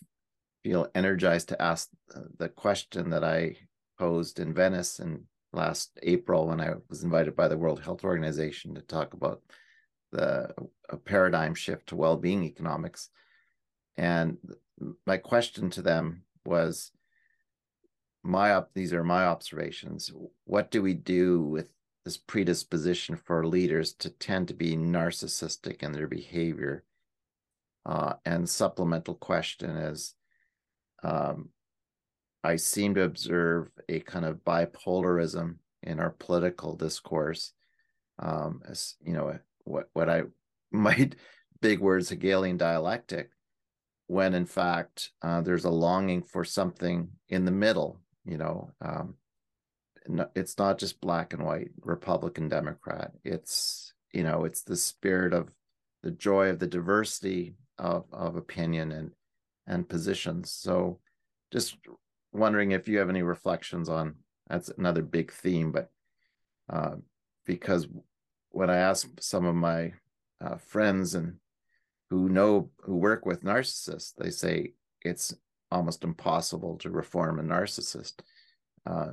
feel 0.64 0.88
energized 0.94 1.50
to 1.50 1.62
ask 1.62 1.90
the 2.38 2.50
question 2.50 3.10
that 3.10 3.24
I 3.24 3.56
posed 3.98 4.40
in 4.40 4.54
Venice 4.54 5.00
in 5.00 5.24
last 5.52 5.98
April 6.04 6.48
when 6.48 6.62
I 6.62 6.74
was 6.90 7.04
invited 7.04 7.36
by 7.36 7.48
the 7.48 7.58
World 7.58 7.82
Health 7.82 8.04
Organization 8.04 8.76
to 8.76 8.82
talk 8.82 9.14
about 9.14 9.42
the 10.16 10.54
paradigm 11.06 11.54
shift 11.56 11.88
to 11.88 11.96
well-being 11.96 12.44
economics. 12.44 13.10
And 13.98 14.38
my 15.06 15.18
question 15.18 15.70
to 15.72 15.82
them 15.82 16.24
was 16.46 16.92
my 18.24 18.54
op- 18.54 18.74
these 18.74 18.94
are 18.94 19.04
my 19.04 19.26
observations. 19.26 20.12
What 20.46 20.72
do 20.72 20.82
we 20.82 20.94
do 20.94 21.42
with 21.42 21.70
this 22.04 22.18
predisposition 22.18 23.16
for 23.16 23.46
leaders 23.48 23.94
to 23.94 24.10
tend 24.10 24.48
to 24.48 24.54
be 24.54 24.76
narcissistic 24.76 25.84
in 25.84 25.92
their 25.92 26.08
behavior? 26.08 26.84
Uh, 27.86 28.14
and 28.26 28.50
supplemental 28.50 29.16
question 29.16 29.70
is, 29.70 30.16
um, 31.04 31.50
I 32.44 32.58
seem 32.58 32.96
to 32.96 33.04
observe 33.04 33.70
a 33.90 34.00
kind 34.00 34.26
of 34.26 34.44
bipolarism 34.44 35.58
in 35.84 36.00
our 36.00 36.12
political 36.12 36.76
discourse. 36.76 37.54
Um, 38.18 38.62
as 38.68 38.96
you 39.06 39.14
know, 39.14 39.38
what 39.66 39.90
what 39.94 40.10
I 40.10 40.24
might 40.72 41.16
big 41.62 41.80
words 41.80 42.10
Hegelian 42.10 42.58
dialectic, 42.58 43.30
when 44.08 44.34
in 44.34 44.46
fact 44.46 45.12
uh, 45.22 45.42
there's 45.42 45.66
a 45.66 45.70
longing 45.70 46.24
for 46.24 46.44
something 46.44 47.10
in 47.30 47.46
the 47.46 47.52
middle 47.52 48.00
you 48.26 48.38
know 48.38 48.72
um, 48.82 49.16
it's 50.36 50.58
not 50.58 50.78
just 50.78 51.02
black 51.02 51.34
and 51.34 51.44
white 51.44 51.72
republican 51.82 52.48
democrat. 52.50 53.12
It's 53.24 53.94
you 54.14 54.24
know 54.24 54.46
it's 54.46 54.62
the 54.62 54.78
spirit 54.78 55.34
of 55.34 55.50
the 56.04 56.12
joy 56.12 56.50
of 56.50 56.60
the 56.60 56.68
diversity 56.68 57.56
of, 57.78 58.06
of 58.12 58.36
opinion 58.36 58.92
and 58.92 59.12
and 59.68 59.90
positions. 59.90 60.52
So 60.52 61.00
just 61.52 61.78
wondering 62.32 62.72
if 62.72 62.88
you 62.88 63.00
have 63.00 63.10
any 63.10 63.24
reflections 63.24 63.90
on 63.90 64.16
that's 64.48 64.70
another 64.70 65.02
big 65.02 65.32
theme 65.32 65.72
but 65.72 65.90
uh, 66.70 66.96
because 67.46 67.88
when 68.56 68.70
i 68.70 68.78
ask 68.78 69.08
some 69.20 69.46
of 69.46 69.56
my 69.56 69.92
uh, 70.42 70.56
friends 70.58 71.16
and 71.16 71.36
who 72.10 72.30
know 72.30 72.70
who 72.82 72.96
work 72.96 73.26
with 73.26 73.44
narcissists 73.44 74.14
they 74.18 74.30
say 74.30 74.74
it's 75.02 75.34
almost 75.72 76.04
impossible 76.04 76.78
to 76.78 76.90
reform 76.90 77.40
a 77.40 77.44
narcissist. 77.44 78.14
Uh, 78.86 79.12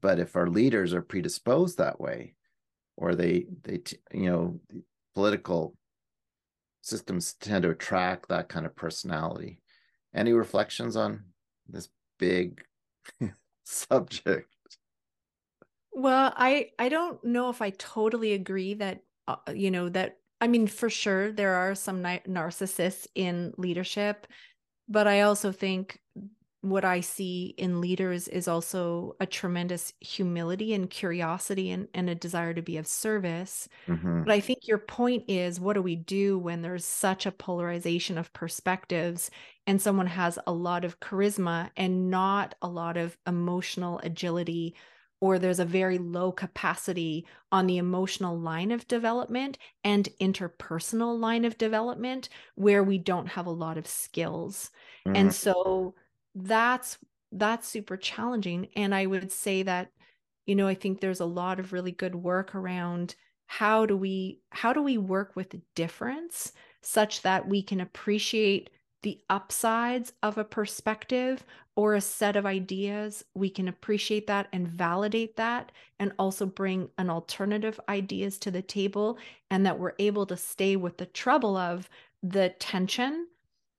but 0.00 0.18
if 0.18 0.36
our 0.36 0.48
leaders 0.48 0.94
are 0.94 1.02
predisposed 1.02 1.78
that 1.78 2.00
way, 2.00 2.34
or 2.96 3.14
they 3.14 3.46
they 3.62 3.82
you 4.12 4.30
know 4.30 4.60
political 5.14 5.76
systems 6.82 7.34
tend 7.34 7.62
to 7.62 7.70
attract 7.70 8.28
that 8.28 8.48
kind 8.48 8.66
of 8.66 8.76
personality. 8.76 9.60
Any 10.14 10.32
reflections 10.32 10.96
on 10.96 11.24
this 11.68 11.88
big 12.18 12.62
subject? 13.64 14.53
Well, 15.94 16.32
I 16.36 16.70
I 16.78 16.88
don't 16.88 17.22
know 17.24 17.50
if 17.50 17.62
I 17.62 17.70
totally 17.70 18.32
agree 18.32 18.74
that 18.74 19.04
uh, 19.28 19.36
you 19.54 19.70
know 19.70 19.88
that 19.90 20.20
I 20.40 20.48
mean 20.48 20.66
for 20.66 20.90
sure 20.90 21.30
there 21.32 21.54
are 21.54 21.74
some 21.74 22.02
narcissists 22.02 23.06
in 23.14 23.54
leadership 23.56 24.26
but 24.88 25.06
I 25.08 25.22
also 25.22 25.52
think 25.52 26.00
what 26.62 26.84
I 26.84 27.00
see 27.00 27.54
in 27.58 27.80
leaders 27.80 28.28
is 28.28 28.48
also 28.48 29.16
a 29.20 29.26
tremendous 29.26 29.94
humility 30.00 30.74
and 30.74 30.90
curiosity 30.90 31.70
and, 31.70 31.88
and 31.94 32.10
a 32.10 32.14
desire 32.16 32.54
to 32.54 32.62
be 32.62 32.76
of 32.78 32.86
service. 32.86 33.68
Mhm. 33.86 34.24
But 34.24 34.32
I 34.34 34.40
think 34.40 34.66
your 34.66 34.78
point 34.78 35.24
is 35.28 35.60
what 35.60 35.74
do 35.74 35.82
we 35.82 35.96
do 35.96 36.38
when 36.38 36.62
there's 36.62 36.84
such 36.84 37.26
a 37.26 37.32
polarization 37.32 38.16
of 38.16 38.32
perspectives 38.32 39.30
and 39.66 39.80
someone 39.82 40.06
has 40.06 40.38
a 40.46 40.52
lot 40.52 40.84
of 40.84 41.00
charisma 41.00 41.70
and 41.76 42.10
not 42.10 42.54
a 42.62 42.68
lot 42.68 42.96
of 42.96 43.18
emotional 43.26 43.98
agility 44.02 44.74
or 45.24 45.38
there's 45.38 45.58
a 45.60 45.64
very 45.64 45.96
low 45.98 46.30
capacity 46.32 47.26
on 47.50 47.66
the 47.66 47.78
emotional 47.78 48.38
line 48.38 48.70
of 48.70 48.86
development 48.88 49.56
and 49.82 50.08
interpersonal 50.20 51.18
line 51.18 51.44
of 51.46 51.56
development 51.58 52.28
where 52.56 52.82
we 52.84 52.98
don't 52.98 53.28
have 53.28 53.46
a 53.46 53.50
lot 53.50 53.78
of 53.78 53.86
skills. 53.86 54.70
Mhm. 55.06 55.14
And 55.14 55.34
so 55.34 55.94
that's 56.34 56.98
that's 57.32 57.66
super 57.68 57.96
challenging 57.96 58.68
and 58.76 58.94
I 58.94 59.06
would 59.06 59.32
say 59.32 59.62
that 59.64 59.90
you 60.46 60.54
know, 60.54 60.66
I 60.68 60.74
think 60.74 61.00
there's 61.00 61.20
a 61.20 61.24
lot 61.26 61.58
of 61.58 61.72
really 61.72 61.92
good 61.92 62.14
work 62.14 62.54
around 62.54 63.16
how 63.46 63.86
do 63.86 63.96
we 63.96 64.42
how 64.50 64.72
do 64.72 64.82
we 64.82 64.98
work 64.98 65.36
with 65.36 65.60
difference 65.74 66.52
such 66.82 67.22
that 67.22 67.48
we 67.48 67.62
can 67.62 67.80
appreciate 67.80 68.70
the 69.04 69.20
upsides 69.28 70.14
of 70.22 70.38
a 70.38 70.44
perspective 70.44 71.44
or 71.76 71.94
a 71.94 72.00
set 72.00 72.36
of 72.36 72.46
ideas 72.46 73.22
we 73.34 73.50
can 73.50 73.68
appreciate 73.68 74.26
that 74.26 74.48
and 74.50 74.66
validate 74.66 75.36
that 75.36 75.70
and 75.98 76.10
also 76.18 76.46
bring 76.46 76.88
an 76.96 77.10
alternative 77.10 77.78
ideas 77.90 78.38
to 78.38 78.50
the 78.50 78.62
table 78.62 79.18
and 79.50 79.66
that 79.66 79.78
we're 79.78 79.92
able 79.98 80.24
to 80.24 80.38
stay 80.38 80.74
with 80.74 80.96
the 80.96 81.04
trouble 81.04 81.54
of 81.54 81.90
the 82.22 82.48
tension 82.58 83.28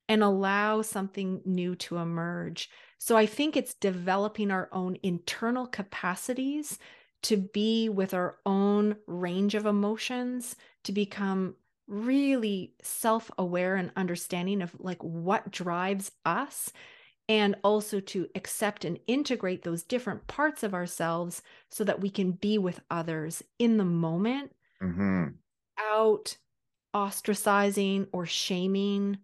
and 0.08 0.22
allow 0.22 0.84
something 0.84 1.42
new 1.44 1.76
to 1.76 1.98
emerge. 1.98 2.70
So 3.00 3.18
i 3.18 3.26
think 3.26 3.58
it's 3.58 3.74
developing 3.74 4.52
our 4.52 4.70
own 4.72 4.96
internal 5.02 5.66
capacities 5.66 6.78
to 7.24 7.38
be 7.38 7.90
with 7.90 8.14
our 8.14 8.38
own 8.46 8.96
range 9.08 9.56
of 9.56 9.66
emotions 9.66 10.56
to 10.84 10.92
become 10.92 11.56
really 11.88 12.74
self-aware 12.82 13.76
and 13.76 13.92
understanding 13.96 14.62
of 14.62 14.76
like 14.80 15.02
what 15.04 15.52
drives 15.52 16.12
us 16.26 16.72
and 17.30 17.56
also 17.64 18.00
to 18.00 18.28
accept 18.36 18.86
and 18.86 19.00
integrate 19.08 19.64
those 19.64 19.84
different 19.84 20.28
parts 20.28 20.64
of 20.64 20.74
ourselves 20.74 21.44
so 21.70 21.84
that 21.84 22.02
we 22.02 22.10
can 22.10 22.32
be 22.34 22.58
with 22.58 22.82
others 22.92 23.44
in 23.60 23.78
the 23.78 23.86
moment 23.86 24.54
Mhm. 24.82 25.40
out 25.78 26.38
ostracizing 26.96 28.08
or 28.14 28.26
shaming 28.26 29.20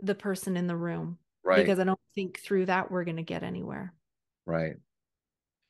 the 0.00 0.14
person 0.14 0.56
in 0.56 0.66
the 0.66 0.76
room 0.76 1.18
Right. 1.42 1.56
because 1.62 1.78
i 1.78 1.84
don't 1.84 2.00
think 2.14 2.38
through 2.38 2.66
that 2.66 2.90
we're 2.90 3.04
going 3.04 3.16
to 3.16 3.22
get 3.22 3.42
anywhere 3.42 3.94
Right. 4.46 4.76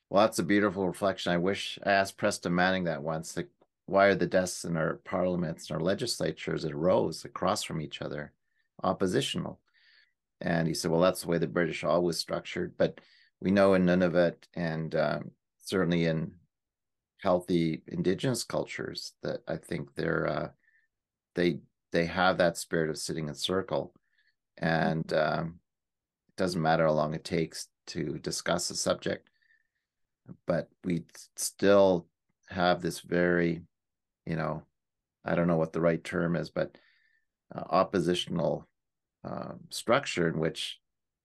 Well, 0.09 0.25
that's 0.25 0.39
a 0.39 0.43
beautiful 0.43 0.87
reflection. 0.87 1.31
I 1.31 1.37
wish 1.37 1.79
I 1.83 1.91
asked 1.91 2.17
Preston 2.17 2.53
Manning 2.55 2.85
that 2.85 3.03
once. 3.03 3.35
Like, 3.35 3.49
why 3.85 4.05
are 4.07 4.15
the 4.15 4.27
desks 4.27 4.65
in 4.65 4.77
our 4.77 4.95
parliaments 5.05 5.69
and 5.69 5.77
our 5.77 5.83
legislatures 5.83 6.65
at 6.65 6.75
rows 6.75 7.25
across 7.25 7.63
from 7.63 7.81
each 7.81 8.01
other, 8.01 8.33
oppositional? 8.83 9.59
And 10.41 10.67
he 10.67 10.73
said, 10.73 10.91
well, 10.91 11.01
that's 11.01 11.21
the 11.21 11.27
way 11.27 11.37
the 11.37 11.47
British 11.47 11.83
always 11.83 12.17
structured. 12.17 12.73
But 12.77 12.99
we 13.39 13.51
know 13.51 13.73
in 13.73 13.85
Nunavut 13.85 14.35
and 14.53 14.93
um, 14.95 15.31
certainly 15.59 16.05
in 16.05 16.31
healthy 17.21 17.81
indigenous 17.87 18.43
cultures 18.43 19.13
that 19.23 19.39
I 19.47 19.57
think 19.57 19.95
they're 19.95 20.27
uh, 20.27 20.47
they 21.35 21.59
they 21.91 22.05
have 22.05 22.37
that 22.37 22.57
spirit 22.57 22.89
of 22.89 22.97
sitting 22.97 23.27
in 23.27 23.33
circle, 23.35 23.93
and 24.57 25.11
um, 25.13 25.59
it 26.29 26.35
doesn't 26.35 26.61
matter 26.61 26.85
how 26.85 26.91
long 26.91 27.13
it 27.13 27.23
takes 27.23 27.67
to 27.87 28.19
discuss 28.19 28.69
a 28.69 28.75
subject, 28.75 29.29
but 30.45 30.69
we 30.83 31.03
still 31.35 32.07
have 32.49 32.81
this 32.81 32.99
very, 32.99 33.61
you 34.25 34.35
know, 34.35 34.63
I 35.23 35.35
don't 35.35 35.47
know 35.47 35.57
what 35.57 35.73
the 35.73 35.81
right 35.81 36.03
term 36.03 36.35
is, 36.35 36.49
but 36.49 36.77
uh, 37.53 37.63
oppositional 37.69 38.67
um, 39.23 39.59
structure 39.69 40.27
in 40.27 40.39
which 40.39 40.79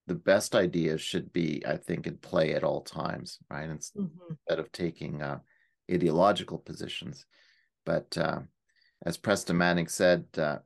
the 0.07 0.15
best 0.15 0.55
ideas 0.55 1.01
should 1.01 1.31
be, 1.31 1.63
I 1.67 1.77
think, 1.77 2.07
in 2.07 2.17
play 2.17 2.53
at 2.53 2.63
all 2.63 2.81
times, 2.81 3.39
right? 3.49 3.69
Instead 3.69 4.03
Mhm. 4.49 4.59
of 4.59 4.71
taking 4.71 5.21
uh, 5.21 5.39
ideological 5.91 6.57
positions. 6.57 7.25
But 7.85 8.17
uh, 8.17 8.41
as 9.05 9.17
Preston 9.17 9.57
Manning 9.57 9.87
said, 9.87 10.25
uh, 10.37 10.59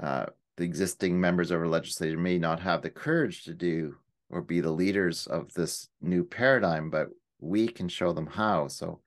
uh, 0.00 0.26
the 0.56 0.64
existing 0.64 1.20
members 1.20 1.50
of 1.50 1.60
our 1.60 1.68
legislature 1.68 2.18
may 2.18 2.38
not 2.38 2.60
have 2.60 2.82
the 2.82 2.90
courage 2.90 3.44
to 3.44 3.54
do 3.54 3.96
or 4.30 4.42
be 4.42 4.60
the 4.60 4.70
leaders 4.70 5.26
of 5.26 5.52
this 5.54 5.88
new 6.00 6.24
paradigm, 6.24 6.90
but 6.90 7.08
we 7.40 7.68
can 7.68 7.88
show 7.88 8.12
them 8.12 8.26
how. 8.26 8.68
So 8.68 9.00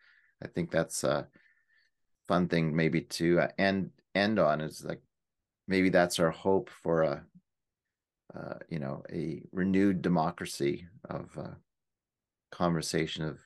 I 0.44 0.48
think 0.48 0.72
that's 0.72 1.04
a 1.04 1.28
fun 2.28 2.48
thing 2.48 2.76
maybe 2.76 3.02
to 3.02 3.40
uh, 3.42 3.48
end 3.58 3.92
end 4.16 4.40
on 4.40 4.62
is 4.62 4.84
like 4.84 5.02
maybe 5.68 5.90
that's 5.90 6.20
our 6.20 6.32
hope 6.32 6.70
for 6.70 7.04
a 7.04 7.26
uh, 8.36 8.56
you 8.70 8.80
know 8.80 9.04
a 9.12 9.42
renewed 9.52 10.02
democracy 10.02 10.88
of 11.10 11.38
uh, 11.38 11.54
conversation 12.52 13.24
of 13.26 13.40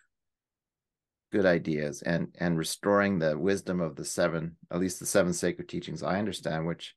good 1.32 1.46
ideas 1.46 2.02
and 2.04 2.28
and 2.40 2.58
restoring 2.58 3.20
the 3.20 3.38
wisdom 3.38 3.82
of 3.82 3.96
the 3.96 4.06
seven 4.06 4.56
at 4.72 4.80
least 4.80 5.00
the 5.00 5.06
seven 5.06 5.34
sacred 5.34 5.68
teachings 5.68 6.04
i 6.04 6.20
understand 6.20 6.66
which 6.66 6.96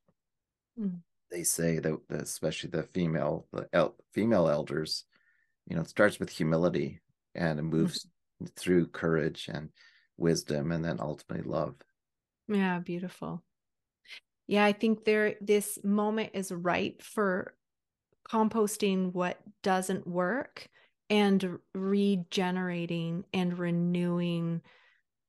Mm. 0.79 1.01
they 1.33 1.43
say 1.43 1.81
that 1.81 1.99
that 2.09 2.20
especially 2.22 2.70
the 2.70 2.85
female 2.85 3.49
the 3.53 3.68
el- 3.72 3.97
female 4.12 4.49
elders 4.49 5.07
you 5.66 5.74
know 5.74 5.83
it 5.83 5.89
starts 5.89 6.20
with 6.20 6.31
humility 6.31 7.01
and 7.35 7.59
it 7.59 7.62
moves 7.62 8.07
through 8.55 8.87
courage 8.87 9.49
and 9.53 9.70
wisdom 10.18 10.72
and 10.72 10.84
then 10.84 10.98
ultimately 11.00 11.48
love 11.48 11.76
Yeah, 12.48 12.80
beautiful. 12.80 13.44
Yeah, 14.46 14.64
I 14.64 14.72
think 14.72 15.04
there 15.04 15.36
this 15.40 15.78
moment 15.84 16.30
is 16.34 16.50
ripe 16.50 17.02
for 17.02 17.54
composting 18.28 19.12
what 19.12 19.38
doesn't 19.62 20.06
work 20.06 20.68
and 21.10 21.58
regenerating 21.74 23.24
and 23.32 23.58
renewing 23.58 24.62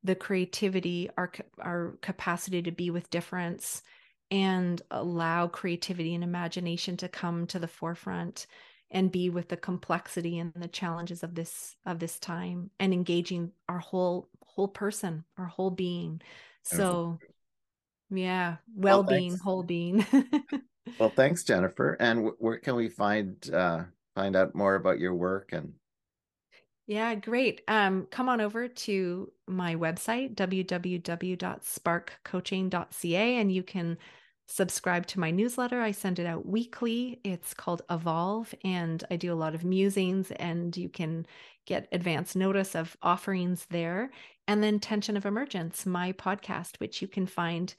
the 0.04 0.16
creativity, 0.16 1.10
our 1.18 1.34
our 1.60 1.98
capacity 2.02 2.62
to 2.64 2.72
be 2.72 2.90
with 2.92 3.10
difference 3.10 3.84
and 4.32 4.82
allow 4.92 5.48
creativity 5.48 6.16
and 6.16 6.24
imagination 6.24 6.98
to 6.98 7.10
come 7.10 7.48
to 7.48 7.60
the 7.60 7.68
forefront 7.68 8.48
and 8.92 9.12
be 9.12 9.30
with 9.30 9.50
the 9.50 9.58
complexity 9.58 10.40
and 10.40 10.54
the 10.56 10.68
challenges 10.68 11.24
of 11.24 11.36
this 11.36 11.76
of 11.86 12.00
this 12.00 12.20
time 12.20 12.72
and 12.80 12.94
engaging 12.94 13.52
our 13.68 13.80
whole 13.80 14.30
whole 14.60 14.68
person, 14.68 15.24
or 15.38 15.46
whole 15.46 15.72
being. 15.72 16.22
So 16.64 17.20
yeah, 18.12 18.58
Well, 18.88 18.92
well-being, 18.94 19.00
thanks. 19.00 19.40
whole 19.40 19.64
being. 19.64 20.06
well 21.00 21.10
thanks 21.10 21.44
jennifer 21.44 21.96
and 22.00 22.28
wh- 22.28 22.42
where 22.42 22.58
can 22.58 22.76
we 22.76 22.90
find 22.90 23.50
uh 23.54 23.84
find 24.16 24.36
out 24.36 24.56
more 24.56 24.76
about 24.76 25.00
your 25.00 25.14
work 25.16 25.50
and 25.52 25.74
Yeah, 26.88 27.14
great. 27.16 27.62
Um, 27.68 28.08
come 28.10 28.30
on 28.30 28.42
over 28.42 28.68
to 28.68 29.32
my 29.48 29.76
website, 29.76 30.34
www.sparkcoaching.ca, 30.36 33.36
and 33.38 33.52
you 33.52 33.62
can 33.64 33.98
subscribe 34.48 35.06
to 35.08 35.20
my 35.20 35.30
newsletter. 35.30 35.80
I 35.82 35.92
send 35.92 36.18
it 36.18 36.26
out 36.26 36.48
weekly. 36.48 37.20
It's 37.24 37.54
called 37.54 37.84
Evolve, 37.92 38.56
and 38.64 39.04
I 39.12 39.18
do 39.18 39.32
a 39.32 39.36
lot 39.36 39.54
of 39.54 39.64
musings, 39.64 40.32
and 40.32 40.76
you 40.76 40.90
can 40.90 41.28
get 41.70 41.88
advance 41.92 42.36
notice 42.36 42.76
of 42.76 42.98
offerings 43.02 43.66
there. 43.70 44.12
And 44.48 44.62
then 44.62 44.80
Tension 44.80 45.16
of 45.16 45.26
Emergence, 45.26 45.86
my 45.86 46.12
podcast, 46.12 46.80
which 46.80 47.02
you 47.02 47.08
can 47.08 47.28
find 47.28 47.74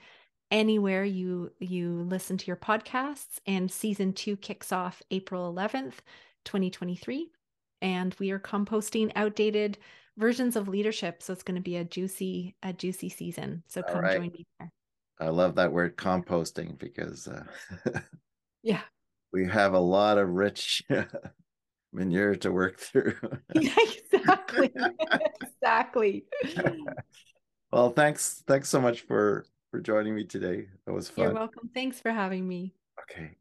anywhere 0.50 1.04
you 1.04 1.52
you 1.58 2.06
listen 2.08 2.38
to 2.38 2.46
your 2.46 2.56
podcasts. 2.56 3.40
And 3.46 3.70
season 3.70 4.12
two 4.12 4.36
kicks 4.36 4.72
off 4.72 5.02
April 5.10 5.52
11th, 5.52 5.98
2023 6.44 7.30
and 7.82 8.14
we 8.18 8.30
are 8.30 8.38
composting 8.38 9.10
outdated 9.16 9.78
versions 10.16 10.56
of 10.56 10.68
leadership 10.68 11.22
so 11.22 11.32
it's 11.32 11.42
going 11.42 11.54
to 11.54 11.60
be 11.60 11.76
a 11.76 11.84
juicy 11.84 12.54
a 12.62 12.72
juicy 12.72 13.08
season 13.08 13.62
so 13.66 13.82
come 13.82 14.00
right. 14.00 14.16
join 14.16 14.30
me 14.32 14.46
there 14.58 14.70
i 15.20 15.28
love 15.28 15.54
that 15.54 15.72
word 15.72 15.96
composting 15.96 16.78
because 16.78 17.28
uh, 17.28 17.44
yeah 18.62 18.82
we 19.32 19.46
have 19.46 19.72
a 19.74 19.78
lot 19.78 20.18
of 20.18 20.28
rich 20.28 20.82
manure 21.92 22.34
to 22.36 22.52
work 22.52 22.78
through. 22.78 23.14
Yeah 23.54 23.74
exactly. 23.78 24.72
Exactly. 25.42 26.24
Well 27.72 27.90
thanks 27.90 28.42
thanks 28.48 28.68
so 28.68 28.80
much 28.80 29.02
for 29.02 29.44
for 29.70 29.80
joining 29.80 30.14
me 30.16 30.24
today. 30.24 30.66
That 30.86 30.92
was 30.92 31.08
fun. 31.08 31.26
you're 31.26 31.34
welcome. 31.34 31.70
Thanks 31.72 32.00
for 32.00 32.10
having 32.10 32.48
me. 32.48 32.74
Okay 33.02 33.36